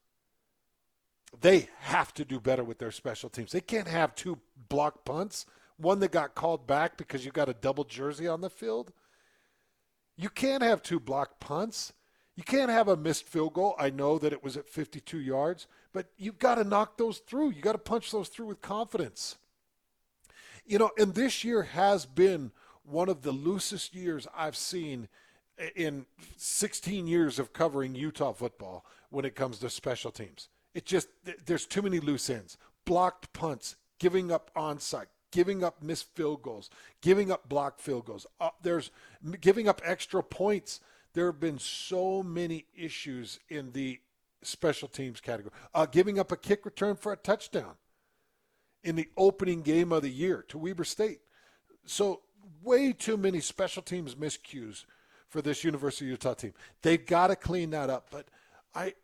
They 1.41 1.69
have 1.79 2.13
to 2.15 2.25
do 2.25 2.41
better 2.41 2.65
with 2.65 2.79
their 2.79 2.91
special 2.91 3.31
teams. 3.31 3.53
They 3.53 3.61
can't 3.61 3.89
have 3.89 4.15
two 4.15 4.39
block 4.69 5.05
punts, 5.05 5.47
one 5.77 6.01
that 6.01 6.13
got 6.13 6.35
called 6.35 6.67
back 6.67 6.97
because 6.97 7.25
you 7.25 7.31
got 7.31 7.49
a 7.49 7.55
double 7.55 7.85
jersey 7.85 8.27
on 8.27 8.41
the 8.41 8.51
field. 8.51 8.93
You 10.17 10.29
can't 10.29 10.63
have 10.63 10.83
two 10.83 11.01
block 11.01 11.41
punts. 11.41 11.93
You 12.35 12.43
can't 12.43 12.71
have 12.71 12.89
a 12.89 12.97
missed 12.97 13.25
field 13.25 13.55
goal. 13.55 13.75
I 13.79 13.91
know 13.91 14.19
that 14.19 14.33
it 14.33 14.43
was 14.43 14.57
at 14.57 14.69
52 14.69 15.19
yards, 15.19 15.67
but 15.93 16.07
you've 16.17 16.39
got 16.39 16.57
to 16.57 16.65
knock 16.65 16.99
those 16.99 17.19
through. 17.19 17.51
You 17.51 17.63
got 17.63 17.73
to 17.73 17.79
punch 17.79 18.11
those 18.11 18.29
through 18.29 18.47
with 18.47 18.61
confidence. 18.61 19.37
You 20.65 20.79
know, 20.79 20.91
and 20.99 21.15
this 21.15 21.45
year 21.45 21.63
has 21.63 22.07
been 22.07 22.53
one 22.85 23.09
of 23.09 23.23
the 23.23 23.33
loosest 23.33 23.95
years 23.95 24.27
I've 24.37 24.57
seen 24.57 25.09
in 25.77 26.07
16 26.37 27.07
years 27.07 27.39
of 27.39 27.53
covering 27.53 27.95
Utah 27.95 28.33
football 28.33 28.85
when 29.11 29.25
it 29.25 29.35
comes 29.35 29.59
to 29.59 29.71
special 29.71 30.11
teams. 30.11 30.49
It 30.75 30.87
just 30.87 31.09
there's 31.47 31.67
too 31.67 31.83
many 31.83 32.01
loose 32.01 32.31
ends, 32.31 32.57
blocked 32.85 33.33
punts, 33.33 33.77
giving 33.99 34.33
up 34.33 34.51
onside, 34.57 35.07
giving 35.31 35.63
up 35.63 35.83
missed 35.83 36.15
field 36.15 36.43
goals, 36.43 36.71
giving 37.03 37.31
up 37.31 37.49
blocked 37.49 37.81
field 37.81 38.07
goals. 38.07 38.27
Uh, 38.41 38.51
there's 38.63 38.91
giving 39.41 39.69
up 39.69 39.83
extra 39.85 40.23
points. 40.23 40.81
There 41.13 41.27
have 41.27 41.41
been 41.41 41.59
so 41.59 42.23
many 42.23 42.65
issues 42.75 43.39
in 43.51 43.73
the 43.73 44.01
special 44.43 44.89
teams 44.89 45.21
category. 45.21 45.53
Uh, 45.75 45.87
giving 45.87 46.19
up 46.19 46.33
a 46.33 46.37
kick 46.37 46.65
return 46.65 46.97
for 46.97 47.13
a 47.13 47.17
touchdown 47.17 47.75
in 48.83 48.97
the 48.97 49.09
opening 49.17 49.61
game 49.61 49.93
of 49.93 50.03
the 50.03 50.11
year 50.11 50.45
to 50.49 50.59
Weber 50.59 50.85
State. 50.85 51.21
So 51.85 52.23
way 52.63 52.93
too 52.93 53.17
many 53.17 53.41
special 53.41 53.83
teams 53.83 54.15
miscues 54.15 54.85
for 55.29 55.43
this 55.43 55.65
University 55.65 56.07
of 56.07 56.11
Utah 56.11 56.35
team. 56.35 56.53
They've 56.83 57.05
got 57.05 57.29
to 57.29 57.37
clean 57.37 57.71
that 57.71 57.91
up. 57.91 58.09
But 58.11 58.27
I, 58.75 58.95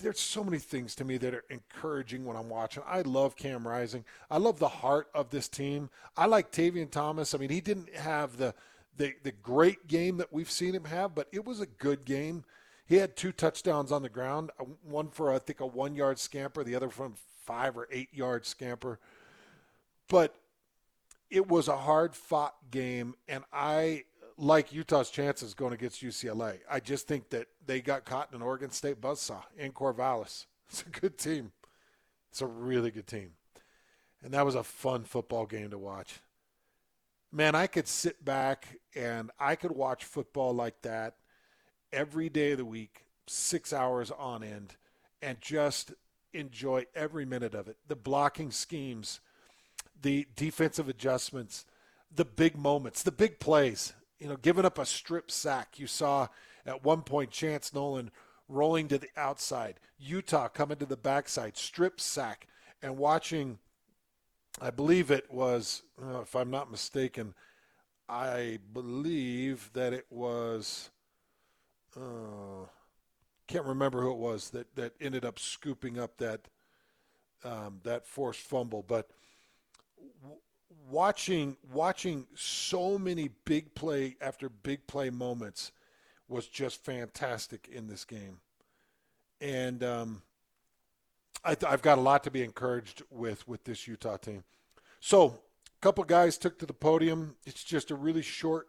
there's 0.00 0.20
so 0.20 0.44
many 0.44 0.58
things 0.58 0.94
to 0.96 1.04
me 1.04 1.16
that 1.18 1.34
are 1.34 1.44
encouraging 1.50 2.24
when 2.24 2.36
I'm 2.36 2.48
watching. 2.48 2.82
I 2.86 3.02
love 3.02 3.36
Cam 3.36 3.66
Rising. 3.66 4.04
I 4.30 4.38
love 4.38 4.58
the 4.58 4.68
heart 4.68 5.08
of 5.14 5.30
this 5.30 5.48
team. 5.48 5.90
I 6.16 6.26
like 6.26 6.52
Tavion 6.52 6.90
Thomas. 6.90 7.34
I 7.34 7.38
mean, 7.38 7.50
he 7.50 7.60
didn't 7.60 7.94
have 7.94 8.36
the 8.36 8.54
the 8.96 9.14
the 9.22 9.32
great 9.32 9.88
game 9.88 10.18
that 10.18 10.32
we've 10.32 10.50
seen 10.50 10.74
him 10.74 10.84
have, 10.84 11.14
but 11.14 11.28
it 11.32 11.44
was 11.44 11.60
a 11.60 11.66
good 11.66 12.04
game. 12.04 12.44
He 12.86 12.96
had 12.96 13.16
two 13.16 13.32
touchdowns 13.32 13.90
on 13.90 14.02
the 14.02 14.08
ground, 14.08 14.50
uh, 14.60 14.64
one 14.82 15.08
for 15.08 15.32
I 15.32 15.38
think 15.38 15.60
a 15.60 15.66
one 15.66 15.94
yard 15.94 16.18
scamper, 16.18 16.62
the 16.62 16.74
other 16.74 16.90
from 16.90 17.14
five 17.44 17.76
or 17.76 17.88
eight 17.90 18.12
yard 18.12 18.46
scamper. 18.46 19.00
But 20.08 20.34
it 21.32 21.48
was 21.48 21.66
a 21.66 21.78
hard 21.78 22.14
fought 22.14 22.54
game, 22.70 23.14
and 23.26 23.42
I 23.50 24.04
like 24.36 24.72
Utah's 24.72 25.08
chances 25.08 25.54
going 25.54 25.72
against 25.72 26.02
UCLA. 26.02 26.58
I 26.70 26.78
just 26.78 27.08
think 27.08 27.30
that 27.30 27.46
they 27.64 27.80
got 27.80 28.04
caught 28.04 28.28
in 28.30 28.36
an 28.36 28.42
Oregon 28.42 28.70
State 28.70 29.00
buzzsaw 29.00 29.42
in 29.56 29.72
Corvallis. 29.72 30.46
It's 30.68 30.84
a 30.86 31.00
good 31.00 31.18
team. 31.18 31.52
It's 32.30 32.40
a 32.40 32.46
really 32.46 32.90
good 32.90 33.06
team. 33.06 33.32
And 34.22 34.32
that 34.32 34.46
was 34.46 34.54
a 34.54 34.62
fun 34.62 35.04
football 35.04 35.44
game 35.44 35.68
to 35.68 35.76
watch. 35.76 36.20
Man, 37.30 37.54
I 37.54 37.66
could 37.66 37.86
sit 37.86 38.24
back 38.24 38.78
and 38.94 39.30
I 39.38 39.54
could 39.54 39.72
watch 39.72 40.04
football 40.04 40.54
like 40.54 40.80
that 40.80 41.16
every 41.92 42.30
day 42.30 42.52
of 42.52 42.58
the 42.58 42.64
week, 42.64 43.04
six 43.26 43.70
hours 43.70 44.10
on 44.10 44.42
end, 44.42 44.76
and 45.20 45.42
just 45.42 45.92
enjoy 46.32 46.86
every 46.94 47.26
minute 47.26 47.54
of 47.54 47.68
it. 47.68 47.76
The 47.86 47.96
blocking 47.96 48.50
schemes, 48.50 49.20
the 50.02 50.26
defensive 50.36 50.88
adjustments, 50.88 51.64
the 52.14 52.24
big 52.24 52.56
moments, 52.56 53.02
the 53.02 53.12
big 53.12 53.38
plays. 53.40 53.92
You 54.18 54.28
know, 54.28 54.36
giving 54.36 54.64
up 54.64 54.78
a 54.78 54.86
strip 54.86 55.30
sack. 55.30 55.80
You 55.80 55.88
saw 55.88 56.28
at 56.64 56.84
one 56.84 57.02
point 57.02 57.30
Chance 57.30 57.74
Nolan 57.74 58.10
rolling 58.48 58.86
to 58.88 58.98
the 58.98 59.08
outside, 59.16 59.80
Utah 59.98 60.48
coming 60.48 60.76
to 60.78 60.86
the 60.86 60.96
backside, 60.96 61.56
strip 61.56 62.00
sack, 62.00 62.46
and 62.82 62.96
watching. 62.96 63.58
I 64.60 64.70
believe 64.70 65.10
it 65.10 65.32
was, 65.32 65.82
uh, 66.00 66.20
if 66.20 66.36
I'm 66.36 66.50
not 66.50 66.70
mistaken, 66.70 67.34
I 68.08 68.58
believe 68.72 69.70
that 69.72 69.92
it 69.92 70.06
was. 70.10 70.90
Uh, 71.96 72.66
can't 73.48 73.64
remember 73.64 74.00
who 74.00 74.12
it 74.12 74.18
was 74.18 74.50
that, 74.50 74.74
that 74.76 74.94
ended 75.00 75.24
up 75.24 75.38
scooping 75.38 75.98
up 75.98 76.16
that 76.18 76.40
um, 77.44 77.80
that 77.82 78.06
forced 78.06 78.40
fumble, 78.40 78.84
but 78.86 79.10
watching 80.90 81.56
watching 81.72 82.26
so 82.34 82.98
many 82.98 83.30
big 83.44 83.74
play 83.74 84.16
after 84.20 84.48
big 84.48 84.86
play 84.86 85.10
moments 85.10 85.72
was 86.28 86.46
just 86.46 86.84
fantastic 86.84 87.68
in 87.70 87.86
this 87.86 88.04
game, 88.04 88.40
and 89.40 89.82
um, 89.82 90.22
I 91.44 91.56
have 91.62 91.82
got 91.82 91.98
a 91.98 92.02
lot 92.02 92.24
to 92.24 92.30
be 92.30 92.42
encouraged 92.42 93.02
with 93.10 93.46
with 93.48 93.64
this 93.64 93.86
Utah 93.86 94.16
team. 94.16 94.44
So, 95.00 95.26
a 95.26 95.80
couple 95.80 96.04
guys 96.04 96.38
took 96.38 96.58
to 96.58 96.66
the 96.66 96.72
podium. 96.72 97.36
It's 97.44 97.64
just 97.64 97.90
a 97.90 97.94
really 97.94 98.22
short 98.22 98.68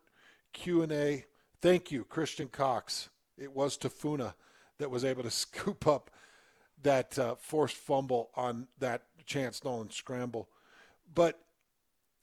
Q 0.53 0.81
and 0.81 0.91
A. 0.91 1.25
Thank 1.61 1.91
you, 1.91 2.03
Christian 2.03 2.47
Cox. 2.47 3.09
It 3.37 3.53
was 3.53 3.77
Tafuna 3.77 4.33
that 4.79 4.91
was 4.91 5.05
able 5.05 5.23
to 5.23 5.31
scoop 5.31 5.87
up 5.87 6.09
that 6.81 7.17
uh, 7.17 7.35
forced 7.35 7.77
fumble 7.77 8.29
on 8.35 8.67
that 8.79 9.03
Chance 9.25 9.63
Nolan 9.63 9.89
scramble. 9.89 10.49
But 11.13 11.39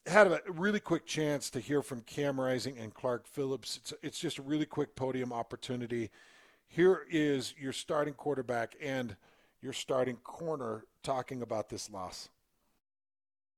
had 0.07 0.27
a 0.27 0.41
really 0.49 0.81
quick 0.81 1.07
chance 1.07 1.51
to 1.51 1.61
hear 1.61 1.83
from 1.83 2.01
Cam 2.03 2.41
Rising 2.41 2.79
and 2.79 2.93
Clark 2.93 3.27
Phillips. 3.27 3.77
It's, 3.77 3.93
it's 4.03 4.19
just 4.19 4.39
a 4.39 4.43
really 4.43 4.67
quick 4.67 4.97
podium 4.97 5.33
opportunity. 5.33 6.11
Here 6.67 7.07
is 7.11 7.55
your 7.59 7.73
starting 7.73 8.15
quarterback 8.15 8.77
and 8.83 9.17
your 9.61 9.73
starting 9.73 10.17
corner 10.17 10.85
talking 11.03 11.43
about 11.43 11.69
this 11.69 11.91
loss. 11.91 12.29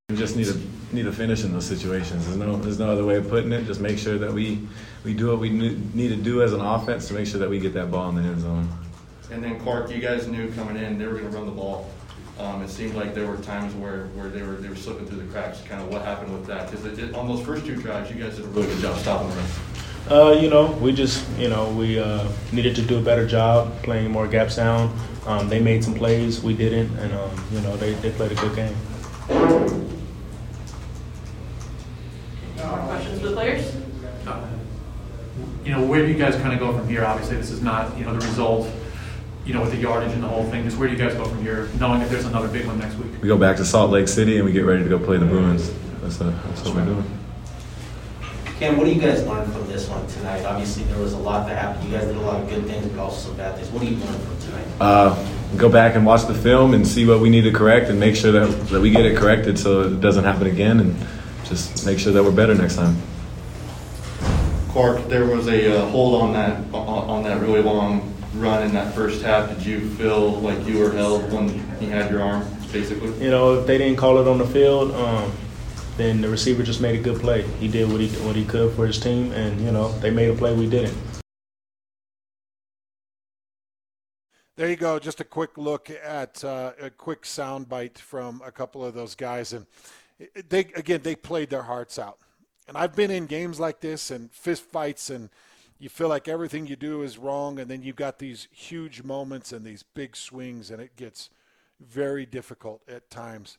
We 0.09 0.17
just 0.17 0.37
need 0.37 0.47
to 0.47 0.61
need 0.93 1.05
to 1.05 1.13
finish 1.13 1.43
in 1.45 1.53
those 1.53 1.65
situations. 1.65 2.27
There's 2.27 2.37
no 2.37 2.57
there's 2.57 2.79
no 2.79 2.91
other 2.91 3.05
way 3.05 3.17
of 3.17 3.31
putting 3.31 3.53
it. 3.53 3.65
Just 3.65 3.81
make 3.81 3.97
sure 3.97 4.19
that 4.19 4.33
we 4.33 4.67
we 5.05 5.15
do 5.15 5.29
what 5.29 5.39
we 5.39 5.49
need 5.49 6.09
to 6.09 6.17
do 6.17 6.43
as 6.43 6.53
an 6.53 6.61
offense 6.61 7.09
to 7.09 7.15
make 7.15 7.27
sure 7.27 7.41
that 7.41 7.49
we 7.49 7.59
get 7.59 7.73
that 7.75 7.91
ball 7.91 8.11
in 8.11 8.17
the 8.17 8.23
end 8.23 8.41
zone. 8.41 8.69
And 9.31 9.43
then 9.43 9.59
Clark, 9.61 9.91
you 9.91 10.01
guys 10.01 10.27
knew 10.27 10.53
coming 10.53 10.77
in 10.77 10.99
they 10.99 11.07
were 11.07 11.15
going 11.15 11.31
to 11.31 11.37
run 11.37 11.47
the 11.47 11.53
ball. 11.53 11.91
Um, 12.39 12.63
it 12.63 12.71
seemed 12.71 12.95
like 12.95 13.15
there 13.15 13.27
were 13.27 13.37
times 13.37 13.75
where, 13.75 14.07
where 14.09 14.29
they 14.29 14.43
were 14.43 14.55
they 14.55 14.69
were 14.69 14.77
slipping 14.77 15.07
through 15.07 15.19
the 15.19 15.33
cracks. 15.33 15.61
Kind 15.63 15.83
of 15.83 15.89
what 15.89 16.03
happened 16.03 16.33
with 16.33 16.47
that? 16.47 16.71
Because 16.71 17.15
on 17.15 17.29
those 17.29 17.45
first 17.45 17.67
two 17.67 17.77
drives, 17.77 18.11
you 18.11 18.23
guys 18.23 18.37
did 18.37 18.45
a 18.47 18.49
really 18.49 18.69
good 18.69 18.81
job 18.81 18.99
stopping 18.99 19.29
them. 19.29 19.47
Uh, 20.11 20.33
you 20.33 20.51
know, 20.51 20.73
we 20.81 20.93
just 20.93 21.29
you 21.39 21.49
know 21.49 21.69
we 21.73 21.99
uh, 21.99 22.27
needed 22.51 22.75
to 22.77 22.83
do 22.83 22.99
a 22.99 23.03
better 23.03 23.27
job 23.27 23.71
playing 23.83 24.11
more 24.11 24.27
gap 24.27 24.51
sound. 24.51 24.99
Um, 25.27 25.49
they 25.49 25.61
made 25.61 25.85
some 25.85 25.95
plays, 25.95 26.43
we 26.43 26.55
didn't, 26.55 26.99
and 26.99 27.13
um, 27.13 27.45
you 27.53 27.61
know 27.61 27.77
they, 27.77 27.95
they 27.95 28.11
played 28.11 28.33
a 28.33 28.35
good 28.35 28.57
game. 28.57 28.75
More 32.57 32.79
questions 32.79 33.21
for 33.21 33.29
the 33.29 33.35
players? 33.35 33.77
You 35.65 35.71
know, 35.71 35.85
where 35.87 36.05
do 36.05 36.11
you 36.11 36.19
guys 36.19 36.35
kind 36.37 36.53
of 36.53 36.59
go 36.59 36.77
from 36.77 36.89
here? 36.89 37.05
Obviously, 37.05 37.37
this 37.37 37.51
is 37.51 37.63
not 37.63 37.97
you 37.97 38.05
know 38.05 38.13
the 38.13 38.27
result 38.27 38.69
you 39.45 39.53
know, 39.53 39.63
with 39.63 39.73
the 39.73 39.79
yardage 39.79 40.13
and 40.13 40.23
the 40.23 40.29
whole 40.29 40.45
thing, 40.45 40.65
just 40.65 40.79
where 40.79 40.89
do 40.89 40.95
you 40.95 41.01
guys 41.01 41.15
go 41.15 41.25
from 41.25 41.43
here, 41.43 41.69
knowing 41.81 42.01
that 42.01 42.11
there's 42.11 42.27
another 42.27 42.49
big 42.49 42.67
one 42.67 42.79
next 42.79 42.95
week? 42.97 43.11
We 43.21 43.29
go 43.29 43.37
back 43.37 43.57
to 43.57 43.65
Salt 43.65 43.91
Lake 43.91 44.09
City 44.09 44.37
and 44.37 44.45
we 44.45 44.53
get 44.53 44.65
ready 44.65 44.83
to 44.85 44.89
go 44.89 44.99
play 44.99 45.17
the 45.17 45.27
Bruins. 45.27 45.73
That's, 46.01 46.21
a, 46.21 46.29
uh, 46.29 46.31
that's 46.47 46.65
what 46.65 46.75
we're 46.77 46.85
doing. 46.85 47.19
Cam, 48.59 48.77
what 48.77 48.85
do 48.85 48.93
you 48.93 49.01
guys 49.01 49.27
learn 49.27 49.51
from 49.51 49.67
this 49.67 49.89
one 49.89 50.07
tonight? 50.07 50.45
Obviously, 50.45 50.85
there 50.85 50.99
was 50.99 51.15
a 51.15 51.19
lot 51.19 51.49
that 51.49 51.59
happened. 51.59 51.85
You 51.91 51.99
guys 51.99 52.07
did 52.07 52.17
a 52.17 52.21
lot 52.21 52.41
of 52.41 52.49
good 52.49 52.65
things, 52.67 52.87
but 52.87 53.01
also 53.01 53.29
some 53.29 53.37
bad 53.37 53.57
things. 53.57 53.69
What 53.71 53.83
do 53.83 53.89
you 53.89 53.97
learn 53.97 54.21
from 54.21 54.39
tonight? 54.39 54.67
Uh, 54.81 55.29
go 55.57 55.69
back 55.69 55.97
and 55.97 56.07
watch 56.07 56.27
the 56.27 56.35
film 56.35 56.73
and 56.73 56.87
see 56.87 57.05
what 57.05 57.19
we 57.19 57.29
need 57.29 57.43
to 57.43 57.51
correct 57.51 57.91
and 57.91 57.99
make 57.99 58.15
sure 58.15 58.31
that, 58.31 58.69
that 58.69 58.81
we 58.81 58.91
get 58.91 59.05
it 59.05 59.17
corrected 59.17 59.59
so 59.59 59.83
it 59.83 60.01
doesn't 60.01 60.23
happen 60.23 60.47
again 60.47 60.79
and 60.79 60.97
just 61.45 61.85
make 61.85 61.99
sure 61.99 62.13
that 62.13 62.23
we're 62.23 62.31
better 62.31 62.55
next 62.55 62.77
time. 62.77 62.97
Clark, 64.69 65.09
there 65.09 65.27
was 65.27 65.49
a 65.49 65.81
uh, 65.81 65.87
hold 65.91 66.23
on 66.23 66.33
that 66.33 66.59
on, 66.73 67.11
on 67.11 67.23
that 67.25 67.43
really 67.43 67.61
long 67.61 68.15
run 68.35 68.63
in 68.63 68.73
that 68.75 68.95
first 68.95 69.23
half, 69.23 69.49
did 69.49 69.65
you 69.65 69.89
feel 69.91 70.33
like 70.41 70.65
you 70.67 70.79
were 70.79 70.93
held 70.93 71.31
when 71.33 71.49
he 71.79 71.87
had 71.87 72.11
your 72.11 72.23
arm, 72.23 72.47
basically? 72.73 73.13
You 73.23 73.31
know, 73.31 73.55
if 73.61 73.67
they 73.67 73.79
didn't 73.79 73.97
call 73.97 74.19
it 74.19 74.29
on 74.29 74.39
the 74.39 74.47
field, 74.47 74.93
um, 74.93 75.33
then 75.97 76.21
the 76.21 76.29
receiver 76.29 76.63
just 76.63 76.81
made 76.81 76.99
a 76.99 77.03
good 77.03 77.21
play. 77.21 77.43
He 77.61 77.69
did 77.69 77.91
what 77.91 78.01
he 78.01 78.09
what 78.27 78.37
he 78.37 78.45
could 78.45 78.75
for 78.75 78.87
his 78.87 78.99
team, 78.99 79.33
and 79.33 79.61
you 79.61 79.71
know 79.71 79.93
they 79.99 80.11
made 80.11 80.31
a 80.31 80.35
play 80.35 80.55
we 80.55 80.69
didn't. 80.69 80.97
There 84.57 84.69
you 84.69 84.77
go. 84.77 84.99
Just 84.99 85.21
a 85.21 85.25
quick 85.25 85.57
look 85.57 85.91
at 85.91 86.45
uh, 86.45 86.73
a 86.81 86.91
quick 86.91 87.23
soundbite 87.23 87.99
from 87.99 88.43
a 88.45 88.53
couple 88.53 88.85
of 88.85 88.95
those 88.95 89.15
guys, 89.15 89.53
and 89.53 89.67
they 90.49 90.61
again 90.77 91.01
they 91.03 91.17
played 91.17 91.51
their 91.51 91.63
hearts 91.63 91.99
out. 91.99 92.19
And 92.69 92.77
I've 92.77 92.95
been 92.95 93.11
in 93.11 93.27
games 93.27 93.59
like 93.59 93.81
this 93.81 94.11
and 94.11 94.31
fist 94.31 94.63
fights 94.63 95.11
and 95.11 95.31
you 95.83 95.89
feel 95.89 96.09
like 96.09 96.29
everything 96.29 96.69
you 96.69 96.77
do 96.77 97.03
is 97.03 97.19
wrong, 97.19 97.59
and 97.59 97.69
then 97.69 97.83
you've 97.83 97.97
got 97.97 98.21
these 98.21 98.47
huge 98.53 99.03
moments 99.03 99.51
and 99.51 99.65
these 99.65 99.83
big 99.83 100.15
swings, 100.15 100.71
and 100.71 100.81
it 100.81 100.95
gets 100.95 101.29
very 101.81 102.25
difficult 102.25 102.83
at 102.87 103.11
times. 103.11 103.59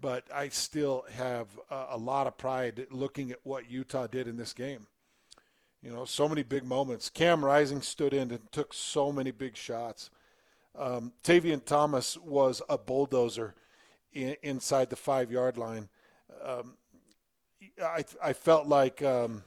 But 0.00 0.22
I 0.32 0.50
still 0.50 1.04
have 1.16 1.48
a, 1.68 1.86
a 1.90 1.98
lot 1.98 2.28
of 2.28 2.38
pride 2.38 2.86
looking 2.92 3.32
at 3.32 3.40
what 3.42 3.68
Utah 3.68 4.06
did 4.06 4.28
in 4.28 4.36
this 4.36 4.52
game. 4.52 4.86
You 5.82 5.90
know, 5.90 6.04
so 6.04 6.28
many 6.28 6.44
big 6.44 6.62
moments. 6.62 7.10
Cam 7.10 7.44
Rising 7.44 7.82
stood 7.82 8.14
in 8.14 8.30
and 8.30 8.52
took 8.52 8.72
so 8.72 9.10
many 9.10 9.32
big 9.32 9.56
shots. 9.56 10.10
Um, 10.78 11.12
Tavion 11.24 11.64
Thomas 11.64 12.16
was 12.16 12.62
a 12.68 12.78
bulldozer 12.78 13.56
in, 14.12 14.36
inside 14.44 14.90
the 14.90 14.96
five 14.96 15.32
yard 15.32 15.58
line. 15.58 15.88
Um, 16.40 16.76
I, 17.82 18.04
I 18.22 18.32
felt 18.32 18.68
like 18.68 19.02
um, 19.02 19.42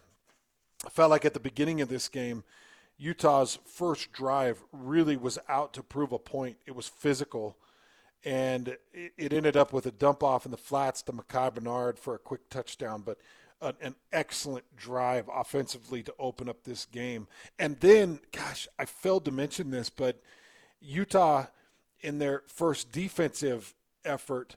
I 0.86 0.89
felt 0.89 1.09
like 1.09 1.25
at 1.25 1.34
the 1.34 1.39
beginning 1.39 1.82
of 1.82 1.89
this 1.89 2.07
game, 2.07 2.43
Utah's 2.97 3.59
first 3.65 4.11
drive 4.11 4.63
really 4.71 5.17
was 5.17 5.38
out 5.47 5.73
to 5.73 5.84
prove 5.84 6.11
a 6.11 6.19
point. 6.19 6.57
It 6.65 6.75
was 6.75 6.88
physical, 6.88 7.57
and 8.23 8.78
it, 8.93 9.34
ended 9.34 9.55
up 9.55 9.71
with 9.71 9.86
a 9.86 9.91
dump 9.91 10.23
off 10.23 10.45
in 10.45 10.51
the 10.51 10.57
flats 10.57 11.01
to 11.03 11.13
Micah 11.13 11.51
Bernard 11.53 11.99
for 11.99 12.15
a 12.15 12.19
quick 12.19 12.49
touchdown, 12.49 13.03
but 13.05 13.19
an, 13.61 13.75
an, 13.82 13.95
excellent 14.11 14.65
drive 14.75 15.30
offensively 15.34 16.03
to 16.03 16.13
open 16.19 16.49
up 16.49 16.63
this 16.63 16.86
game. 16.86 17.28
And 17.57 17.80
then, 17.80 18.19
gosh, 18.32 18.67
I 18.78 18.86
failed 18.86 19.25
to 19.25 19.32
mention 19.32 19.71
this, 19.71 19.89
but 19.89 20.21
Utah, 20.80 21.47
in 22.01 22.19
their 22.19 22.43
first 22.47 22.91
defensive 22.91 23.73
effort, 24.05 24.55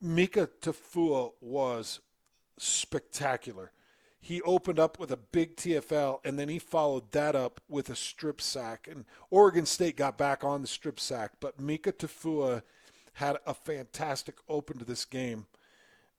Mika 0.00 0.48
Tafua 0.60 1.32
was 1.40 2.00
spectacular 2.58 3.72
he 4.20 4.42
opened 4.42 4.78
up 4.78 4.98
with 4.98 5.10
a 5.10 5.16
big 5.16 5.56
TFL, 5.56 6.20
and 6.24 6.38
then 6.38 6.48
he 6.48 6.58
followed 6.58 7.10
that 7.12 7.34
up 7.34 7.60
with 7.68 7.88
a 7.88 7.96
strip 7.96 8.40
sack. 8.40 8.86
And 8.90 9.06
Oregon 9.30 9.64
State 9.64 9.96
got 9.96 10.18
back 10.18 10.44
on 10.44 10.60
the 10.60 10.68
strip 10.68 11.00
sack, 11.00 11.32
but 11.40 11.58
Mika 11.58 11.92
Tafua 11.92 12.62
had 13.14 13.38
a 13.46 13.54
fantastic 13.54 14.36
open 14.48 14.78
to 14.78 14.84
this 14.84 15.06
game. 15.06 15.46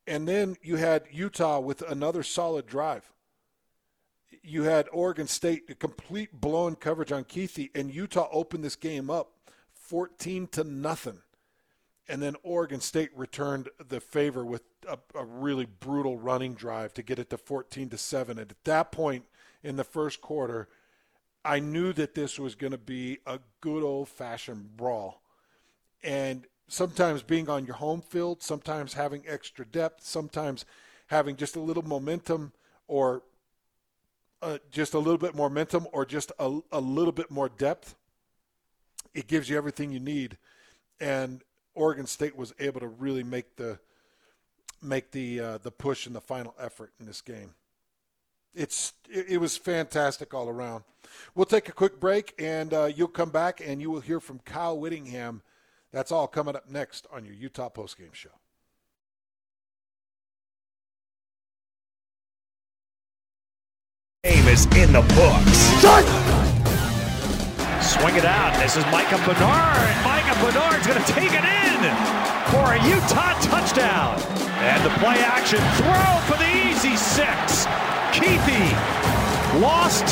And 0.08 0.28
then 0.28 0.58
you 0.64 0.78
had 0.78 1.04
Utah 1.12 1.60
with 1.60 1.84
another 1.84 2.24
solid 2.24 2.66
drive. 2.66 3.12
You 4.42 4.64
had 4.64 4.88
Oregon 4.92 5.28
State 5.28 5.70
a 5.70 5.76
complete 5.76 6.42
blown 6.42 6.76
coverage 6.76 7.12
on 7.12 7.24
Kuithe, 7.24 7.70
and 7.76 7.94
Utah 7.94 8.30
opened 8.32 8.64
this 8.64 8.76
game 8.76 9.12
up 9.12 9.34
14 9.74 10.48
to 10.48 10.64
nothing 10.64 11.20
and 12.08 12.22
then 12.22 12.36
Oregon 12.44 12.82
State 12.82 13.10
returned 13.16 13.70
the 13.88 14.00
favor 14.00 14.44
with 14.44 14.64
a, 14.88 14.98
a, 15.16 15.24
really 15.24 15.66
brutal 15.66 16.18
running 16.18 16.54
drive 16.54 16.94
to 16.96 17.04
get 17.04 17.20
it 17.20 17.30
to 17.30 17.38
14 17.38 17.90
to 17.90 17.98
7 17.98 18.40
and 18.40 18.52
at 18.52 18.64
that 18.64 18.92
point 18.92 19.26
in 19.64 19.76
the 19.76 19.84
first 19.84 20.22
quarter 20.22 20.68
I 21.44 21.60
knew 21.60 21.92
that 21.94 22.14
this 22.14 22.38
was 22.38 22.56
going 22.56 22.72
to 22.72 22.78
be 22.78 23.20
a 23.26 23.40
good 23.62 23.84
old 23.84 24.10
fashioned 24.10 24.78
brawl 24.78 25.22
and 26.04 26.46
sometimes 26.68 27.24
being 27.24 27.50
on 27.50 27.66
your 27.66 27.76
home 27.76 28.02
field 28.02 28.42
sometimes 28.42 28.94
having 28.94 29.24
extra 29.28 29.66
depth 29.66 30.04
sometimes 30.04 30.66
having 31.08 31.36
just 31.36 31.56
a 31.56 31.60
little 31.60 31.84
momentum 31.84 32.54
or 32.88 33.24
uh, 34.42 34.58
just 34.72 34.94
a 34.94 34.98
little 34.98 35.18
bit 35.18 35.36
more 35.36 35.50
momentum 35.50 35.88
or 35.92 36.06
just 36.06 36.32
a, 36.40 36.60
a 36.72 36.80
little 36.80 37.12
bit 37.12 37.30
more 37.30 37.50
depth, 37.50 37.96
it 39.14 39.28
gives 39.28 39.50
you 39.50 39.58
everything 39.58 39.92
you 39.92 40.00
need. 40.00 40.38
And 41.00 41.44
Oregon 41.74 42.06
State 42.06 42.36
was 42.36 42.54
able 42.60 42.80
to 42.80 42.88
really 42.88 43.24
make 43.24 43.56
the 43.56 43.80
make 44.82 45.12
the 45.12 45.40
uh, 45.40 45.58
the 45.60 45.72
push 45.72 46.06
and 46.06 46.16
the 46.16 46.22
final 46.22 46.56
effort 46.60 46.92
in 47.00 47.06
this 47.06 47.22
game. 47.22 47.54
It's 48.54 48.94
it, 49.10 49.28
it, 49.30 49.38
was 49.38 49.58
fantastic 49.58 50.34
all 50.34 50.50
around. 50.50 50.84
We'll 51.36 51.46
take 51.46 51.70
a 51.70 51.72
quick 51.72 52.00
break, 52.00 52.34
and 52.38 52.74
uh, 52.74 52.86
you'll 52.86 53.08
come 53.08 53.30
back, 53.30 53.62
and 53.66 53.82
you 53.82 53.90
will 53.90 54.02
hear 54.02 54.20
from 54.20 54.40
Kyle 54.40 54.78
Whittingham. 54.78 55.42
That's 55.92 56.12
all 56.12 56.28
coming 56.28 56.56
up 56.56 56.70
next 56.70 57.08
on 57.12 57.26
your 57.26 57.34
Utah 57.34 57.70
postgame 57.70 58.14
show. 58.14 58.30
Game 64.24 64.48
is 64.48 64.66
in 64.76 64.94
the 64.94 65.02
books. 65.02 66.41
Swing 67.92 68.16
it 68.16 68.24
out. 68.24 68.58
This 68.58 68.78
is 68.78 68.86
Micah 68.86 69.20
Bernard. 69.28 69.92
Micah 70.08 70.40
Bernard's 70.40 70.88
going 70.88 71.04
to 71.04 71.12
take 71.12 71.36
it 71.36 71.44
in 71.44 71.80
for 72.48 72.72
a 72.72 72.80
Utah 72.88 73.36
touchdown. 73.44 74.16
And 74.64 74.80
the 74.86 74.90
play 75.04 75.20
action 75.20 75.60
throw 75.76 76.12
for 76.24 76.40
the 76.40 76.50
easy 76.72 76.96
six. 76.96 77.68
Kuithe 78.16 78.72
lost, 79.60 80.08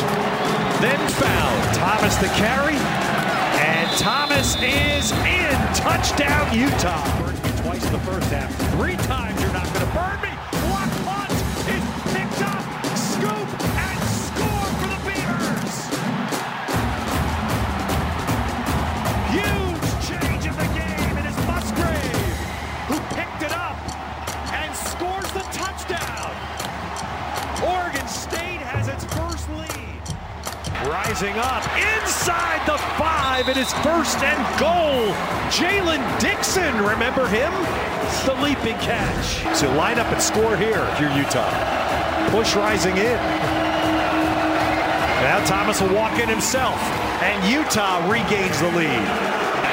then 0.82 1.00
found. 1.16 1.76
Thomas 1.76 2.18
the 2.18 2.28
carry, 2.36 2.76
and 3.64 3.90
Thomas 3.98 4.56
is 4.58 5.14
in. 5.24 5.56
Touchdown, 5.74 6.54
Utah. 6.54 7.08
Twice 7.64 7.86
in 7.86 7.94
the 7.94 8.00
first 8.00 8.30
half. 8.30 8.54
Three 8.74 8.98
times 9.08 9.42
you're 9.42 9.54
not 9.54 9.66
going 9.74 9.88
to 9.88 9.94
burn 9.94 10.22
me. 10.22 10.29
Rising 31.10 31.40
up 31.40 31.66
inside 31.74 32.62
the 32.68 32.78
five. 32.94 33.50
It 33.50 33.58
is 33.58 33.74
first 33.82 34.22
and 34.22 34.38
goal. 34.60 35.10
Jaylen 35.50 36.06
Dixon, 36.20 36.78
remember 36.86 37.28
him? 37.28 37.52
The 38.30 38.38
leaping 38.44 38.78
catch. 38.78 39.42
So 39.58 39.74
line 39.74 39.98
up 39.98 40.06
and 40.14 40.22
score 40.22 40.56
here 40.56 40.78
if 40.78 41.00
you're 41.02 41.10
Utah. 41.18 41.50
Push 42.30 42.56
rising 42.56 42.96
in. 42.96 43.18
Now 45.26 45.44
Thomas 45.48 45.82
will 45.82 45.96
walk 45.96 46.20
in 46.20 46.30
himself, 46.30 46.78
and 47.26 47.42
Utah 47.52 48.08
regains 48.08 48.60
the 48.62 48.70
lead. 48.78 49.10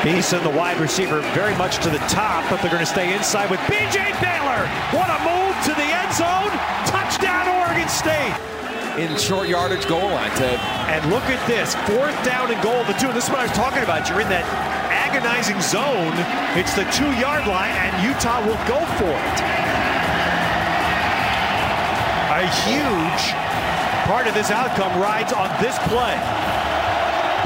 Beeson, 0.02 0.42
the 0.42 0.56
wide 0.56 0.80
receiver, 0.80 1.20
very 1.36 1.54
much 1.56 1.76
to 1.84 1.90
the 1.90 2.00
top, 2.08 2.48
but 2.48 2.62
they're 2.62 2.72
going 2.72 2.80
to 2.80 2.90
stay 2.90 3.14
inside 3.14 3.50
with 3.50 3.60
B.J. 3.68 4.00
Baylor. 4.24 4.64
What 4.88 5.12
a 5.12 5.20
move 5.20 5.54
to 5.68 5.74
the 5.76 5.84
end 5.84 6.14
zone. 6.16 6.48
Touchdown, 6.88 7.46
Oregon 7.60 7.90
State. 7.90 8.55
In 8.96 9.14
short 9.18 9.46
yardage 9.46 9.86
goal 9.86 10.08
line, 10.08 10.30
Ted. 10.40 10.58
And 10.88 11.12
look 11.12 11.24
at 11.28 11.40
this. 11.44 11.76
Fourth 11.84 12.16
down 12.24 12.50
and 12.50 12.56
goal. 12.64 12.80
The 12.88 12.96
two. 12.96 13.12
This 13.12 13.24
is 13.24 13.30
what 13.30 13.40
I 13.40 13.44
was 13.44 13.52
talking 13.52 13.84
about. 13.84 14.08
You're 14.08 14.24
in 14.24 14.32
that 14.32 14.48
agonizing 14.88 15.60
zone. 15.60 16.16
It's 16.56 16.72
the 16.72 16.88
two-yard 16.96 17.44
line, 17.44 17.76
and 17.76 17.92
Utah 18.00 18.40
will 18.40 18.56
go 18.64 18.80
for 18.96 19.12
it. 19.12 19.38
A 22.40 22.44
huge 22.64 23.24
part 24.08 24.24
of 24.24 24.32
this 24.32 24.48
outcome 24.48 24.96
rides 24.96 25.36
on 25.36 25.52
this 25.60 25.76
play. 25.92 26.16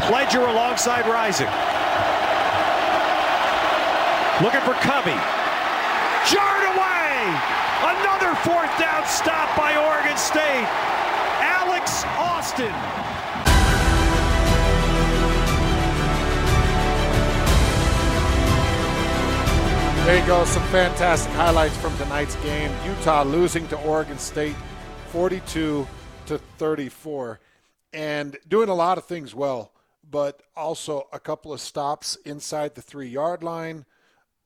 Pledger 0.07 0.46
alongside 0.46 1.03
Rising. 1.11 1.51
Looking 4.38 4.62
for 4.62 4.78
Covey. 4.86 5.18
Jarred 6.30 6.66
away! 6.78 7.11
Another 7.90 8.38
fourth 8.46 8.70
down 8.78 9.03
stop 9.07 9.51
by 9.59 9.74
Oregon 9.74 10.16
State. 10.16 10.89
Alex 11.63 12.05
Austin. 12.17 12.73
There 20.07 20.19
you 20.19 20.27
go. 20.27 20.43
Some 20.47 20.63
fantastic 20.69 21.31
highlights 21.35 21.77
from 21.77 21.95
tonight's 21.99 22.35
game. 22.37 22.73
Utah 22.87 23.25
losing 23.25 23.69
to 23.69 23.79
Oregon 23.83 24.19
State 24.19 24.57
42 25.09 25.87
to 26.27 26.39
34 26.39 27.41
and 27.93 28.39
doing 28.49 28.71
a 28.71 28.75
lot 28.75 28.97
of 28.97 29.05
things 29.05 29.35
well, 29.35 29.73
but 30.11 30.43
also 30.57 31.09
a 31.13 31.21
couple 31.21 31.53
of 31.53 31.61
stops 31.61 32.17
inside 32.25 32.75
the 32.75 32.81
three 32.81 33.09
yard 33.09 33.43
line. 33.43 33.85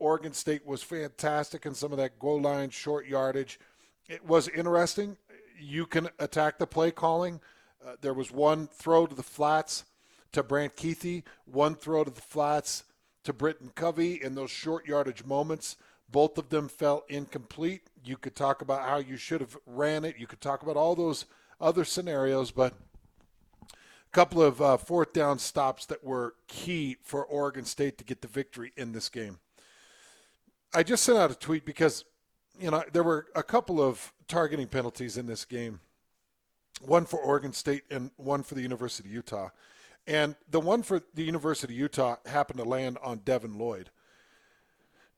Oregon 0.01 0.33
State 0.33 0.67
was 0.67 0.83
fantastic 0.83 1.65
in 1.65 1.75
some 1.75 1.93
of 1.93 1.99
that 1.99 2.19
goal 2.19 2.41
line 2.41 2.71
short 2.71 3.07
yardage. 3.07 3.61
It 4.09 4.27
was 4.27 4.49
interesting. 4.49 5.17
You 5.59 5.87
can 5.87 6.09
attack 6.19 6.59
the 6.59 6.67
play 6.67 6.91
calling. 6.91 7.41
Uh, 7.85 7.97
there 8.01 8.15
was 8.15 8.31
one 8.31 8.67
throw 8.67 9.07
to 9.07 9.15
the 9.15 9.23
flats 9.23 9.85
to 10.33 10.43
Brant 10.43 10.77
Kuithe, 10.77 11.23
one 11.45 11.75
throw 11.75 12.05
to 12.05 12.11
the 12.11 12.21
flats 12.21 12.85
to 13.25 13.33
Britton 13.33 13.71
Covey 13.75 14.23
in 14.23 14.35
those 14.35 14.51
short 14.51 14.87
yardage 14.87 15.25
moments. 15.25 15.77
Both 16.11 16.39
of 16.39 16.51
them 16.51 16.69
fell 16.69 17.05
incomplete. 17.09 17.83
You 18.05 18.17
could 18.17 18.37
talk 18.37 18.63
about 18.63 18.89
how 18.89 18.99
you 18.99 19.17
should 19.17 19.41
have 19.41 19.57
ran 19.67 20.05
it. 20.05 20.17
You 20.19 20.27
could 20.27 20.41
talk 20.41 20.63
about 20.63 20.77
all 20.77 20.95
those 20.95 21.25
other 21.61 21.85
scenarios, 21.85 22.51
but 22.51 22.75
a 23.63 23.77
couple 24.13 24.43
of 24.43 24.61
uh, 24.61 24.77
fourth 24.77 25.13
down 25.13 25.39
stops 25.39 25.87
that 25.87 26.05
were 26.05 26.35
key 26.47 26.99
for 27.03 27.25
Oregon 27.25 27.65
State 27.65 27.99
to 27.99 28.05
get 28.05 28.21
the 28.21 28.29
victory 28.29 28.73
in 28.77 28.93
this 28.93 29.09
game. 29.09 29.39
I 30.75 30.83
just 30.83 31.05
sent 31.05 31.19
out 31.19 31.31
a 31.31 31.37
tweet 31.37 31.65
because, 31.65 32.05
you 32.59 32.71
know, 32.71 32.83
there 32.93 33.03
were 33.03 33.27
a 33.35 33.43
couple 33.43 33.81
of 33.81 34.13
targeting 34.29 34.67
penalties 34.67 35.17
in 35.17 35.27
this 35.27 35.45
game 35.45 35.81
one 36.81 37.07
for 37.07 37.19
Oregon 37.19 37.53
State 37.53 37.83
and 37.91 38.11
one 38.17 38.43
for 38.43 38.55
the 38.55 38.63
University 38.63 39.09
of 39.09 39.15
Utah. 39.15 39.51
And 40.07 40.35
the 40.51 40.61
one 40.61 40.83
for 40.83 41.03
the 41.15 41.23
University 41.23 41.73
of 41.73 41.79
Utah 41.79 42.17
happened 42.27 42.59
to 42.59 42.65
land 42.65 42.99
on 43.03 43.19
Devin 43.19 43.59
Lloyd. 43.59 43.91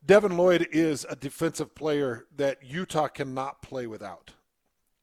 Devin 0.04 0.36
Lloyd 0.36 0.68
is 0.70 1.04
a 1.08 1.16
defensive 1.16 1.74
player 1.74 2.26
that 2.36 2.62
Utah 2.62 3.08
cannot 3.08 3.62
play 3.62 3.86
without. 3.86 4.32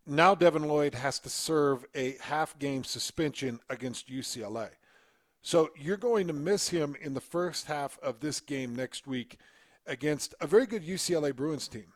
Now 0.06 0.36
Devin 0.36 0.68
Lloyd 0.68 0.96
has 0.96 1.20
to 1.20 1.30
serve 1.30 1.86
a 1.96 2.16
half 2.22 2.58
game 2.60 2.84
suspension 2.84 3.60
against 3.70 4.10
UCLA. 4.10 4.70
So 5.42 5.72
you're 5.78 5.98
going 5.98 6.28
to 6.28 6.34
miss 6.34 6.70
him 6.70 6.96
in 7.02 7.14
the 7.14 7.22
first 7.22 7.66
half 7.66 8.00
of 8.00 8.22
this 8.22 8.40
game 8.40 8.76
next 8.76 9.06
week 9.06 9.38
against 9.86 10.34
a 10.40 10.48
very 10.48 10.66
good 10.66 10.86
UCLA 10.86 11.36
Bruins 11.36 11.68
team, 11.68 11.88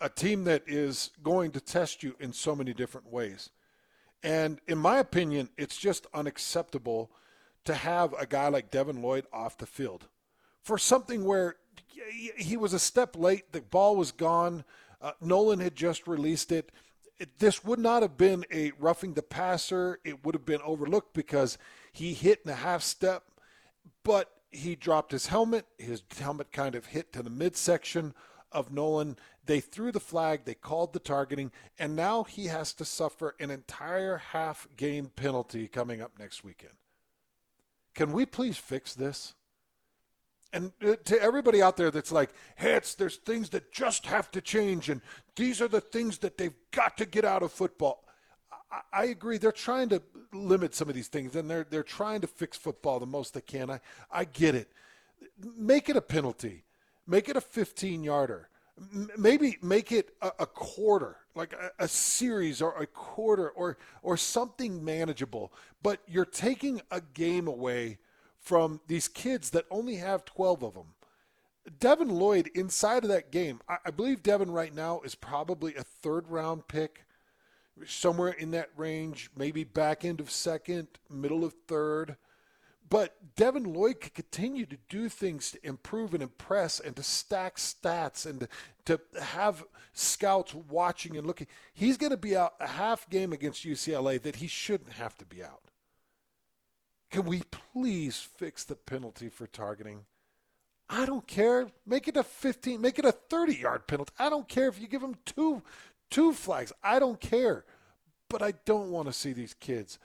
a 0.00 0.08
team 0.08 0.44
that 0.44 0.62
is 0.66 1.10
going 1.22 1.50
to 1.52 1.60
test 1.60 2.02
you 2.02 2.16
in 2.20 2.32
so 2.32 2.54
many 2.54 2.72
different 2.74 3.10
ways. 3.10 3.50
And 4.22 4.60
in 4.66 4.78
my 4.78 4.98
opinion, 4.98 5.50
it's 5.56 5.76
just 5.76 6.06
unacceptable 6.12 7.10
to 7.64 7.74
have 7.74 8.12
a 8.14 8.26
guy 8.26 8.48
like 8.48 8.70
Devin 8.70 9.02
Lloyd 9.02 9.26
off 9.32 9.58
the 9.58 9.66
field 9.66 10.08
for 10.66 10.78
something 10.78 11.24
where 11.24 11.54
he 12.36 12.56
was 12.56 12.72
a 12.72 12.78
step 12.80 13.16
late, 13.16 13.52
the 13.52 13.60
ball 13.60 13.94
was 13.94 14.10
gone, 14.10 14.64
uh, 15.00 15.12
Nolan 15.20 15.60
had 15.60 15.76
just 15.76 16.08
released 16.08 16.50
it. 16.50 16.72
it. 17.20 17.38
This 17.38 17.62
would 17.62 17.78
not 17.78 18.02
have 18.02 18.16
been 18.16 18.44
a 18.52 18.72
roughing 18.80 19.14
the 19.14 19.22
passer, 19.22 20.00
it 20.04 20.24
would 20.24 20.34
have 20.34 20.44
been 20.44 20.60
overlooked 20.64 21.14
because 21.14 21.56
he 21.92 22.14
hit 22.14 22.40
in 22.44 22.50
a 22.50 22.56
half 22.56 22.82
step, 22.82 23.22
but 24.02 24.32
he 24.50 24.74
dropped 24.74 25.12
his 25.12 25.28
helmet. 25.28 25.66
His 25.78 26.02
helmet 26.18 26.50
kind 26.50 26.74
of 26.74 26.86
hit 26.86 27.12
to 27.12 27.22
the 27.22 27.30
midsection 27.30 28.12
of 28.50 28.72
Nolan. 28.72 29.18
They 29.46 29.60
threw 29.60 29.92
the 29.92 30.00
flag, 30.00 30.44
they 30.44 30.54
called 30.54 30.92
the 30.92 30.98
targeting, 30.98 31.52
and 31.78 31.94
now 31.94 32.24
he 32.24 32.46
has 32.46 32.72
to 32.74 32.84
suffer 32.84 33.36
an 33.38 33.50
entire 33.50 34.18
half 34.18 34.66
game 34.76 35.10
penalty 35.14 35.68
coming 35.68 36.02
up 36.02 36.18
next 36.18 36.42
weekend. 36.44 36.74
Can 37.94 38.12
we 38.12 38.26
please 38.26 38.56
fix 38.56 38.94
this? 38.94 39.34
And 40.52 40.72
uh, 40.84 40.96
to 41.04 41.20
everybody 41.20 41.62
out 41.62 41.76
there 41.76 41.90
that's 41.90 42.12
like, 42.12 42.30
hey, 42.56 42.74
it's, 42.74 42.94
there's 42.94 43.16
things 43.16 43.50
that 43.50 43.72
just 43.72 44.06
have 44.06 44.30
to 44.32 44.40
change, 44.40 44.88
and 44.90 45.00
these 45.36 45.60
are 45.60 45.68
the 45.68 45.80
things 45.80 46.18
that 46.18 46.38
they've 46.38 46.54
got 46.72 46.96
to 46.98 47.06
get 47.06 47.24
out 47.24 47.42
of 47.42 47.52
football. 47.52 48.04
I, 48.70 48.80
I 48.92 49.04
agree. 49.06 49.38
They're 49.38 49.52
trying 49.52 49.88
to 49.90 50.02
limit 50.32 50.74
some 50.74 50.88
of 50.88 50.94
these 50.94 51.08
things, 51.08 51.36
and 51.36 51.48
they're 51.48 51.66
they're 51.68 51.82
trying 51.82 52.20
to 52.22 52.26
fix 52.26 52.56
football 52.56 52.98
the 52.98 53.06
most 53.06 53.34
they 53.34 53.40
can. 53.40 53.70
I 53.70 53.80
I 54.10 54.24
get 54.24 54.54
it. 54.54 54.70
Make 55.56 55.88
it 55.88 55.96
a 55.96 56.00
penalty. 56.00 56.64
Make 57.06 57.28
it 57.28 57.36
a 57.36 57.40
15 57.40 58.02
yarder. 58.02 58.48
Maybe 59.16 59.56
make 59.62 59.90
it 59.90 60.10
a, 60.20 60.32
a 60.40 60.46
quarter, 60.46 61.16
like 61.34 61.54
a, 61.54 61.70
a 61.84 61.88
series 61.88 62.60
or 62.60 62.76
a 62.76 62.86
quarter 62.86 63.48
or 63.50 63.78
or 64.02 64.16
something 64.16 64.84
manageable. 64.84 65.52
But 65.82 66.00
you're 66.06 66.26
taking 66.26 66.82
a 66.90 67.00
game 67.00 67.48
away 67.48 67.98
from 68.38 68.80
these 68.86 69.08
kids 69.08 69.50
that 69.50 69.64
only 69.70 69.96
have 69.96 70.24
12 70.24 70.62
of 70.62 70.74
them. 70.74 70.94
Devin 71.80 72.10
Lloyd 72.10 72.50
inside 72.54 73.02
of 73.02 73.10
that 73.10 73.32
game, 73.32 73.60
I, 73.68 73.78
I 73.86 73.90
believe 73.90 74.22
Devin 74.22 74.50
right 74.50 74.74
now 74.74 75.00
is 75.00 75.14
probably 75.14 75.74
a 75.74 75.82
third 75.82 76.28
round 76.28 76.68
pick 76.68 77.04
somewhere 77.84 78.30
in 78.30 78.52
that 78.52 78.70
range, 78.76 79.30
maybe 79.36 79.64
back 79.64 80.04
end 80.04 80.20
of 80.20 80.30
second, 80.30 80.88
middle 81.10 81.44
of 81.44 81.54
third. 81.66 82.16
But 82.88 83.34
Devin 83.34 83.64
Lloyd 83.64 84.00
could 84.00 84.14
continue 84.14 84.64
to 84.66 84.78
do 84.88 85.08
things 85.08 85.50
to 85.50 85.66
improve 85.66 86.14
and 86.14 86.22
impress 86.22 86.78
and 86.78 86.94
to 86.96 87.02
stack 87.02 87.56
stats 87.56 88.26
and 88.26 88.40
to, 88.40 88.48
to 88.84 89.22
have 89.22 89.64
scouts 89.92 90.54
watching 90.54 91.16
and 91.16 91.26
looking. 91.26 91.48
He's 91.74 91.96
going 91.96 92.10
to 92.10 92.16
be 92.16 92.36
out 92.36 92.54
a 92.60 92.66
half 92.68 93.08
game 93.10 93.32
against 93.32 93.66
UCLA 93.66 94.22
that 94.22 94.36
he 94.36 94.46
shouldn't 94.46 94.92
have 94.92 95.16
to 95.18 95.24
be 95.24 95.42
out. 95.42 95.62
Can 97.10 97.24
we 97.24 97.42
please 97.72 98.18
fix 98.20 98.64
the 98.64 98.76
penalty 98.76 99.28
for 99.28 99.46
targeting? 99.46 100.00
I 100.88 101.06
don't 101.06 101.26
care. 101.26 101.68
Make 101.86 102.06
it 102.06 102.16
a 102.16 102.22
15, 102.22 102.80
make 102.80 102.98
it 102.98 103.04
a 103.04 103.12
30 103.12 103.54
yard 103.56 103.86
penalty. 103.86 104.12
I 104.18 104.28
don't 104.28 104.48
care 104.48 104.68
if 104.68 104.80
you 104.80 104.86
give 104.86 105.00
them 105.00 105.16
two 105.24 105.62
two 106.10 106.32
flags. 106.32 106.72
I 106.82 106.98
don't 106.98 107.20
care. 107.20 107.64
But 108.28 108.42
I 108.42 108.54
don't 108.64 108.90
want 108.90 109.06
to 109.06 109.12
see 109.12 109.32
these 109.32 109.54
kids 109.54 109.98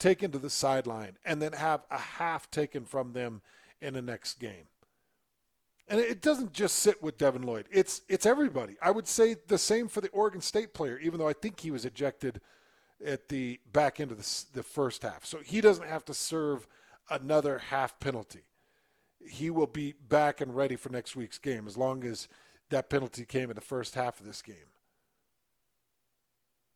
taken 0.00 0.32
to 0.32 0.38
the 0.38 0.50
sideline 0.50 1.16
and 1.24 1.40
then 1.40 1.52
have 1.52 1.84
a 1.90 1.98
half 1.98 2.50
taken 2.50 2.84
from 2.84 3.12
them 3.12 3.42
in 3.80 3.94
the 3.94 4.02
next 4.02 4.40
game. 4.40 4.66
And 5.86 6.00
it 6.00 6.22
doesn't 6.22 6.52
just 6.52 6.76
sit 6.76 7.02
with 7.02 7.18
Devin 7.18 7.42
Lloyd. 7.42 7.66
It's 7.70 8.02
it's 8.08 8.24
everybody. 8.24 8.76
I 8.80 8.90
would 8.90 9.08
say 9.08 9.36
the 9.48 9.58
same 9.58 9.88
for 9.88 10.00
the 10.00 10.08
Oregon 10.10 10.40
State 10.40 10.72
player, 10.72 10.98
even 10.98 11.18
though 11.18 11.28
I 11.28 11.32
think 11.32 11.58
he 11.58 11.72
was 11.72 11.84
ejected 11.84 12.40
at 13.04 13.28
the 13.28 13.58
back 13.72 13.98
end 13.98 14.12
of 14.12 14.18
the, 14.18 14.44
the 14.54 14.62
first 14.62 15.02
half. 15.02 15.24
So 15.24 15.38
he 15.44 15.60
doesn't 15.60 15.86
have 15.86 16.04
to 16.04 16.14
serve 16.14 16.66
another 17.08 17.58
half 17.58 17.98
penalty. 17.98 18.44
He 19.28 19.50
will 19.50 19.66
be 19.66 19.92
back 20.08 20.40
and 20.40 20.54
ready 20.54 20.76
for 20.76 20.90
next 20.90 21.16
week's 21.16 21.38
game 21.38 21.66
as 21.66 21.76
long 21.76 22.04
as 22.04 22.28
that 22.70 22.88
penalty 22.88 23.24
came 23.24 23.50
in 23.50 23.56
the 23.56 23.60
first 23.60 23.94
half 23.94 24.20
of 24.20 24.26
this 24.26 24.42
game. 24.42 24.70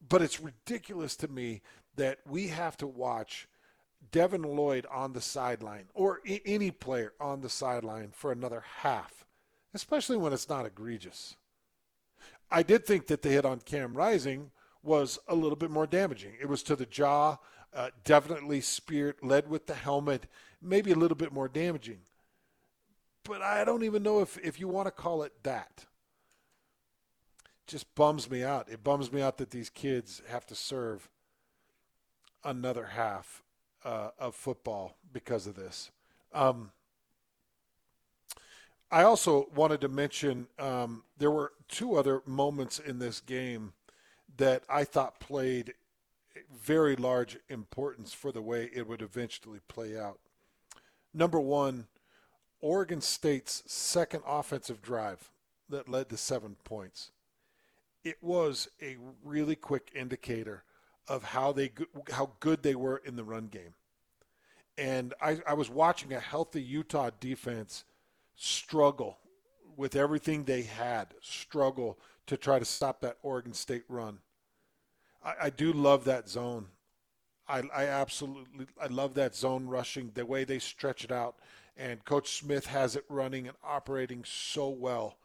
But 0.09 0.23
it's 0.23 0.41
ridiculous 0.41 1.17
to 1.17 1.29
me 1.29 1.63
that 1.97 2.19
we 2.27 2.49
have 2.49 2.77
to 2.79 2.87
watch 2.87 3.49
Devin 4.13 4.43
Lloyd 4.43 4.87
on 4.91 5.13
the 5.13 5.21
sideline 5.21 5.87
or 5.95 6.21
any 6.27 6.71
player 6.71 7.13
on 7.21 7.41
the 7.41 7.49
sideline 7.49 8.11
for 8.13 8.31
another 8.33 8.65
half, 8.79 9.25
especially 9.73 10.17
when 10.17 10.33
it's 10.33 10.49
not 10.49 10.67
egregious. 10.67 11.37
I 12.51 12.63
did 12.63 12.85
think 12.85 13.07
that 13.07 13.23
the 13.23 13.31
hit 13.31 13.45
on 13.45 13.61
Cam 13.61 13.95
Rising 13.95 14.51
was 14.83 15.19
a 15.29 15.35
little 15.35 15.57
bit 15.57 15.71
more 15.71 15.87
damaging. 15.87 16.35
It 16.41 16.49
was 16.49 16.63
to 16.65 16.77
the 16.77 16.87
jaw, 16.87 17.39
uh, 17.73 17.91
definitely 18.05 18.61
speared, 18.61 19.17
led 19.23 19.49
with 19.49 19.67
the 19.67 19.75
helmet, 19.75 20.27
maybe 20.61 20.93
a 20.93 20.97
little 20.97 21.17
bit 21.17 21.33
more 21.33 21.49
damaging. 21.49 22.01
But 23.25 23.41
I 23.41 23.65
don't 23.65 23.85
even 23.85 24.03
know 24.03 24.21
if, 24.21 24.39
if 24.39 24.61
you 24.61 24.69
want 24.69 24.87
to 24.87 24.93
call 24.93 25.23
it 25.23 25.33
that 25.43 25.87
just 27.67 27.95
bums 27.95 28.31
me 28.31 28.43
out. 28.43 28.69
It 28.71 28.85
bums 28.85 29.13
me 29.13 29.23
out 29.23 29.39
that 29.39 29.51
these 29.51 29.71
kids 29.71 30.23
have 30.29 30.47
to 30.47 30.55
serve 30.55 31.09
another 32.45 32.87
half 32.87 33.43
uh, 33.85 34.11
of 34.19 34.35
football 34.35 34.97
because 35.13 35.47
of 35.47 35.57
this. 35.57 35.91
Um, 36.33 36.73
I 38.91 39.03
also 39.03 39.49
wanted 39.55 39.81
to 39.81 39.89
mention 39.89 40.47
um, 40.59 41.05
there 41.19 41.31
were 41.31 41.53
two 41.69 41.97
other 41.97 42.23
moments 42.27 42.79
in 42.79 42.99
this 42.99 43.21
game 43.21 43.73
that 44.37 44.63
I 44.69 44.85
thought 44.85 45.21
played 45.21 45.75
very 46.53 46.97
large 46.97 47.39
importance 47.49 48.13
for 48.13 48.33
the 48.33 48.43
way 48.43 48.71
it 48.73 48.87
would 48.87 49.03
eventually 49.03 49.61
play 49.69 49.99
out. 49.99 50.19
Number 51.13 51.41
one, 51.41 51.87
Oregon 52.61 53.01
State's 53.01 53.63
second 53.67 54.23
offensive 54.27 54.83
drive 54.83 55.31
that 55.69 55.89
led 55.89 56.09
to 56.11 56.17
seven 56.17 56.57
points 56.65 57.11
it 58.05 58.19
was 58.21 58.69
a 58.83 58.97
really 59.25 59.57
quick 59.57 59.91
indicator 59.95 60.63
of 61.09 61.25
how 61.25 61.53
they 61.53 61.73
how 62.13 62.33
good 62.41 62.63
they 62.63 62.75
were 62.75 62.99
in 63.05 63.17
the 63.17 63.25
run 63.25 63.49
game. 63.49 63.75
And 64.77 65.15
I, 65.21 65.41
I 65.47 65.55
was 65.55 65.71
watching 65.71 66.13
a 66.13 66.21
healthy 66.21 66.63
Utah 66.63 67.11
defense 67.21 67.85
struggle 68.35 69.19
with 69.77 69.97
everything 69.97 70.45
they 70.45 70.63
had, 70.63 71.15
struggle 71.21 71.99
to 72.27 72.37
try 72.37 72.59
to 72.59 72.65
stop 72.65 73.01
that 73.01 73.19
Oregon 73.23 73.53
State 73.53 73.85
run. 73.89 74.19
I, 75.25 75.35
I 75.43 75.51
do 75.51 75.73
love 75.73 76.05
that 76.05 76.29
zone. 76.29 76.67
I, 77.49 77.63
I 77.75 77.87
absolutely 77.87 78.67
I 78.81 78.87
love 78.87 79.15
that 79.15 79.35
zone 79.35 79.67
rushing, 79.67 80.11
the 80.15 80.27
way 80.27 80.45
they 80.45 80.59
stretch 80.59 81.05
it 81.05 81.13
out, 81.13 81.37
and 81.77 82.05
Coach 82.05 82.39
Smith 82.39 82.67
has 82.67 82.97
it 82.97 83.05
running 83.09 83.49
and 83.49 83.57
operating 83.63 84.25
so 84.25 84.69
well 84.69 85.17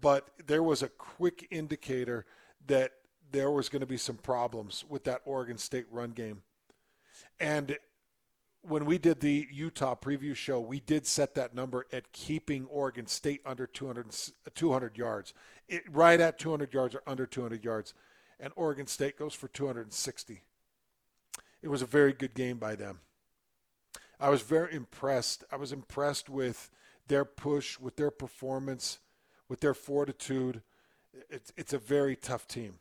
but 0.00 0.28
there 0.46 0.62
was 0.62 0.82
a 0.82 0.88
quick 0.88 1.46
indicator 1.50 2.26
that 2.66 2.92
there 3.30 3.50
was 3.50 3.68
going 3.68 3.80
to 3.80 3.86
be 3.86 3.96
some 3.96 4.16
problems 4.16 4.84
with 4.88 5.04
that 5.04 5.22
Oregon 5.24 5.58
State 5.58 5.86
run 5.90 6.10
game. 6.10 6.42
And 7.40 7.76
when 8.62 8.84
we 8.84 8.98
did 8.98 9.20
the 9.20 9.48
Utah 9.50 9.96
preview 9.96 10.34
show, 10.36 10.60
we 10.60 10.80
did 10.80 11.06
set 11.06 11.34
that 11.34 11.54
number 11.54 11.86
at 11.92 12.12
keeping 12.12 12.66
Oregon 12.66 13.06
State 13.06 13.40
under 13.44 13.66
200, 13.66 14.06
200 14.54 14.96
yards, 14.98 15.34
it, 15.68 15.82
right 15.90 16.20
at 16.20 16.38
200 16.38 16.72
yards 16.72 16.94
or 16.94 17.02
under 17.06 17.26
200 17.26 17.64
yards. 17.64 17.94
And 18.38 18.52
Oregon 18.56 18.86
State 18.86 19.18
goes 19.18 19.34
for 19.34 19.48
260. 19.48 20.42
It 21.62 21.68
was 21.68 21.82
a 21.82 21.86
very 21.86 22.12
good 22.12 22.34
game 22.34 22.58
by 22.58 22.74
them. 22.74 23.00
I 24.18 24.30
was 24.30 24.42
very 24.42 24.74
impressed. 24.74 25.44
I 25.50 25.56
was 25.56 25.72
impressed 25.72 26.28
with 26.28 26.70
their 27.08 27.24
push, 27.24 27.78
with 27.78 27.96
their 27.96 28.10
performance 28.10 28.98
with 29.52 29.60
their 29.60 29.74
fortitude. 29.74 30.62
It's 31.28 31.52
it's 31.58 31.74
a 31.74 31.78
very 31.78 32.16
tough 32.16 32.48
team, 32.48 32.78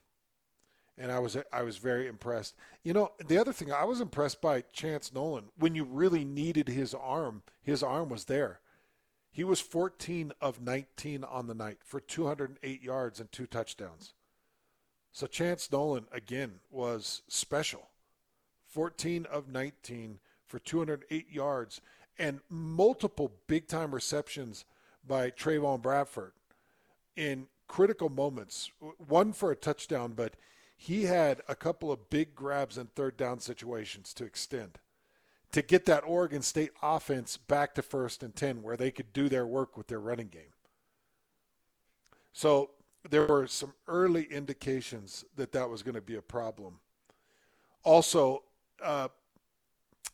and 0.98 1.12
I 1.12 1.20
was 1.20 1.36
I 1.52 1.64
was 1.64 1.76
very 1.76 2.08
impressed. 2.08 2.56
You 2.82 2.94
know, 2.94 3.12
the 3.28 3.38
other 3.38 3.52
thing 3.52 3.74
I 3.74 3.84
was 3.84 4.00
impressed 4.00 4.40
by 4.40 4.64
Chance 4.72 5.14
Nolan. 5.14 5.50
When 5.58 5.76
you 5.76 5.84
really 5.84 6.24
needed 6.24 6.70
his 6.70 6.94
arm, 6.94 7.44
his 7.62 7.84
arm 7.84 8.08
was 8.08 8.24
there. 8.24 8.62
He 9.30 9.44
was 9.44 9.60
14 9.60 10.32
of 10.40 10.62
19 10.62 11.26
on 11.26 11.48
the 11.48 11.54
night 11.54 11.80
for 11.84 12.00
208 12.00 12.82
yards 12.82 13.20
and 13.20 13.30
two 13.34 13.48
touchdowns. 13.48 14.14
So 15.12 15.28
Chance 15.28 15.74
Nolan 15.74 16.06
again 16.10 16.62
was 16.70 17.22
special. 17.28 17.90
14 18.70 19.26
of 19.26 19.50
19 19.50 20.20
for 20.46 20.60
208 20.60 21.30
yards 21.30 21.82
and 22.18 22.40
multiple 22.50 23.34
big 23.48 23.68
time 23.68 23.94
receptions 23.94 24.64
by 25.06 25.32
Trevon 25.32 25.82
Bradford 25.82 26.32
in 27.16 27.48
critical 27.68 28.10
moments, 28.10 28.72
one 28.98 29.34
for 29.34 29.52
a 29.52 29.56
touchdown, 29.56 30.14
but 30.16 30.36
he 30.76 31.04
had 31.04 31.42
a 31.48 31.56
couple 31.56 31.92
of 31.92 32.10
big 32.10 32.36
grabs 32.36 32.78
in 32.78 32.88
third 32.88 33.16
down 33.18 33.40
situations 33.40 34.14
to 34.16 34.26
extend 34.26 34.80
to 35.52 35.62
get 35.62 35.86
that 35.86 36.04
Oregon 36.06 36.42
State 36.42 36.72
offense 36.82 37.38
back 37.38 37.76
to 37.76 37.82
first 37.82 38.24
and 38.24 38.36
10 38.36 38.64
where 38.64 38.78
they 38.78 38.92
could 38.92 39.12
do 39.14 39.30
their 39.30 39.46
work 39.46 39.78
with 39.78 39.88
their 39.88 40.00
running 40.00 40.28
game. 40.28 40.54
So 42.34 42.72
there 43.10 43.26
were 43.26 43.48
some 43.48 43.74
early 43.88 44.24
indications 44.24 45.26
that 45.36 45.52
that 45.52 45.70
was 45.70 45.84
going 45.84 45.96
to 45.96 46.02
be 46.02 46.16
a 46.16 46.22
problem. 46.22 46.80
Also, 47.84 48.44
uh, 48.82 49.10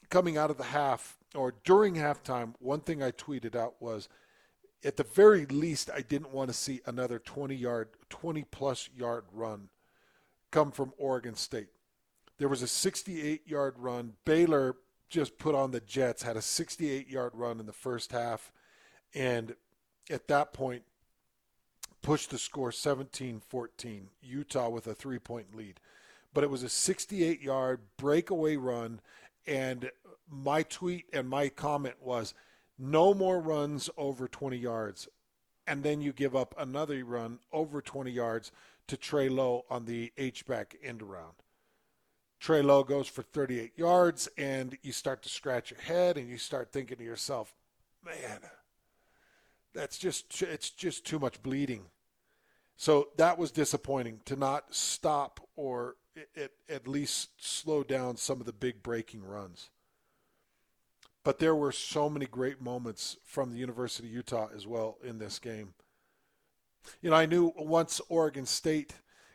coming 0.10 0.38
out 0.38 0.50
of 0.50 0.58
the 0.58 0.64
half 0.64 1.18
or 1.36 1.54
during 1.64 1.96
halftime, 1.96 2.56
one 2.60 2.80
thing 2.80 3.04
I 3.04 3.12
tweeted 3.12 3.56
out 3.56 3.76
was– 3.80 4.10
at 4.84 4.98
the 4.98 5.04
very 5.04 5.46
least, 5.46 5.90
I 5.94 6.02
didn't 6.02 6.32
want 6.32 6.50
to 6.50 6.54
see 6.54 6.82
another 6.86 7.20
20 7.20 7.56
yard, 7.56 7.90
20 8.10 8.44
plus 8.44 8.90
yard 8.96 9.26
run 9.32 9.70
come 10.52 10.72
from 10.72 10.94
Oregon 10.98 11.36
State. 11.36 11.70
There 12.38 12.48
was 12.48 12.62
a 12.62 12.68
68 12.68 13.48
yard 13.48 13.76
run. 13.78 14.14
Baylor 14.26 14.76
just 15.10 15.38
put 15.38 15.56
on 15.56 15.72
the 15.72 15.80
Jets, 15.80 16.24
had 16.24 16.38
a 16.38 16.42
68 16.42 17.10
yard 17.10 17.32
run 17.34 17.60
in 17.60 17.66
the 17.66 17.74
first 17.74 18.12
half, 18.12 18.52
and 19.14 19.56
at 20.10 20.28
that 20.28 20.54
point, 20.54 20.84
pushed 22.02 22.30
the 22.30 22.38
score 22.38 22.72
17 22.72 23.42
14. 23.46 24.10
Utah 24.22 24.70
with 24.70 24.88
a 24.88 24.94
three 24.94 25.20
point 25.20 25.56
lead. 25.56 25.80
But 26.34 26.44
it 26.44 26.50
was 26.50 26.64
a 26.64 26.70
68 26.70 27.42
yard 27.42 27.82
breakaway 27.98 28.58
run, 28.58 29.02
and 29.48 29.90
my 30.30 30.64
tweet 30.64 31.06
and 31.12 31.28
my 31.28 31.50
comment 31.50 31.96
was 32.02 32.34
no 32.78 33.14
more 33.14 33.40
runs 33.40 33.90
over 33.98 34.28
20 34.28 34.58
yards. 34.58 35.08
And 35.66 35.84
then 35.84 36.02
you 36.02 36.14
give 36.14 36.36
up 36.36 36.56
another 36.58 37.04
run 37.04 37.40
over 37.52 37.82
20 37.82 38.10
yards 38.12 38.52
to 38.88 38.96
Trey 38.96 39.28
Lowe 39.28 39.66
on 39.70 39.86
the 39.86 40.14
H-back 40.18 40.78
end 40.82 41.02
around. 41.02 41.34
Trey 42.40 42.62
Lowe 42.62 42.84
goes 42.84 43.08
for 43.08 43.24
38 43.24 43.74
yards, 43.78 44.30
and 44.38 44.78
you 44.82 44.92
start 44.92 45.24
to 45.24 45.30
scratch 45.30 45.72
your 45.72 45.82
head 45.82 46.18
and 46.18 46.30
you 46.30 46.38
start 46.38 46.72
thinking 46.72 46.98
to 46.98 47.04
yourself, 47.04 47.56
man, 48.06 48.40
that's 49.74 49.98
just 49.98 50.42
it's 50.42 50.70
just 50.70 51.06
too 51.06 51.20
much 51.20 51.42
bleeding. 51.42 51.86
So 52.76 53.10
that 53.18 53.38
was 53.38 53.52
disappointing 53.52 54.22
to 54.26 54.36
not 54.36 54.74
stop 54.74 55.40
or 55.56 55.96
at, 56.36 56.52
at 56.70 56.88
least 56.88 57.30
slow 57.38 57.84
down 57.84 58.18
some 58.18 58.40
of 58.40 58.46
the 58.46 58.54
big 58.54 58.84
breaking 58.84 59.24
runs. 59.24 59.70
But 61.28 61.40
there 61.40 61.58
were 61.58 61.74
so 61.74 62.10
many 62.10 62.26
great 62.26 62.62
moments 62.62 63.18
from 63.26 63.52
the 63.52 63.58
University 63.58 64.08
of 64.08 64.14
Utah 64.14 64.48
as 64.56 64.66
well 64.66 64.98
in 65.04 65.20
this 65.20 65.40
game. 65.40 65.74
You 67.02 67.10
know, 67.10 67.18
I 67.18 67.26
knew 67.26 67.52
once 67.58 68.00
Oregon 68.08 68.46
State 68.46 68.94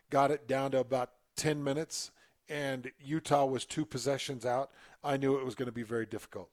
got 0.09 0.31
it 0.31 0.47
down 0.47 0.71
to 0.71 0.79
about 0.79 1.11
10 1.35 1.63
minutes, 1.63 2.09
and 2.49 2.91
Utah 2.99 3.45
was 3.45 3.63
two 3.63 3.85
possessions 3.85 4.43
out, 4.43 4.71
I 5.03 5.17
knew 5.17 5.37
it 5.37 5.45
was 5.45 5.53
going 5.53 5.67
to 5.67 5.71
be 5.71 5.83
very 5.83 6.07
difficult 6.07 6.49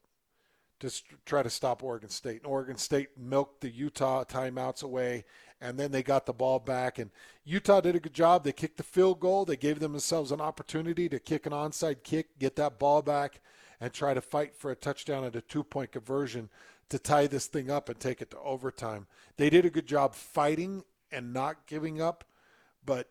to 0.79 0.91
try 1.25 1.41
to 1.41 1.49
stop 1.49 1.81
Oregon 1.81 2.09
State. 2.09 2.43
And 2.43 2.45
Oregon 2.45 2.77
State 2.77 3.17
milked 3.17 3.61
the 3.61 3.69
Utah 3.69 4.23
timeouts 4.23 4.83
away, 4.83 5.25
and 5.59 5.75
then 5.79 5.91
they 5.91 6.03
got 6.03 6.27
the 6.27 6.33
ball 6.33 6.59
back. 6.59 6.99
And 6.99 7.09
Utah 7.45 7.81
did 7.81 7.95
a 7.95 7.99
good 7.99 8.13
job. 8.13 8.43
They 8.43 8.51
kicked 8.51 8.77
the 8.77 8.83
field 8.83 9.19
goal. 9.19 9.45
They 9.45 9.57
gave 9.57 9.79
themselves 9.79 10.31
an 10.31 10.39
opportunity 10.39 11.09
to 11.09 11.17
kick 11.17 11.47
an 11.47 11.51
onside 11.51 12.03
kick, 12.03 12.37
get 12.37 12.57
that 12.57 12.77
ball 12.77 13.01
back, 13.01 13.41
and 13.81 13.91
try 13.91 14.13
to 14.13 14.21
fight 14.21 14.55
for 14.55 14.69
a 14.69 14.75
touchdown 14.75 15.23
and 15.23 15.35
a 15.35 15.41
two-point 15.41 15.91
conversion 15.91 16.49
to 16.89 16.99
tie 16.99 17.25
this 17.25 17.47
thing 17.47 17.71
up 17.71 17.89
and 17.89 17.99
take 17.99 18.21
it 18.21 18.29
to 18.29 18.39
overtime. 18.39 19.07
They 19.37 19.49
did 19.49 19.65
a 19.65 19.71
good 19.71 19.87
job 19.87 20.13
fighting 20.13 20.83
and 21.11 21.33
not 21.33 21.65
giving 21.65 21.99
up, 21.99 22.23
but 22.85 23.09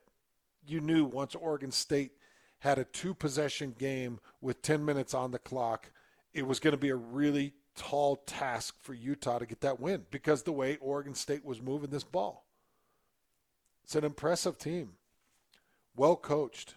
you 0.64 0.80
knew 0.80 1.04
once 1.04 1.34
Oregon 1.34 1.72
State 1.72 2.12
had 2.60 2.78
a 2.78 2.84
two 2.84 3.14
possession 3.14 3.74
game 3.76 4.20
with 4.40 4.62
10 4.62 4.84
minutes 4.84 5.12
on 5.12 5.32
the 5.32 5.38
clock, 5.38 5.90
it 6.32 6.46
was 6.46 6.60
going 6.60 6.72
to 6.72 6.78
be 6.78 6.90
a 6.90 6.96
really 6.96 7.54
tall 7.74 8.16
task 8.16 8.76
for 8.80 8.94
Utah 8.94 9.38
to 9.38 9.46
get 9.46 9.62
that 9.62 9.80
win 9.80 10.04
because 10.10 10.42
the 10.42 10.52
way 10.52 10.76
Oregon 10.80 11.14
State 11.14 11.44
was 11.44 11.60
moving 11.60 11.90
this 11.90 12.04
ball. 12.04 12.46
It's 13.82 13.96
an 13.96 14.04
impressive 14.04 14.56
team, 14.56 14.92
well 15.96 16.16
coached, 16.16 16.76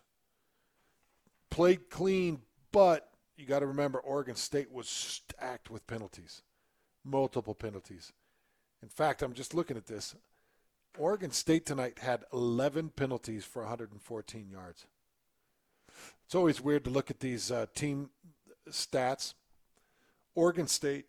played 1.51 1.89
clean, 1.89 2.41
but 2.71 3.12
you 3.37 3.45
got 3.45 3.59
to 3.59 3.67
remember 3.67 3.99
Oregon 3.99 4.35
State 4.35 4.71
was 4.71 4.87
stacked 4.87 5.69
with 5.69 5.87
penalties, 5.87 6.41
multiple 7.03 7.55
penalties. 7.55 8.11
In 8.81 8.89
fact, 8.89 9.21
I'm 9.21 9.33
just 9.33 9.53
looking 9.53 9.77
at 9.77 9.87
this. 9.87 10.15
Oregon 10.97 11.31
State 11.31 11.65
tonight 11.65 11.99
had 11.99 12.23
11 12.31 12.89
penalties 12.89 13.43
for 13.43 13.61
114 13.63 14.49
yards. 14.49 14.85
It's 16.25 16.35
always 16.35 16.61
weird 16.61 16.83
to 16.85 16.89
look 16.89 17.09
at 17.09 17.19
these 17.19 17.51
uh, 17.51 17.65
team 17.73 18.09
stats. 18.69 19.33
Oregon 20.35 20.67
State 20.67 21.05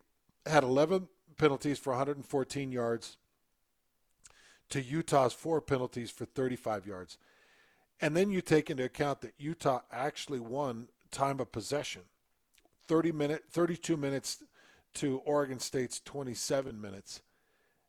had 0.46 0.64
11 0.64 1.08
penalties 1.36 1.78
for 1.78 1.90
114 1.90 2.72
yards 2.72 3.16
to 4.70 4.80
Utah's 4.80 5.32
four 5.32 5.60
penalties 5.60 6.10
for 6.10 6.24
35 6.24 6.86
yards. 6.86 7.18
And 8.00 8.16
then 8.16 8.30
you 8.30 8.40
take 8.40 8.70
into 8.70 8.84
account 8.84 9.20
that 9.20 9.34
Utah 9.38 9.82
actually 9.92 10.40
won 10.40 10.88
time 11.10 11.40
of 11.40 11.52
possession. 11.52 12.02
30 12.88 13.12
minute 13.12 13.44
32 13.50 13.96
minutes 13.96 14.42
to 14.94 15.18
Oregon 15.24 15.58
State's 15.58 16.00
27 16.00 16.80
minutes. 16.80 17.22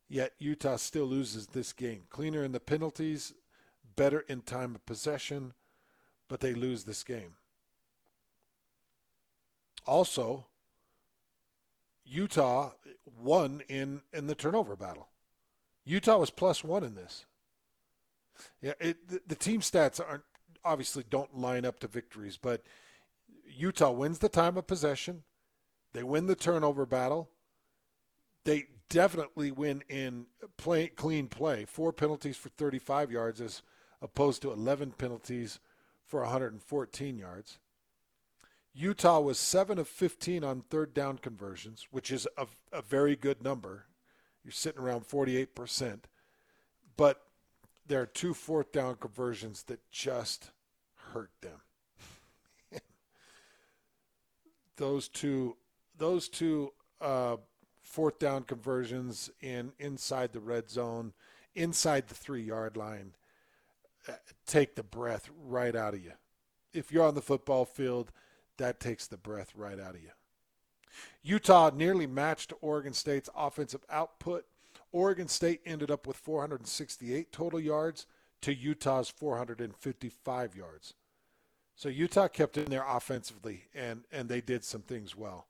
Yet 0.08 0.34
Utah 0.38 0.76
still 0.76 1.06
loses 1.06 1.48
this 1.48 1.74
game. 1.74 2.04
Cleaner 2.10 2.44
in 2.44 2.52
the 2.52 2.60
penalties, 2.60 3.34
better 3.96 4.22
in 4.28 4.42
time 4.42 4.76
of 4.76 4.86
possession, 4.86 5.54
but 6.28 6.40
they 6.40 6.54
lose 6.54 6.84
this 6.84 7.04
game. 7.04 7.36
Also, 9.88 10.46
Utah 12.06 12.72
won 13.20 13.62
in, 13.68 14.02
in 14.14 14.28
the 14.28 14.36
turnover 14.36 14.76
battle. 14.76 15.10
Utah 15.86 16.18
was 16.18 16.30
plus 16.30 16.64
one 16.64 16.84
in 16.84 16.96
this. 16.96 17.26
Yeah, 18.62 18.74
it, 18.80 19.08
the, 19.08 19.22
the 19.28 19.36
team 19.36 19.62
stats 19.62 20.00
aren't 20.00 20.24
obviously 20.64 21.04
don't 21.10 21.38
line 21.38 21.64
up 21.64 21.80
to 21.80 21.88
victories, 21.88 22.38
but 22.42 22.64
Utah 23.56 23.92
wins 23.92 24.20
the 24.20 24.30
time 24.30 24.58
of 24.58 24.68
possession. 24.68 25.24
They 25.94 26.04
win 26.04 26.28
the 26.28 26.36
turnover 26.36 26.86
battle. 26.86 27.30
They 28.44 28.66
definitely 28.90 29.52
win 29.52 29.84
in 29.90 30.28
play, 30.58 30.88
clean 30.88 31.28
play. 31.28 31.66
Four 31.66 31.94
penalties 31.94 32.38
for 32.38 32.50
35 32.50 33.12
yards 33.12 33.42
as 33.42 33.62
opposed 34.02 34.42
to 34.42 34.52
11 34.52 34.92
penalties 34.98 35.60
for 36.06 36.22
114 36.22 37.18
yards. 37.18 37.60
Utah 38.74 39.22
was 39.22 39.40
7 39.40 39.80
of 39.80 39.88
15 39.88 40.44
on 40.44 40.62
third 40.62 40.94
down 40.94 41.18
conversions, 41.18 41.88
which 41.92 42.12
is 42.12 42.28
a, 42.38 42.46
a 42.74 42.82
very 42.82 43.16
good 43.16 43.42
number. 43.42 43.86
You're 44.44 44.52
sitting 44.52 44.82
around 44.82 45.08
48%. 45.08 46.02
But 46.98 47.24
there 47.88 48.02
are 48.02 48.06
two 48.06 48.34
fourth 48.34 48.72
down 48.72 48.96
conversions 48.96 49.64
that 49.64 49.80
just 49.92 50.52
hurt 51.14 51.32
them. 51.42 51.62
Those 54.78 55.08
two, 55.08 55.56
those 55.98 56.30
two 56.30 56.74
uh, 57.02 57.38
fourth 57.82 58.20
down 58.20 58.44
conversions 58.44 59.30
in 59.42 59.72
inside 59.80 60.34
the 60.34 60.40
red 60.40 60.70
zone, 60.70 61.14
inside 61.56 62.08
the 62.08 62.16
three 62.16 62.44
yard 62.44 62.76
line, 62.76 63.14
uh, 64.08 64.14
take 64.46 64.76
the 64.76 64.84
breath 64.84 65.30
right 65.46 65.76
out 65.76 65.94
of 65.94 66.04
you. 66.04 66.14
If 66.74 66.92
you're 66.92 67.06
on 67.06 67.16
the 67.16 67.22
football 67.22 67.66
field, 67.66 68.12
that 68.58 68.80
takes 68.80 69.08
the 69.08 69.18
breath 69.18 69.54
right 69.56 69.80
out 69.80 69.96
of 69.96 70.02
you. 70.02 70.12
Utah 71.24 71.72
nearly 71.74 72.08
matched 72.08 72.54
Oregon 72.62 72.94
State's 72.94 73.30
offensive 73.36 73.84
output. 73.90 74.46
Oregon 74.92 75.28
State 75.28 75.62
ended 75.66 75.92
up 75.92 76.08
with 76.08 76.16
468 76.18 77.32
total 77.32 77.60
yards 77.60 78.06
to 78.42 78.54
Utah's 78.54 79.10
455 79.10 80.56
yards. 80.56 80.94
So 81.76 81.90
Utah 81.90 82.30
kept 82.30 82.58
in 82.58 82.66
there 82.66 82.86
offensively, 82.88 83.64
and, 83.74 84.04
and 84.12 84.30
they 84.30 84.42
did 84.42 84.64
some 84.64 84.82
things 84.82 85.16
well. 85.16 85.48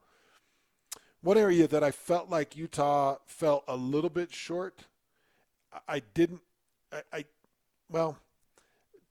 One 1.21 1.37
area 1.37 1.67
that 1.67 1.83
I 1.83 1.91
felt 1.91 2.29
like 2.29 2.57
Utah 2.57 3.17
fell 3.25 3.63
a 3.67 3.75
little 3.75 4.09
bit 4.09 4.33
short, 4.33 4.85
I 5.87 6.01
didn't, 6.13 6.41
I, 6.91 7.01
I 7.13 7.25
well, 7.89 8.17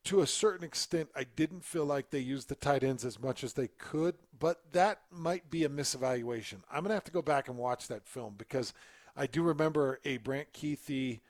to 0.04 0.20
a 0.20 0.26
certain 0.26 0.64
extent, 0.64 1.08
I 1.16 1.24
didn't 1.24 1.64
feel 1.64 1.84
like 1.84 2.10
they 2.10 2.18
used 2.18 2.48
the 2.48 2.56
tight 2.56 2.84
ends 2.84 3.04
as 3.04 3.20
much 3.20 3.42
as 3.42 3.54
they 3.54 3.68
could, 3.78 4.16
but 4.38 4.60
that 4.72 5.00
might 5.10 5.50
be 5.50 5.64
a 5.64 5.68
misevaluation. 5.68 6.56
I'm 6.70 6.80
going 6.80 6.90
to 6.90 6.94
have 6.94 7.04
to 7.04 7.12
go 7.12 7.22
back 7.22 7.48
and 7.48 7.56
watch 7.56 7.88
that 7.88 8.06
film 8.06 8.34
because 8.36 8.74
I 9.16 9.26
do 9.26 9.42
remember 9.42 10.00
a 10.04 10.18
Brant 10.18 10.52
Kuithe 10.52 11.20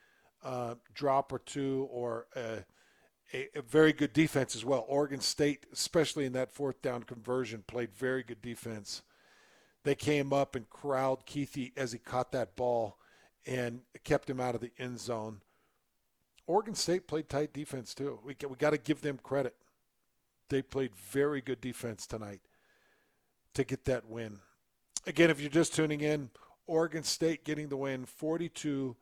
uh, 0.42 0.74
drop 0.92 1.32
or 1.32 1.38
two 1.38 1.88
or 1.90 2.26
a, 3.34 3.48
a, 3.56 3.62
very 3.62 3.92
good 3.92 4.12
defense 4.12 4.54
as 4.54 4.64
well. 4.64 4.84
Oregon 4.88 5.20
State, 5.20 5.66
especially 5.72 6.24
in 6.24 6.32
that 6.34 6.52
fourth 6.52 6.80
down 6.80 7.02
conversion, 7.02 7.64
played 7.66 7.92
very 7.92 8.22
good 8.22 8.40
defense. 8.40 9.02
They 9.82 9.94
came 9.94 10.32
up 10.32 10.54
and 10.54 10.70
corralled 10.70 11.26
Kuithe 11.26 11.72
as 11.76 11.92
he 11.92 11.98
caught 11.98 12.32
that 12.32 12.56
ball 12.56 12.96
and 13.44 13.80
kept 14.04 14.30
him 14.30 14.40
out 14.40 14.54
of 14.54 14.60
the 14.60 14.72
end 14.78 15.00
zone. 15.00 15.40
Oregon 16.46 16.74
State 16.74 17.06
played 17.06 17.28
tight 17.28 17.52
defense 17.52 17.94
too. 17.94 18.20
We 18.24 18.36
we 18.48 18.56
got 18.56 18.70
to 18.70 18.78
give 18.78 19.02
them 19.02 19.18
credit. 19.22 19.54
They 20.48 20.62
played 20.62 20.94
very 20.94 21.40
good 21.40 21.60
defense 21.60 22.06
tonight 22.06 22.40
to 23.54 23.64
get 23.64 23.84
that 23.86 24.08
win. 24.08 24.40
Again, 25.06 25.30
if 25.30 25.40
you're 25.40 25.50
just 25.50 25.74
tuning 25.74 26.00
in, 26.00 26.30
Oregon 26.66 27.02
State 27.02 27.44
getting 27.44 27.68
the 27.68 27.76
win 27.76 28.06
42 28.06 28.96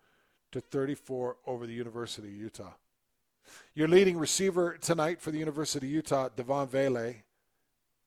to 0.52 0.60
34 0.60 1.36
over 1.46 1.66
the 1.66 1.72
University 1.72 2.28
of 2.28 2.34
Utah. 2.34 2.72
Your 3.74 3.88
leading 3.88 4.18
receiver 4.18 4.76
tonight 4.80 5.20
for 5.20 5.30
the 5.30 5.38
University 5.38 5.86
of 5.86 5.92
Utah, 5.92 6.28
Devaughn 6.28 6.68
Vele. 6.68 7.14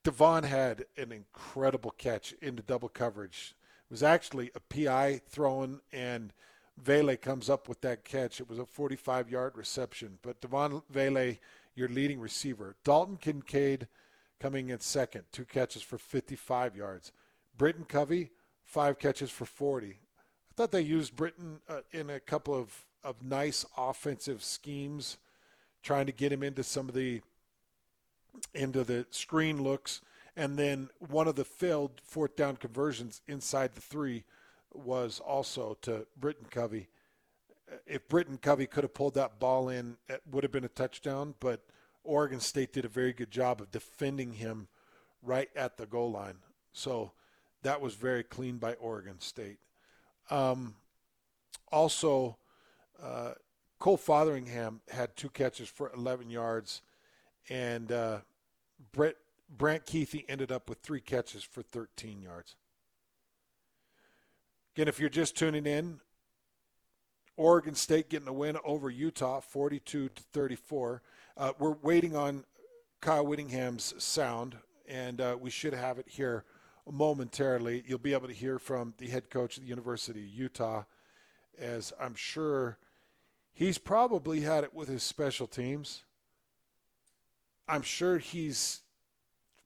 Devaughn 0.04 0.44
had 0.44 0.84
an 0.96 1.12
incredible 1.12 1.90
catch 1.90 2.32
into 2.40 2.62
double 2.62 2.88
coverage. 2.88 3.54
It 3.88 3.92
was 3.92 4.02
actually 4.02 4.50
a 4.54 4.60
PI 4.60 5.20
thrown 5.28 5.80
and– 5.92 6.32
Vele 6.78 7.16
comes 7.16 7.48
up 7.48 7.68
with 7.68 7.80
that 7.80 8.04
catch. 8.04 8.40
It 8.40 8.48
was 8.48 8.58
a 8.58 8.66
45 8.66 9.30
yard 9.30 9.56
reception. 9.56 10.18
But 10.22 10.40
Devaughn 10.40 10.82
Vele, 10.90 11.36
your 11.74 11.88
leading 11.88 12.20
receiver. 12.20 12.76
Dalton 12.84 13.16
Kincaid 13.16 13.88
coming 14.38 14.68
in 14.68 14.80
second, 14.80 15.24
two 15.32 15.44
catches 15.44 15.82
for 15.82 15.98
55 15.98 16.76
yards. 16.76 17.12
Britton 17.56 17.84
Covey, 17.84 18.30
five 18.64 18.98
catches 18.98 19.30
for 19.30 19.46
40. 19.46 19.88
I 19.88 20.54
thought 20.54 20.70
they 20.70 20.82
used 20.82 21.16
Britton 21.16 21.60
uh, 21.68 21.80
in 21.92 22.10
a 22.10 22.20
couple 22.20 22.54
of, 22.54 22.84
of 23.02 23.22
nice 23.22 23.64
offensive 23.78 24.42
schemes, 24.42 25.16
trying 25.86 26.06
to 26.06 26.12
get 26.12 26.32
him 26.32 26.42
into 26.42 26.64
some 26.64 26.88
of 26.88 26.94
the 26.96 27.22
into 28.52 28.82
the 28.82 29.06
screen 29.10 29.62
looks. 29.62 30.00
And 30.36 30.58
then 30.58 30.90
one 30.98 31.28
of 31.28 31.36
the 31.36 31.44
failed 31.44 32.00
fourth 32.04 32.34
down 32.36 32.56
conversions 32.56 33.22
inside 33.28 33.74
the 33.74 33.80
three 33.80 34.24
was 34.74 35.20
also 35.20 35.78
to 35.82 36.06
Britton 36.18 36.48
Covey. 36.50 36.88
If 37.86 38.08
Britton 38.08 38.38
Covey 38.38 38.66
could 38.66 38.84
have 38.84 38.94
pulled 38.94 39.14
that 39.14 39.38
ball 39.38 39.68
in, 39.68 39.96
it 40.08 40.22
would 40.30 40.44
have 40.44 40.52
been 40.52 40.64
a 40.64 40.68
touchdown, 40.68 41.34
but 41.40 41.64
Oregon 42.04 42.40
State 42.40 42.72
did 42.72 42.84
a 42.84 42.88
very 42.88 43.12
good 43.12 43.30
job 43.30 43.60
of 43.60 43.70
defending 43.70 44.34
him 44.34 44.68
right 45.22 45.48
at 45.56 45.76
the 45.76 45.86
goal 45.86 46.10
line. 46.10 46.38
So 46.72 47.12
that 47.62 47.80
was 47.80 47.94
very 47.94 48.22
clean 48.22 48.58
by 48.58 48.74
Oregon 48.74 49.20
State. 49.20 49.58
Um, 50.30 50.74
also, 51.72 52.36
uh, 53.02 53.32
Cole 53.78 53.96
Fotheringham 53.96 54.80
had 54.90 55.16
two 55.16 55.28
catches 55.28 55.68
for 55.68 55.92
11 55.94 56.30
yards, 56.30 56.82
and 57.48 57.92
uh, 57.92 58.18
Brett 58.92 59.16
Brant 59.48 59.86
Kuithe 59.86 60.24
ended 60.28 60.50
up 60.50 60.68
with 60.68 60.78
three 60.80 61.00
catches 61.00 61.42
for 61.42 61.62
13 61.62 62.20
yards. 62.20 62.56
Again, 64.74 64.88
if 64.88 64.98
you're 64.98 65.08
just 65.08 65.36
tuning 65.36 65.66
in, 65.66 66.00
Oregon 67.36 67.74
State 67.74 68.08
getting 68.08 68.28
a 68.28 68.32
win 68.32 68.56
over 68.64 68.90
Utah, 68.90 69.40
42 69.40 70.08
to 70.08 70.22
34. 70.32 71.02
Uh, 71.36 71.52
we're 71.58 71.76
waiting 71.82 72.16
on 72.16 72.44
Kyle 73.00 73.26
Whittingham's 73.26 73.94
sound, 74.02 74.56
and 74.88 75.20
uh, 75.20 75.36
we 75.38 75.50
should 75.50 75.74
have 75.74 75.98
it 75.98 76.06
here 76.08 76.44
momentarily. 76.90 77.84
You'll 77.86 77.98
be 77.98 78.14
able 78.14 78.28
to 78.28 78.34
hear 78.34 78.58
from 78.58 78.94
the 78.98 79.08
head 79.08 79.30
coach 79.30 79.58
of 79.58 79.62
the 79.62 79.68
University 79.68 80.20
of 80.20 80.28
Utah, 80.28 80.84
as 81.58 81.92
I'm 82.00 82.14
sure 82.14 82.78
he's 83.56 83.78
probably 83.78 84.42
had 84.42 84.62
it 84.62 84.74
with 84.74 84.88
his 84.88 85.02
special 85.02 85.48
teams. 85.48 86.04
I'm 87.66 87.82
sure 87.82 88.18
he's 88.18 88.82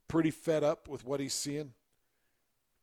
pretty 0.09 0.31
fed 0.31 0.65
up 0.65 0.89
with 0.89 1.05
what 1.05 1.21
he's 1.21 1.35
seeing. 1.35 1.73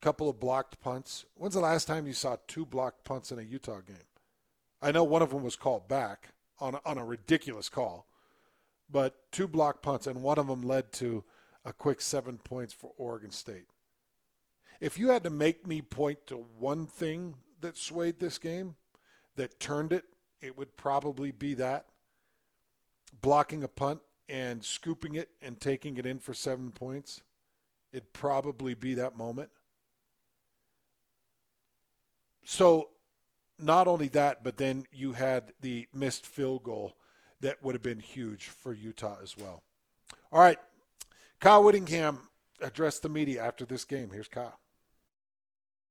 A 0.00 0.04
couple 0.04 0.28
of 0.28 0.38
blocked 0.38 0.80
punts. 0.80 1.24
When's 1.34 1.54
the 1.54 1.60
last 1.60 1.86
time 1.86 2.06
you 2.06 2.12
saw 2.12 2.36
two 2.46 2.64
blocked 2.64 3.04
punts 3.04 3.32
in 3.32 3.38
a 3.40 3.42
Utah 3.42 3.80
game? 3.80 3.96
I 4.80 4.92
know 4.92 5.02
one 5.02 5.22
of 5.22 5.30
them 5.30 5.42
was 5.42 5.56
called 5.56 5.88
back 5.88 6.28
on 6.60 6.76
a, 6.76 6.80
on 6.84 6.98
a 6.98 7.04
ridiculous 7.04 7.68
call, 7.68 8.06
but 8.88 9.32
two 9.32 9.48
blocked 9.48 9.82
punts, 9.82 10.06
and 10.06 10.22
one 10.22 10.38
of 10.38 10.46
them 10.46 10.62
led 10.62 10.92
to 10.92 11.24
a 11.64 11.72
quick 11.72 12.00
seven 12.00 12.38
points 12.38 12.72
for 12.72 12.92
Oregon 12.96 13.30
State. 13.30 13.66
If 14.80 14.98
you 14.98 15.08
had 15.08 15.24
to 15.24 15.30
make 15.30 15.66
me 15.66 15.82
point 15.82 16.26
to 16.28 16.46
one 16.58 16.86
thing 16.86 17.34
that 17.60 17.76
swayed 17.76 18.20
this 18.20 18.38
game, 18.38 18.76
that 19.34 19.58
turned 19.58 19.92
it, 19.92 20.04
it 20.40 20.56
would 20.56 20.76
probably 20.76 21.30
be 21.30 21.54
that 21.54 21.86
blocking 23.20 23.62
a 23.62 23.68
punt 23.68 24.00
and 24.28 24.64
scooping 24.64 25.14
it 25.14 25.30
and 25.42 25.60
taking 25.60 25.96
it 25.96 26.06
in 26.06 26.18
for 26.18 26.34
seven 26.34 26.70
points. 26.70 27.22
It'd 27.92 28.12
probably 28.12 28.74
be 28.74 28.94
that 28.94 29.16
moment. 29.16 29.50
So, 32.44 32.90
not 33.58 33.88
only 33.88 34.08
that, 34.08 34.44
but 34.44 34.56
then 34.56 34.84
you 34.92 35.12
had 35.12 35.52
the 35.60 35.86
missed 35.92 36.26
field 36.26 36.62
goal 36.62 36.96
that 37.40 37.62
would 37.62 37.74
have 37.74 37.82
been 37.82 38.00
huge 38.00 38.46
for 38.46 38.72
Utah 38.72 39.16
as 39.22 39.36
well. 39.36 39.62
All 40.32 40.40
right. 40.40 40.58
Kyle 41.40 41.62
Whittingham 41.62 42.28
addressed 42.60 43.02
the 43.02 43.08
media 43.08 43.42
after 43.44 43.64
this 43.64 43.84
game. 43.84 44.10
Here's 44.12 44.28
Kyle. 44.28 44.58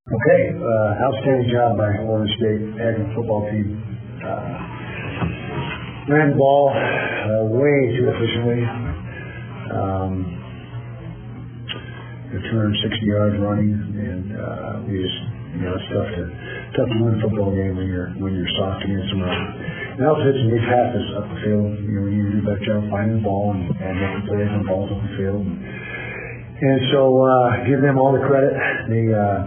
Okay, 0.07 0.55
uh, 0.55 1.05
outstanding 1.05 1.51
job 1.51 1.77
by 1.77 1.97
Oregon 2.03 2.33
State 2.37 2.81
Aggie 2.81 3.13
football 3.13 3.49
team. 3.51 3.86
Uh, 4.27 6.11
ran 6.11 6.31
the 6.31 6.39
ball 6.39 6.67
uh, 6.67 7.47
way 7.47 7.95
too 7.95 8.11
efficiently. 8.11 8.63
Um, 9.71 10.37
260 12.27 13.07
yards 13.07 13.35
running, 13.39 13.71
and 13.71 14.25
uh, 14.35 14.83
we 14.83 14.99
just, 14.99 15.19
you 15.55 15.63
know, 15.63 15.73
it's 15.79 15.87
tough 15.89 16.11
to 16.11 16.23
tough 16.75 16.89
to 16.91 16.97
win 16.99 17.15
a 17.15 17.21
football 17.23 17.55
game 17.55 17.75
when 17.79 17.87
you're 17.87 18.11
when 18.19 18.35
you're 18.35 18.51
soft 18.59 18.83
against 18.83 19.09
them. 19.15 19.23
And 19.23 20.03
also 20.03 20.27
some 20.27 20.51
big 20.51 20.63
passes 20.67 21.07
up 21.17 21.25
the 21.31 21.39
field. 21.47 21.71
You 21.87 21.93
know, 21.97 22.05
to 22.07 22.11
do 22.11 22.39
a 22.39 22.45
better 22.45 22.63
job 22.67 22.83
finding 22.91 23.19
the 23.19 23.25
ball 23.25 23.55
and, 23.55 23.71
and 23.71 23.95
making 23.95 24.23
plays 24.27 24.51
on 24.51 24.63
balls 24.67 24.91
up 24.91 24.99
the 25.07 25.13
field. 25.15 25.43
And, 25.43 25.55
and 25.55 26.79
so 26.91 27.01
uh, 27.23 27.63
give 27.63 27.79
them 27.79 27.95
all 27.95 28.11
the 28.11 28.23
credit. 28.27 28.53
They 28.91 29.07
uh, 29.11 29.39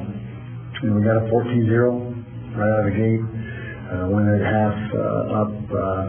you 0.83 0.89
know, 0.89 0.97
we 0.97 1.05
got 1.05 1.21
a 1.21 1.29
14-0 1.29 2.57
right 2.57 2.65
out 2.65 2.81
of 2.81 2.89
the 2.89 2.97
gate. 2.97 3.21
Uh, 3.91 4.07
went 4.07 4.31
at 4.31 4.39
half 4.39 4.77
uh, 4.95 5.43
up, 5.43 5.51
uh, 5.51 6.05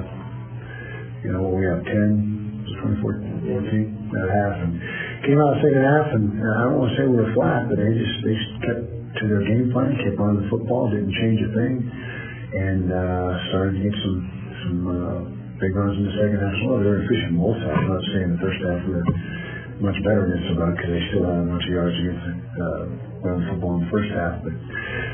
you 1.26 1.34
know, 1.34 1.50
we 1.50 1.66
have 1.66 1.82
10, 1.82 2.62
24, 2.78 3.02
14 3.02 4.22
at 4.22 4.30
half, 4.30 4.54
and 4.62 4.78
came 5.26 5.42
out 5.42 5.58
second 5.66 5.82
half, 5.82 6.08
and 6.14 6.30
uh, 6.38 6.62
I 6.62 6.62
don't 6.70 6.78
want 6.78 6.94
to 6.94 6.98
say 7.02 7.10
we 7.10 7.18
were 7.18 7.34
flat, 7.34 7.66
but 7.74 7.82
they 7.82 7.90
just 7.98 8.16
they 8.22 8.38
just 8.38 8.54
kept 8.62 8.86
to 8.86 9.24
their 9.26 9.42
game 9.50 9.74
plan, 9.74 9.98
kept 9.98 10.22
on 10.22 10.38
the 10.38 10.46
football, 10.54 10.94
didn't 10.94 11.14
change 11.18 11.42
a 11.42 11.50
thing, 11.58 11.74
and 12.54 12.86
uh, 12.94 13.30
started 13.50 13.74
to 13.78 13.82
get 13.82 13.96
some 13.98 14.20
some 14.62 14.80
uh, 14.86 15.20
big 15.58 15.74
runs 15.74 15.98
in 15.98 16.06
the 16.06 16.16
second 16.22 16.38
half 16.38 16.54
well. 16.70 16.78
They 16.82 16.90
were 16.90 17.02
efficient 17.02 17.34
both 17.34 17.58
halves. 17.66 17.82
I'm 17.82 17.90
not 17.90 18.06
saying 18.14 18.30
the 18.30 18.42
first 18.46 18.60
half 18.62 18.80
we 18.86 18.94
were 18.94 19.10
much 19.90 19.98
better 20.06 20.30
against 20.30 20.54
the 20.54 20.56
run 20.58 20.78
because 20.78 20.92
they 20.94 21.04
still 21.10 21.26
had 21.26 21.38
a 21.42 21.48
bunch 21.50 21.66
of 21.66 21.74
yards 21.74 21.98
against 21.98 22.26
uh, 22.62 23.11
running 23.24 23.46
football 23.48 23.78
in 23.78 23.86
the 23.86 23.92
first 23.94 24.10
half. 24.14 24.42
But, 24.42 24.56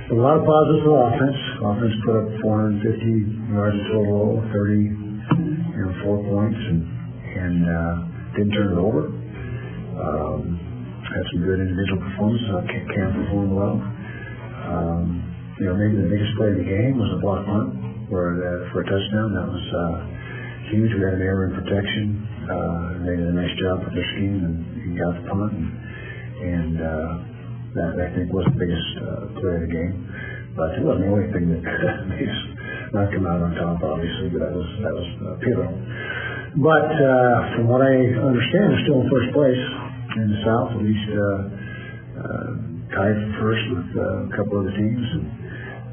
but 0.10 0.16
a 0.18 0.24
lot 0.24 0.36
of 0.40 0.44
positives 0.44 0.84
for 0.84 0.96
offense. 0.98 1.40
Offense 1.62 1.96
put 2.04 2.16
up 2.16 2.28
450 2.42 3.54
yards 3.54 3.80
total, 3.94 4.42
30, 4.50 4.76
you 4.76 5.82
know, 5.84 5.92
four 6.04 6.18
points, 6.26 6.60
and 6.60 6.80
and 7.38 7.58
uh, 7.70 7.96
didn't 8.34 8.54
turn 8.58 8.70
it 8.74 8.80
over. 8.82 9.14
Um, 10.00 10.42
had 11.06 11.26
some 11.32 11.42
good 11.46 11.60
individual 11.62 12.02
performances. 12.02 12.50
Uh, 12.50 12.64
Cam 12.96 13.10
performed 13.14 13.54
well. 13.54 13.78
Um, 13.78 15.06
you 15.60 15.66
know, 15.70 15.76
maybe 15.78 16.02
the 16.02 16.10
biggest 16.10 16.34
play 16.36 16.52
of 16.52 16.58
the 16.58 16.68
game 16.68 16.98
was 16.98 17.10
a 17.14 17.20
block 17.22 17.46
punt 17.46 17.70
for 18.10 18.42
uh, 18.42 18.72
for 18.74 18.82
a 18.82 18.86
touchdown. 18.88 19.36
That 19.38 19.48
was 19.48 19.66
uh, 19.70 19.96
huge. 20.74 20.92
We 20.96 21.04
had 21.06 21.20
an 21.20 21.24
error 21.24 21.48
in 21.48 21.54
protection 21.54 22.28
uh, 22.48 23.04
they 23.04 23.16
did 23.20 23.28
a 23.28 23.36
nice 23.36 23.52
job 23.60 23.84
with 23.84 23.92
their 23.92 24.08
scheme 24.16 24.40
and 24.40 24.56
he 24.80 24.96
got 24.96 25.20
the 25.20 25.24
punt. 25.28 25.52
And, 25.52 25.68
and 26.48 26.76
uh, 26.80 27.12
that, 27.76 28.00
I 28.00 28.08
think, 28.16 28.32
was 28.32 28.48
the 28.48 28.58
biggest 28.60 28.90
uh, 29.04 29.34
play 29.40 29.54
of 29.58 29.62
the 29.68 29.72
game. 29.72 29.96
But 30.56 30.78
it 30.78 30.82
wasn't 30.82 31.06
the 31.06 31.12
only 31.12 31.30
thing 31.34 31.46
that 31.52 31.62
us 31.68 32.40
not 32.94 33.12
come 33.12 33.28
out 33.28 33.44
on 33.44 33.52
top, 33.60 33.84
obviously, 33.84 34.32
but 34.32 34.48
that 34.48 34.54
was, 34.56 34.70
that 34.80 34.94
was 34.96 35.08
uh, 35.20 35.36
pivotal. 35.44 35.76
But 36.58 36.90
uh, 36.90 37.36
from 37.54 37.66
what 37.68 37.84
I 37.84 37.94
understand, 38.18 38.66
they're 38.72 38.86
still 38.88 39.04
in 39.04 39.10
first 39.12 39.30
place 39.36 39.64
in 40.18 40.26
the 40.32 40.40
South, 40.48 40.70
at 40.74 40.82
least 40.82 41.08
uh, 41.14 41.40
uh, 42.18 42.50
tied 42.96 43.18
for 43.38 43.54
first 43.54 43.64
with 43.76 43.90
uh, 43.94 44.26
a 44.26 44.32
couple 44.34 44.64
other 44.64 44.74
teams. 44.74 45.06
And, 45.14 45.26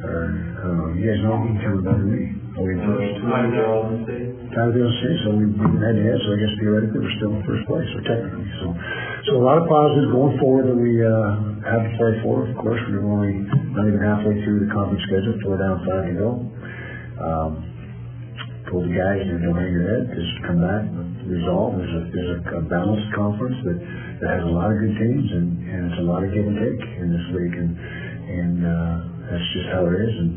or, 0.04 0.16
I 0.30 0.62
don't 0.64 0.96
you 0.96 1.04
guys 1.04 1.20
know 1.20 1.36
me, 1.42 1.60
kind 1.60 1.78
of 1.78 1.84
better 1.84 2.06
me. 2.06 2.43
We? 2.54 2.70
Tied 2.78 3.50
with 3.50 4.06
State. 4.06 4.30
Tied 4.54 4.70
so 5.26 5.34
we've 5.34 5.58
head 5.58 5.98
to 5.98 6.02
head, 6.06 6.18
so 6.22 6.28
I 6.30 6.38
guess 6.38 6.54
theoretically 6.62 7.02
we're 7.02 7.16
still 7.18 7.34
in 7.34 7.42
first 7.42 7.66
place, 7.66 7.90
or 7.98 8.02
technically. 8.06 8.46
So, 8.62 8.70
so 9.26 9.30
a 9.38 9.42
lot 9.42 9.58
of 9.58 9.66
positives 9.66 10.14
going 10.14 10.38
forward 10.38 10.70
that 10.70 10.78
we 10.78 11.02
uh, 11.02 11.66
have 11.66 11.82
to 11.82 11.90
play 11.98 12.14
for. 12.22 12.46
Of 12.46 12.54
course, 12.62 12.78
we're 12.86 13.02
only 13.02 13.42
not 13.74 13.90
even 13.90 13.98
halfway 13.98 14.38
through 14.46 14.62
the 14.62 14.70
conference 14.70 15.02
schedule, 15.02 15.34
so 15.42 15.44
we're 15.50 15.62
down 15.66 15.82
five 15.82 16.06
to 16.06 16.14
go. 16.14 16.30
Um, 17.18 17.50
told 18.70 18.86
the 18.86 18.94
guys, 18.94 19.26
you 19.26 19.34
don't 19.42 19.58
hang 19.58 19.74
your 19.74 19.90
head, 19.90 20.14
just 20.14 20.34
come 20.46 20.62
back, 20.62 20.86
resolve. 21.26 21.74
There's 21.74 21.90
a 21.90 22.02
there's 22.14 22.32
a, 22.38 22.38
a 22.54 22.62
balanced 22.70 23.10
conference 23.18 23.58
that, 23.66 23.78
that 24.22 24.30
has 24.30 24.46
a 24.46 24.54
lot 24.54 24.70
of 24.70 24.78
good 24.78 24.94
teams, 24.94 25.26
and, 25.26 25.58
and 25.58 25.80
it's 25.90 25.98
a 25.98 26.06
lot 26.06 26.22
of 26.22 26.30
give 26.30 26.46
and 26.46 26.54
take 26.54 26.82
in 27.02 27.10
this 27.10 27.26
league, 27.34 27.56
and 27.58 27.72
and 28.30 28.56
uh, 28.62 28.94
that's 29.26 29.48
just 29.58 29.74
how 29.74 29.90
it 29.90 29.98
is. 29.98 30.14
And 30.22 30.30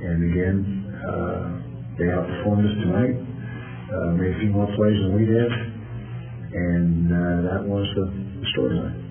and 0.00 0.18
again, 0.32 0.81
uh, 1.08 1.62
they 1.98 2.08
outperformed 2.08 2.64
us 2.64 2.76
tonight. 2.82 3.14
Uh, 3.92 4.16
made 4.16 4.32
a 4.32 4.38
few 4.40 4.50
more 4.50 4.66
plays 4.72 4.96
than 5.04 5.12
we 5.12 5.26
did, 5.28 5.50
and 6.56 7.12
uh, 7.12 7.38
that 7.52 7.62
was 7.68 7.84
the, 7.94 8.06
the 8.40 8.46
storyline. 8.56 9.02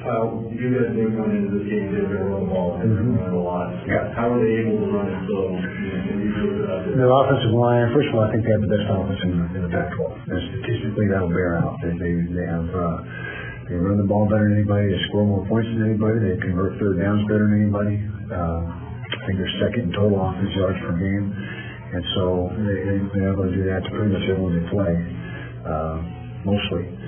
Uh, 0.00 0.48
you 0.48 0.72
guys 0.72 0.96
knew 0.96 1.12
going 1.12 1.36
into 1.36 1.60
this 1.60 1.68
game 1.68 1.92
they 1.92 2.00
were 2.00 2.16
going 2.16 2.24
to 2.24 2.32
run 2.32 2.40
the 2.40 2.48
ball 2.48 2.80
mm-hmm. 2.80 3.20
run 3.20 3.36
a 3.36 3.44
lot. 3.44 3.68
Yeah. 3.84 4.08
How 4.16 4.32
are 4.32 4.40
they 4.40 4.64
able 4.64 4.80
to 4.80 4.88
run 4.96 5.12
it 5.12 5.20
so 5.28 5.36
you 5.52 6.32
know, 6.32 6.96
Their 6.96 7.12
offensive 7.12 7.52
line, 7.52 7.92
first 7.92 8.08
of 8.08 8.16
all, 8.16 8.24
I 8.24 8.32
think 8.32 8.48
they 8.48 8.54
have 8.56 8.64
the 8.64 8.72
best 8.72 8.88
offense 8.88 9.20
in, 9.28 9.60
in 9.60 9.60
the 9.60 9.68
Pac-12. 9.68 10.00
And 10.24 10.40
statistically, 10.56 11.12
that'll 11.12 11.28
bear 11.28 11.60
out. 11.60 11.76
They 11.84 11.92
they, 12.00 12.12
they 12.32 12.46
have 12.48 12.64
uh, 12.72 12.96
they 13.68 13.76
run 13.76 14.00
the 14.00 14.08
ball 14.08 14.24
better 14.24 14.48
than 14.48 14.64
anybody. 14.64 14.88
They 14.88 15.00
score 15.12 15.28
more 15.28 15.44
points 15.44 15.68
than 15.68 15.84
anybody. 15.84 16.16
They 16.16 16.40
convert 16.48 16.80
third 16.80 16.96
downs 16.96 17.20
better 17.28 17.44
than 17.44 17.60
anybody. 17.60 18.00
Uh, 18.32 18.89
I 19.20 19.26
think 19.28 19.36
they're 19.36 19.56
second 19.60 19.82
in 19.88 19.92
total 19.92 20.16
offense 20.16 20.52
yards 20.56 20.80
per 20.80 20.96
game, 20.96 21.26
and 21.28 22.02
so 22.16 22.24
they, 22.56 22.78
they, 22.88 22.98
they're 23.12 23.32
able 23.36 23.44
to 23.44 23.54
do 23.54 23.64
that 23.68 23.84
to 23.84 23.88
pretty 23.92 24.10
much 24.16 24.24
everyone 24.24 24.52
they 24.56 24.66
play, 24.72 24.94
uh, 25.68 25.96
mostly 26.48 27.00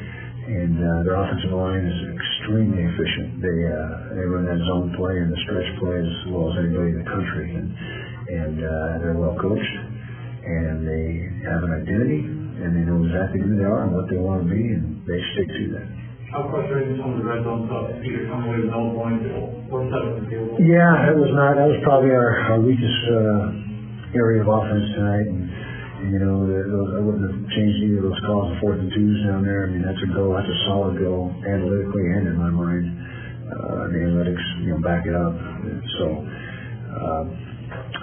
and 0.43 0.75
uh, 0.75 1.07
their 1.07 1.15
offensive 1.23 1.55
line 1.55 1.87
is 1.87 1.99
extremely 2.19 2.83
efficient. 2.83 3.39
They 3.39 3.59
uh, 3.63 4.19
they 4.19 4.27
run 4.27 4.45
that 4.51 4.59
zone 4.67 4.91
play 4.99 5.15
and 5.23 5.31
the 5.31 5.39
stretch 5.47 5.71
play 5.79 6.03
as 6.03 6.13
well 6.35 6.51
as 6.51 6.59
anybody 6.67 6.91
in 6.91 6.99
the 6.99 7.09
country, 7.09 7.49
and 7.55 7.69
and 7.71 8.57
uh, 8.59 8.99
they're 8.99 9.19
well 9.19 9.39
coached, 9.39 9.77
and 10.43 10.83
they 10.83 11.07
have 11.47 11.63
an 11.63 11.73
identity, 11.79 12.23
and 12.27 12.75
they 12.75 12.83
know 12.83 13.07
exactly 13.07 13.39
who 13.39 13.55
they 13.55 13.69
are 13.69 13.87
and 13.87 13.95
what 13.95 14.11
they 14.11 14.19
want 14.19 14.43
to 14.43 14.49
be, 14.51 14.63
and 14.75 14.99
they 15.07 15.21
stick 15.39 15.47
to 15.47 15.65
that. 15.79 16.02
How 16.33 16.49
frustrating 16.49 16.97
some 16.97 17.13
of 17.13 17.21
the 17.21 17.29
red 17.29 17.45
zone 17.45 17.69
stuff? 17.69 17.93
Either 17.93 18.25
coming 18.33 18.49
away 18.49 18.65
with 18.65 18.73
no 18.73 18.97
points 18.97 19.21
or 19.69 19.85
seven 19.93 20.25
field 20.33 20.57
Yeah, 20.65 21.13
it 21.13 21.17
was 21.21 21.29
not. 21.37 21.61
That 21.61 21.69
was 21.69 21.77
probably 21.85 22.09
our, 22.09 22.57
our 22.57 22.61
weakest 22.65 23.01
uh, 23.13 24.17
area 24.17 24.41
of 24.41 24.49
offense 24.49 24.87
tonight. 24.97 25.29
And, 25.29 26.09
you 26.09 26.17
know, 26.25 26.49
those, 26.49 26.89
I 26.97 27.01
wouldn't 27.05 27.29
have 27.29 27.37
changed 27.53 27.85
either 27.85 28.01
of 28.01 28.17
those 28.17 28.23
calls 28.25 28.49
of 28.49 28.57
fourth 28.65 28.81
and 28.81 28.89
twos 28.97 29.21
down 29.29 29.45
there. 29.45 29.69
I 29.69 29.77
mean, 29.77 29.85
that's 29.85 30.01
a 30.01 30.09
go. 30.09 30.33
That's 30.33 30.49
a 30.49 30.59
solid 30.73 30.97
go, 30.97 31.29
analytically 31.45 32.07
and 32.17 32.25
in 32.25 32.37
my 32.41 32.49
mind. 32.49 32.89
Uh, 33.53 33.93
the 33.93 34.01
analytics, 34.01 34.45
you 34.65 34.73
know, 34.73 34.81
back 34.81 35.05
it 35.05 35.13
up. 35.13 35.37
So, 36.01 36.07
uh, 36.97 37.25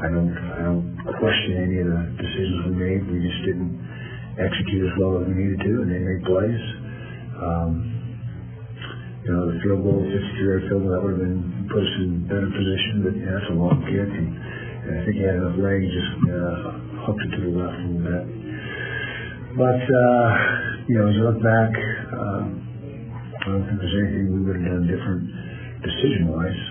I 0.06 0.08
don't, 0.14 0.38
I 0.38 0.62
don't 0.70 0.86
question 1.18 1.66
any 1.66 1.82
of 1.82 1.90
the 1.90 2.02
decisions 2.22 2.58
we 2.70 2.74
made. 2.78 3.02
We 3.10 3.26
just 3.26 3.42
didn't 3.50 3.74
execute 4.38 4.86
as 4.86 4.94
well 5.02 5.18
as 5.18 5.26
we 5.26 5.34
needed 5.34 5.66
to, 5.66 5.74
and 5.82 5.90
they 5.90 5.98
made 5.98 6.22
plays. 6.30 6.62
Um, 7.42 7.99
you 9.24 9.30
know, 9.36 9.52
the 9.52 9.58
field 9.60 9.84
goal, 9.84 10.00
52-yard 10.00 10.64
field 10.72 10.82
goal, 10.88 10.92
that 10.96 11.02
would 11.04 11.20
have 11.20 11.24
been 11.24 11.68
put 11.68 11.84
us 11.84 11.94
in 12.00 12.24
better 12.26 12.48
position, 12.48 13.04
but 13.04 13.14
yeah, 13.20 13.36
that's 13.36 13.52
a 13.52 13.58
long 13.60 13.84
kick, 13.84 14.08
and, 14.08 14.30
and 14.32 14.92
I 14.96 15.00
think 15.04 15.16
he 15.20 15.24
had 15.28 15.36
enough 15.44 15.60
leg, 15.60 15.80
just 15.84 16.14
uh, 16.24 17.04
hooked 17.04 17.24
it 17.28 17.32
to 17.36 17.40
the 17.44 17.52
left 17.52 17.76
a 17.76 17.84
little 17.84 18.06
bit. 18.08 18.24
but 19.60 19.82
uh, 19.84 20.28
you 20.88 20.96
know, 20.98 21.06
as 21.12 21.16
you 21.20 21.24
look 21.28 21.40
back, 21.44 21.72
um, 22.16 22.48
I 23.44 23.46
don't 23.52 23.66
think 23.68 23.78
there's 23.84 23.98
anything 24.08 24.26
we 24.32 24.40
would 24.48 24.56
have 24.56 24.68
done 24.72 24.88
different 24.88 25.24
decision-wise. 25.84 26.62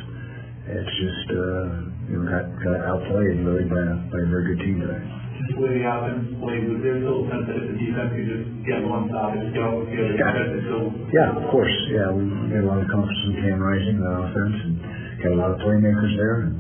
It's 0.68 0.94
just 1.01 1.26
uh, 1.32 1.64
you 2.09 2.14
know 2.16 2.24
got 2.28 2.44
got 2.64 2.80
outplayed 2.84 3.40
really 3.44 3.64
by 3.68 3.80
a, 3.80 3.94
by 4.09 4.20
a 4.24 4.28
very 4.28 4.53
good 4.53 4.61
team 4.64 4.80
today. 4.84 5.01
Just 5.39 5.55
the 5.55 5.62
way 5.62 5.78
the 5.78 5.86
offense 5.86 6.34
played, 6.43 6.66
was 6.66 6.82
there 6.82 6.99
still 6.99 7.22
a 7.22 7.30
sense 7.30 7.47
that 7.47 7.57
if 7.62 7.66
the 7.70 7.76
defense 7.78 8.11
could 8.11 8.26
just 8.26 8.47
get 8.66 8.82
one 8.82 9.07
stop, 9.07 9.39
just 9.39 9.55
get 9.55 9.62
over 9.62 9.86
the 9.86 9.95
other 9.95 10.18
defense 10.18 10.51
and 10.51 10.62
still 10.66 10.86
Yeah, 11.14 11.39
of 11.39 11.47
course. 11.55 11.70
Yeah, 11.95 12.11
we 12.11 12.26
had 12.51 12.66
a 12.66 12.68
lot 12.68 12.82
of 12.82 12.91
confidence 12.91 13.22
in 13.30 13.32
Cam 13.47 13.62
Rising 13.62 14.03
on 14.03 14.12
offense, 14.26 14.57
and 14.66 14.74
got 15.22 15.30
a 15.30 15.39
lot 15.39 15.51
of 15.55 15.62
playmakers 15.62 16.11
there. 16.18 16.36
And, 16.43 16.59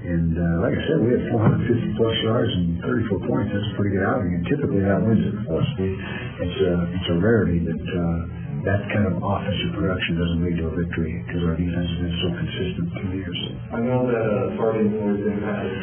and 0.00 0.32
uh, 0.36 0.64
like 0.64 0.76
I 0.76 0.82
said, 0.84 1.00
we 1.00 1.16
had 1.16 1.32
450 1.32 1.96
plus 1.96 2.16
yards 2.20 2.52
and 2.52 2.80
34 2.84 3.24
points. 3.24 3.48
That's 3.56 3.68
a 3.72 3.74
pretty 3.80 3.96
good 3.96 4.04
outing, 4.04 4.36
and 4.36 4.44
typically 4.52 4.84
that 4.84 5.00
wins 5.00 5.24
it 5.24 5.36
for 5.48 5.56
us. 5.56 5.70
It's 5.80 6.60
a 6.60 6.72
it's 6.92 7.08
a 7.12 7.16
rarity 7.24 7.64
that 7.64 7.84
uh, 7.88 8.20
that 8.64 8.84
kind 8.92 9.08
of 9.08 9.16
offensive 9.16 9.72
production 9.72 10.20
doesn't 10.20 10.40
lead 10.44 10.56
to 10.60 10.68
a 10.68 10.74
victory 10.76 11.24
because 11.24 11.40
our 11.48 11.56
defense 11.56 11.88
has 11.88 12.00
been 12.04 12.16
so 12.20 12.28
consistent 12.36 12.86
through 12.92 13.08
the 13.16 13.20
years. 13.24 13.40
I 13.72 13.80
know 13.80 14.04
that 14.04 14.20
uh, 14.20 14.60
targeting 14.60 15.00
has 15.00 15.16
been 15.16 15.40
kind 15.40 15.64
of 15.64 15.72
a 15.72 15.80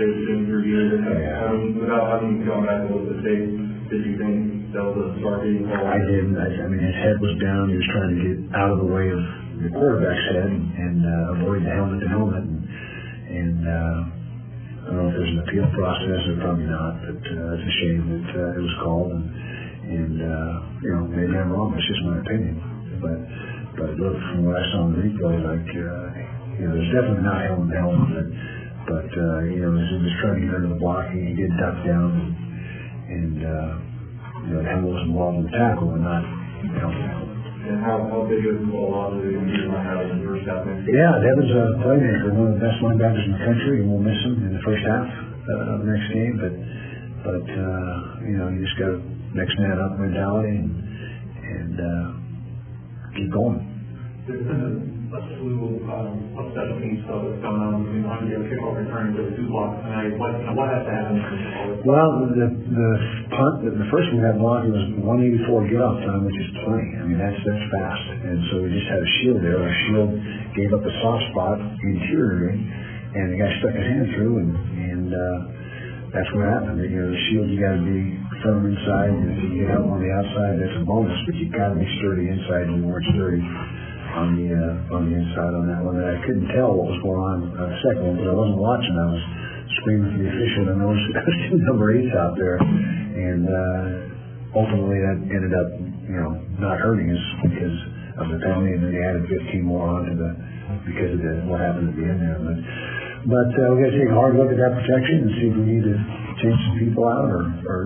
big 2.08 2.20
thing 2.24 2.48
you. 2.48 2.48
Back 2.48 2.88
and 2.88 3.04
the 3.04 3.18
tape, 3.20 3.52
did 3.92 4.02
you 4.08 4.16
think 4.16 4.72
that 4.72 4.84
was 4.84 5.12
a 5.12 5.20
targeting 5.20 5.68
call? 5.68 5.88
I 5.88 6.00
didn't. 6.00 6.38
I, 6.40 6.48
I 6.64 6.68
mean, 6.72 6.80
his 6.80 6.96
head 6.96 7.18
was 7.20 7.36
down. 7.44 7.68
He 7.68 7.76
was 7.76 7.90
trying 7.92 8.12
to 8.16 8.20
get 8.24 8.38
out 8.56 8.72
of 8.72 8.80
the 8.80 8.90
way 8.90 9.08
of 9.12 9.22
the 9.64 9.70
quarterback's 9.76 10.26
head 10.32 10.48
and, 10.48 10.64
and 10.76 10.98
uh, 11.04 11.36
avoid 11.40 11.62
the 11.68 11.72
helmet 11.72 12.00
to 12.04 12.08
helmet. 12.08 12.44
And, 12.48 12.60
and 13.28 13.58
uh, 13.68 14.00
I 14.08 14.86
don't 14.88 14.98
know 15.04 15.08
if 15.12 15.16
there's 15.20 15.34
an 15.36 15.42
appeal 15.44 15.68
process 15.76 16.22
or 16.32 16.36
probably 16.44 16.68
not, 16.72 16.94
but 17.04 17.20
uh, 17.20 17.56
it's 17.60 17.68
a 17.68 17.76
shame 17.84 18.04
that 18.08 18.28
uh, 18.32 18.58
it 18.60 18.64
was 18.64 18.76
called. 18.84 19.12
And, 19.12 19.26
and 19.88 20.16
uh, 20.24 20.52
you 20.84 20.90
know, 20.96 21.04
maybe 21.12 21.34
I'm 21.36 21.52
wrong. 21.52 21.76
It's 21.76 21.88
just 21.88 22.04
my 22.08 22.24
opinion. 22.24 22.56
But 23.04 23.20
but 23.78 23.90
look, 24.00 24.16
from 24.32 24.48
what 24.48 24.58
I 24.58 24.66
saw 24.74 24.90
in 24.90 24.92
the 24.96 25.02
replay, 25.06 25.36
like 25.44 25.70
uh, 25.70 26.08
you 26.56 26.64
know, 26.66 26.72
there's 26.74 26.92
definitely 26.92 27.24
not 27.24 27.46
helmet 27.46 27.70
to 27.72 27.78
helmet. 27.78 28.10
But, 28.16 28.28
but 28.88 29.12
uh, 29.12 29.44
you 29.52 29.60
know, 29.68 29.76
as 29.76 29.88
he 29.92 29.98
was 30.00 30.16
trying 30.24 30.40
to 30.40 30.44
get 30.48 30.56
under 30.56 30.72
the 30.72 30.80
blocking, 30.80 31.28
he 31.28 31.36
did 31.36 31.52
duck 31.60 31.76
down 31.84 32.08
and, 32.16 32.32
and 33.12 33.36
uh, 33.44 33.72
you 34.48 34.52
know, 34.56 34.64
helmet 34.64 34.96
was 34.96 35.04
involved 35.04 35.44
in 35.44 35.44
the 35.44 35.54
tackle 35.54 35.92
and 35.92 36.04
not 36.08 36.24
helmet 36.80 37.04
to. 37.04 37.28
And 37.68 37.84
how, 37.84 38.00
how 38.08 38.24
big 38.32 38.48
of 38.48 38.64
a 38.64 38.80
of 38.80 39.20
the 39.20 39.28
you 39.28 39.44
might 39.68 39.84
have 39.84 40.00
in 40.08 40.24
the 40.24 40.28
first 40.32 40.48
half? 40.48 40.64
Yeah, 40.64 41.20
Devin's 41.20 41.52
a 41.52 41.64
playmaker, 41.84 42.32
one 42.32 42.56
of 42.56 42.56
the 42.56 42.64
best 42.64 42.80
linebackers 42.80 43.28
in 43.28 43.36
the 43.36 43.44
country, 43.44 43.84
and 43.84 43.92
we'll 43.92 44.00
miss 44.00 44.16
him 44.24 44.40
in 44.48 44.56
the 44.56 44.64
first 44.64 44.88
half 44.88 45.04
uh, 45.04 45.76
of 45.76 45.84
the 45.84 45.88
next 45.92 46.08
game. 46.16 46.40
But, 46.40 46.56
but 47.28 47.44
uh, 47.44 48.24
you 48.24 48.40
know, 48.40 48.48
you 48.56 48.64
just 48.64 48.80
got 48.80 48.96
a 48.96 49.04
next 49.36 49.60
man 49.60 49.76
up 49.84 50.00
mentality 50.00 50.64
and, 50.64 50.72
and 51.44 51.76
uh, 51.76 52.08
keep 53.20 53.36
going. 53.36 54.96
A, 55.18 55.20
a 55.20 55.26
slew 55.42 55.82
um, 55.90 56.38
of 56.38 56.46
special 56.54 56.78
teams 56.78 57.02
stuff 57.10 57.26
that's 57.26 57.42
going 57.42 57.58
on 57.58 57.82
between 57.82 58.06
your 58.30 58.46
kickoff 58.46 58.78
return 58.78 59.18
to 59.18 59.22
the 59.26 59.34
two 59.34 59.50
blocks 59.50 59.82
tonight. 59.82 60.14
What, 60.14 60.30
what 60.54 60.70
has 60.70 60.86
to 60.86 60.94
happen? 60.94 61.18
Well, 61.82 62.10
the 62.38 62.48
the 62.54 62.90
punt, 63.34 63.56
the, 63.66 63.72
the 63.82 63.88
first 63.90 64.14
one 64.14 64.22
we 64.22 64.30
had 64.30 64.38
blocked 64.38 64.70
was 64.70 64.86
184 65.02 65.74
get 65.74 65.82
off 65.82 65.98
time, 66.06 66.22
which 66.22 66.38
is 66.38 66.50
plenty. 66.62 66.90
I 67.02 67.04
mean, 67.10 67.18
that's 67.18 67.34
that's 67.34 67.66
fast. 67.74 68.06
And 68.30 68.38
so 68.54 68.54
we 68.62 68.70
just 68.70 68.86
had 68.86 69.02
a 69.02 69.10
shield 69.18 69.42
there. 69.42 69.58
Our 69.58 69.76
shield 69.90 70.12
gave 70.54 70.70
up 70.78 70.86
a 70.86 70.94
soft 71.02 71.24
spot 71.34 71.58
interiorly, 71.66 72.62
and 73.18 73.26
the 73.34 73.38
guy 73.42 73.50
stuck 73.58 73.74
his 73.74 73.88
hand 73.90 74.08
through, 74.14 74.34
and 74.38 74.50
and 74.54 75.08
uh, 75.18 75.38
that's 76.14 76.30
what 76.38 76.46
happened. 76.46 76.78
You 76.78 76.94
know, 76.94 77.10
the 77.10 77.22
shield 77.34 77.50
you 77.50 77.58
got 77.58 77.74
to 77.74 77.86
be 77.90 78.22
firm 78.46 78.70
inside, 78.70 79.18
and 79.18 79.34
if 79.34 79.38
you 79.50 79.66
get 79.66 79.74
out 79.74 79.82
on 79.82 79.98
the 79.98 80.12
outside, 80.14 80.62
that's 80.62 80.78
a 80.78 80.86
bonus. 80.86 81.18
But 81.26 81.42
you 81.42 81.50
got 81.50 81.74
to 81.74 81.78
be 81.82 81.90
sturdy 82.06 82.30
inside, 82.30 82.70
and 82.70 82.86
you 82.86 82.86
weren't 82.86 83.10
sturdy 83.18 83.42
on 84.18 84.34
the 84.34 84.48
uh, 84.50 84.96
on 84.98 85.02
the 85.06 85.14
inside 85.14 85.54
on 85.54 85.66
that 85.70 85.82
one. 85.86 86.02
And 86.02 86.10
I 86.10 86.18
couldn't 86.26 86.50
tell 86.58 86.74
what 86.74 86.90
was 86.90 87.00
going 87.06 87.22
on 87.22 87.38
on 87.54 87.68
second 87.86 88.02
one 88.02 88.16
because 88.18 88.34
I 88.34 88.38
wasn't 88.38 88.58
watching. 88.58 88.94
I 88.98 89.08
was 89.14 89.24
screaming 89.82 90.10
for 90.10 90.20
the 90.26 90.30
official, 90.34 90.62
and 90.66 90.72
I 90.74 90.78
noticed 90.82 91.08
there 91.14 91.30
two 91.46 91.60
number 91.70 91.86
eights 91.94 92.14
out 92.18 92.34
there, 92.34 92.58
and 92.58 93.44
uh, 93.46 94.58
ultimately 94.58 94.98
that 95.06 95.18
ended 95.30 95.54
up, 95.54 95.70
you 96.10 96.18
know, 96.18 96.32
not 96.58 96.82
hurting 96.82 97.14
us 97.14 97.26
because 97.46 97.78
of 98.18 98.26
the 98.34 98.40
penalty, 98.42 98.74
and 98.74 98.82
then 98.82 98.92
they 98.92 99.04
added 99.06 99.24
15 99.30 99.62
more 99.62 99.86
onto 99.86 100.18
the 100.18 100.32
because 100.90 101.14
of 101.14 101.22
the 101.22 101.34
what 101.46 101.62
happened 101.62 101.94
at 101.94 101.96
the 101.96 102.06
end 102.10 102.20
there. 102.20 102.40
But 102.42 102.58
but 103.28 103.50
uh, 103.54 103.76
we 103.76 103.86
got 103.86 103.92
to 103.94 103.98
take 104.02 104.10
a 104.10 104.18
hard 104.18 104.34
look 104.34 104.50
at 104.50 104.58
that 104.58 104.74
protection 104.74 105.30
and 105.30 105.32
see 105.38 105.48
if 105.52 105.56
we 105.56 105.64
need 105.68 105.86
to 105.86 105.96
change 106.42 106.58
some 106.58 106.78
people 106.82 107.06
out 107.06 107.30
or 107.30 107.44
or 107.70 107.80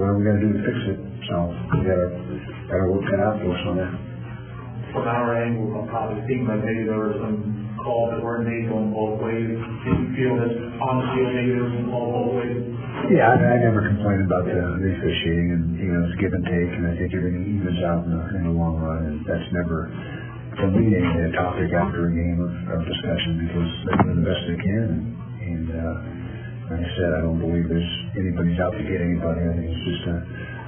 are 0.00 0.14
we 0.16 0.24
got 0.24 0.40
to 0.40 0.42
do 0.42 0.50
to 0.54 0.60
fix 0.64 0.78
it. 0.96 0.98
So 1.28 1.52
we 1.76 1.84
got 1.84 1.98
to 1.98 2.08
got 2.72 2.78
to 2.78 2.88
work 2.88 3.04
that 3.12 3.20
out 3.20 3.36
for 3.44 3.52
us 3.52 3.62
on 3.68 3.76
that. 3.84 4.13
From 4.94 5.10
our 5.10 5.34
angle, 5.42 5.74
it 5.74 5.90
probably 5.90 6.22
seemed 6.30 6.46
like 6.46 6.62
maybe 6.62 6.86
there 6.86 6.94
were 6.94 7.18
some 7.18 7.74
calls 7.82 8.14
that 8.14 8.22
weren't 8.22 8.46
made 8.46 8.70
going 8.70 8.94
both 8.94 9.18
ways. 9.18 9.42
Did 9.50 9.90
you 9.90 10.08
feel 10.14 10.38
that 10.38 10.54
on 10.54 10.94
the 11.02 11.06
field 11.18 11.34
maybe 11.34 11.50
there 11.50 11.66
was 11.66 11.74
some 11.74 11.90
calls 11.90 12.10
both 12.14 12.32
ways? 12.38 12.62
Yeah, 13.10 13.26
I, 13.26 13.34
I 13.34 13.56
never 13.58 13.82
complained 13.90 14.22
about 14.30 14.46
the, 14.46 14.54
the 14.54 14.90
officiating, 14.94 15.48
and 15.50 15.62
you 15.82 15.90
know 15.90 16.06
it's 16.06 16.14
give 16.22 16.30
and 16.30 16.46
take, 16.46 16.70
and 16.78 16.86
I 16.86 16.94
think 16.94 17.10
everything 17.10 17.42
evens 17.58 17.82
out 17.82 18.06
in 18.06 18.10
the, 18.14 18.22
in 18.38 18.42
the 18.46 18.54
long 18.54 18.78
run, 18.78 19.02
and 19.02 19.16
that's 19.26 19.48
never, 19.50 19.90
for 20.62 20.70
me, 20.70 20.86
a 20.94 21.30
topic 21.34 21.74
after 21.74 22.06
a 22.06 22.12
game 22.14 22.38
of, 22.38 22.54
of 22.78 22.80
discussion 22.86 23.50
because 23.50 23.70
they're 23.90 23.98
doing 24.06 24.18
the 24.22 24.26
best 24.30 24.42
they 24.46 24.60
can, 24.62 24.86
and, 24.94 25.04
and 25.42 25.64
uh, 25.74 25.94
like 26.70 26.86
I 26.86 26.90
said, 26.96 27.10
I 27.18 27.20
don't 27.26 27.42
believe 27.42 27.66
there's 27.66 27.92
anybody's 28.14 28.62
out 28.62 28.72
to 28.78 28.82
get 28.86 29.02
anybody. 29.02 29.42
I 29.42 29.52
think 29.58 29.68
it's 29.74 29.84
just 29.90 30.04
a, 30.06 30.16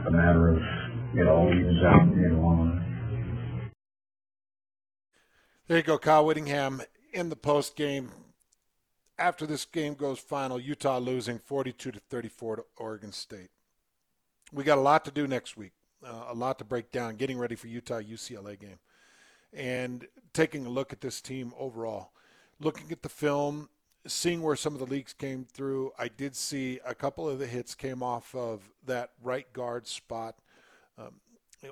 a 0.06 0.12
matter 0.12 0.50
of 0.50 0.58
it 1.14 1.30
all 1.30 1.46
evens 1.46 1.80
out 1.86 2.10
in 2.10 2.20
the 2.20 2.42
long 2.42 2.74
run. 2.74 2.85
There 5.68 5.78
you 5.78 5.82
go, 5.82 5.98
Kyle 5.98 6.24
Whittingham 6.24 6.80
in 7.12 7.28
the 7.28 7.34
post 7.34 7.74
game. 7.74 8.12
After 9.18 9.46
this 9.46 9.64
game 9.64 9.94
goes 9.94 10.20
final, 10.20 10.60
Utah 10.60 10.98
losing 10.98 11.40
42 11.40 11.90
to 11.90 11.98
34 11.98 12.56
to 12.56 12.64
Oregon 12.76 13.10
State. 13.10 13.50
We 14.52 14.62
got 14.62 14.78
a 14.78 14.80
lot 14.80 15.04
to 15.06 15.10
do 15.10 15.26
next 15.26 15.56
week, 15.56 15.72
uh, 16.06 16.26
a 16.28 16.34
lot 16.34 16.58
to 16.58 16.64
break 16.64 16.92
down, 16.92 17.16
getting 17.16 17.36
ready 17.36 17.56
for 17.56 17.66
Utah 17.66 17.98
UCLA 17.98 18.56
game, 18.56 18.78
and 19.52 20.06
taking 20.32 20.66
a 20.66 20.70
look 20.70 20.92
at 20.92 21.00
this 21.00 21.20
team 21.20 21.52
overall. 21.58 22.12
Looking 22.60 22.92
at 22.92 23.02
the 23.02 23.08
film, 23.08 23.68
seeing 24.06 24.42
where 24.42 24.54
some 24.54 24.74
of 24.74 24.78
the 24.78 24.86
leaks 24.86 25.14
came 25.14 25.44
through, 25.52 25.90
I 25.98 26.06
did 26.06 26.36
see 26.36 26.78
a 26.86 26.94
couple 26.94 27.28
of 27.28 27.40
the 27.40 27.46
hits 27.48 27.74
came 27.74 28.04
off 28.04 28.36
of 28.36 28.70
that 28.84 29.10
right 29.20 29.52
guard 29.52 29.88
spot. 29.88 30.36
Um, 30.96 31.16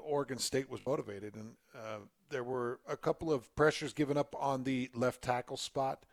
Oregon 0.02 0.38
State 0.38 0.70
was 0.70 0.84
motivated, 0.86 1.34
and 1.34 1.54
uh, 1.74 1.98
there 2.30 2.44
were 2.44 2.80
a 2.88 2.96
couple 2.96 3.32
of 3.32 3.54
pressures 3.54 3.92
given 3.92 4.16
up 4.16 4.34
on 4.38 4.64
the 4.64 4.90
left 4.94 5.22
tackle 5.22 5.56
spot. 5.56 6.04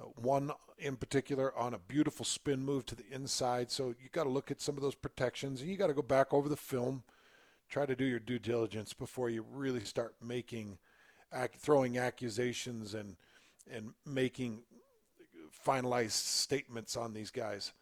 Uh, 0.00 0.06
one 0.16 0.50
in 0.78 0.96
particular 0.96 1.56
on 1.56 1.74
a 1.74 1.78
beautiful 1.78 2.24
spin 2.24 2.64
move 2.64 2.84
to 2.86 2.96
the 2.96 3.04
inside. 3.12 3.70
So 3.70 3.88
you 3.88 4.08
got 4.10 4.24
to 4.24 4.30
look 4.30 4.50
at 4.50 4.60
some 4.60 4.76
of 4.76 4.82
those 4.82 4.96
protections, 4.96 5.60
and 5.60 5.70
you 5.70 5.76
got 5.76 5.86
to 5.86 5.94
go 5.94 6.02
back 6.02 6.34
over 6.34 6.48
the 6.48 6.56
film, 6.56 7.04
try 7.68 7.86
to 7.86 7.96
do 7.96 8.04
your 8.04 8.18
due 8.18 8.40
diligence 8.40 8.92
before 8.92 9.30
you 9.30 9.44
really 9.52 9.84
start 9.84 10.16
making, 10.20 10.78
throwing 11.58 11.98
accusations 11.98 12.94
and 12.94 13.16
and 13.70 13.92
making 14.04 14.62
finalized 15.66 16.10
statements 16.10 16.96
on 16.96 17.14
these 17.14 17.30
guys. 17.30 17.72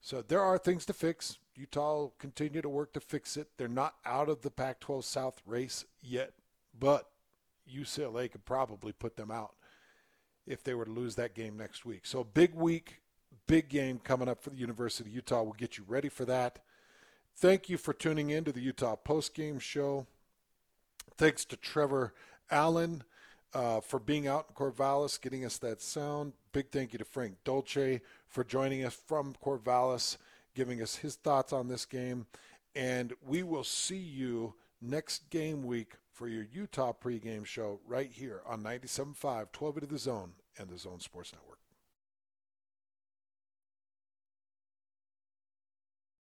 So 0.00 0.22
there 0.22 0.42
are 0.42 0.58
things 0.58 0.84
to 0.86 0.92
fix. 0.92 1.38
Utah 1.60 1.94
will 1.94 2.14
continue 2.18 2.62
to 2.62 2.68
work 2.68 2.92
to 2.94 3.00
fix 3.00 3.36
it. 3.36 3.48
They're 3.56 3.68
not 3.68 3.94
out 4.06 4.28
of 4.28 4.42
the 4.42 4.50
Pac 4.50 4.80
12 4.80 5.04
South 5.04 5.42
race 5.46 5.84
yet, 6.02 6.32
but 6.78 7.10
UCLA 7.72 8.30
could 8.30 8.44
probably 8.44 8.92
put 8.92 9.16
them 9.16 9.30
out 9.30 9.54
if 10.46 10.64
they 10.64 10.74
were 10.74 10.86
to 10.86 10.90
lose 10.90 11.16
that 11.16 11.34
game 11.34 11.56
next 11.56 11.84
week. 11.84 12.06
So, 12.06 12.24
big 12.24 12.54
week, 12.54 13.02
big 13.46 13.68
game 13.68 14.00
coming 14.02 14.28
up 14.28 14.42
for 14.42 14.50
the 14.50 14.56
University 14.56 15.08
of 15.08 15.14
Utah. 15.14 15.42
We'll 15.42 15.52
get 15.52 15.76
you 15.76 15.84
ready 15.86 16.08
for 16.08 16.24
that. 16.24 16.60
Thank 17.36 17.68
you 17.68 17.76
for 17.76 17.92
tuning 17.92 18.30
in 18.30 18.44
to 18.44 18.52
the 18.52 18.60
Utah 18.60 18.96
Post 18.96 19.34
Game 19.34 19.58
Show. 19.58 20.06
Thanks 21.16 21.44
to 21.46 21.56
Trevor 21.56 22.14
Allen 22.50 23.04
uh, 23.54 23.80
for 23.80 23.98
being 23.98 24.26
out 24.26 24.46
in 24.48 24.54
Corvallis, 24.54 25.20
getting 25.20 25.44
us 25.44 25.58
that 25.58 25.80
sound. 25.80 26.32
Big 26.52 26.70
thank 26.70 26.92
you 26.92 26.98
to 26.98 27.04
Frank 27.04 27.36
Dolce 27.44 28.00
for 28.26 28.44
joining 28.44 28.84
us 28.84 28.94
from 28.94 29.34
Corvallis, 29.44 30.16
giving 30.60 30.82
us 30.82 30.96
his 30.96 31.14
thoughts 31.14 31.54
on 31.54 31.68
this 31.68 31.86
game. 31.86 32.26
And 32.74 33.14
we 33.26 33.42
will 33.42 33.64
see 33.64 33.96
you 33.96 34.52
next 34.82 35.30
game 35.30 35.64
week 35.64 35.94
for 36.12 36.28
your 36.28 36.44
Utah 36.52 36.92
pregame 36.92 37.46
show 37.46 37.80
right 37.86 38.10
here 38.12 38.42
on 38.46 38.62
97.5, 38.62 39.52
12 39.52 39.80
to 39.80 39.86
the 39.86 39.98
Zone 39.98 40.32
and 40.58 40.68
the 40.68 40.76
Zone 40.76 41.00
Sports 41.00 41.32
Network. 41.32 41.59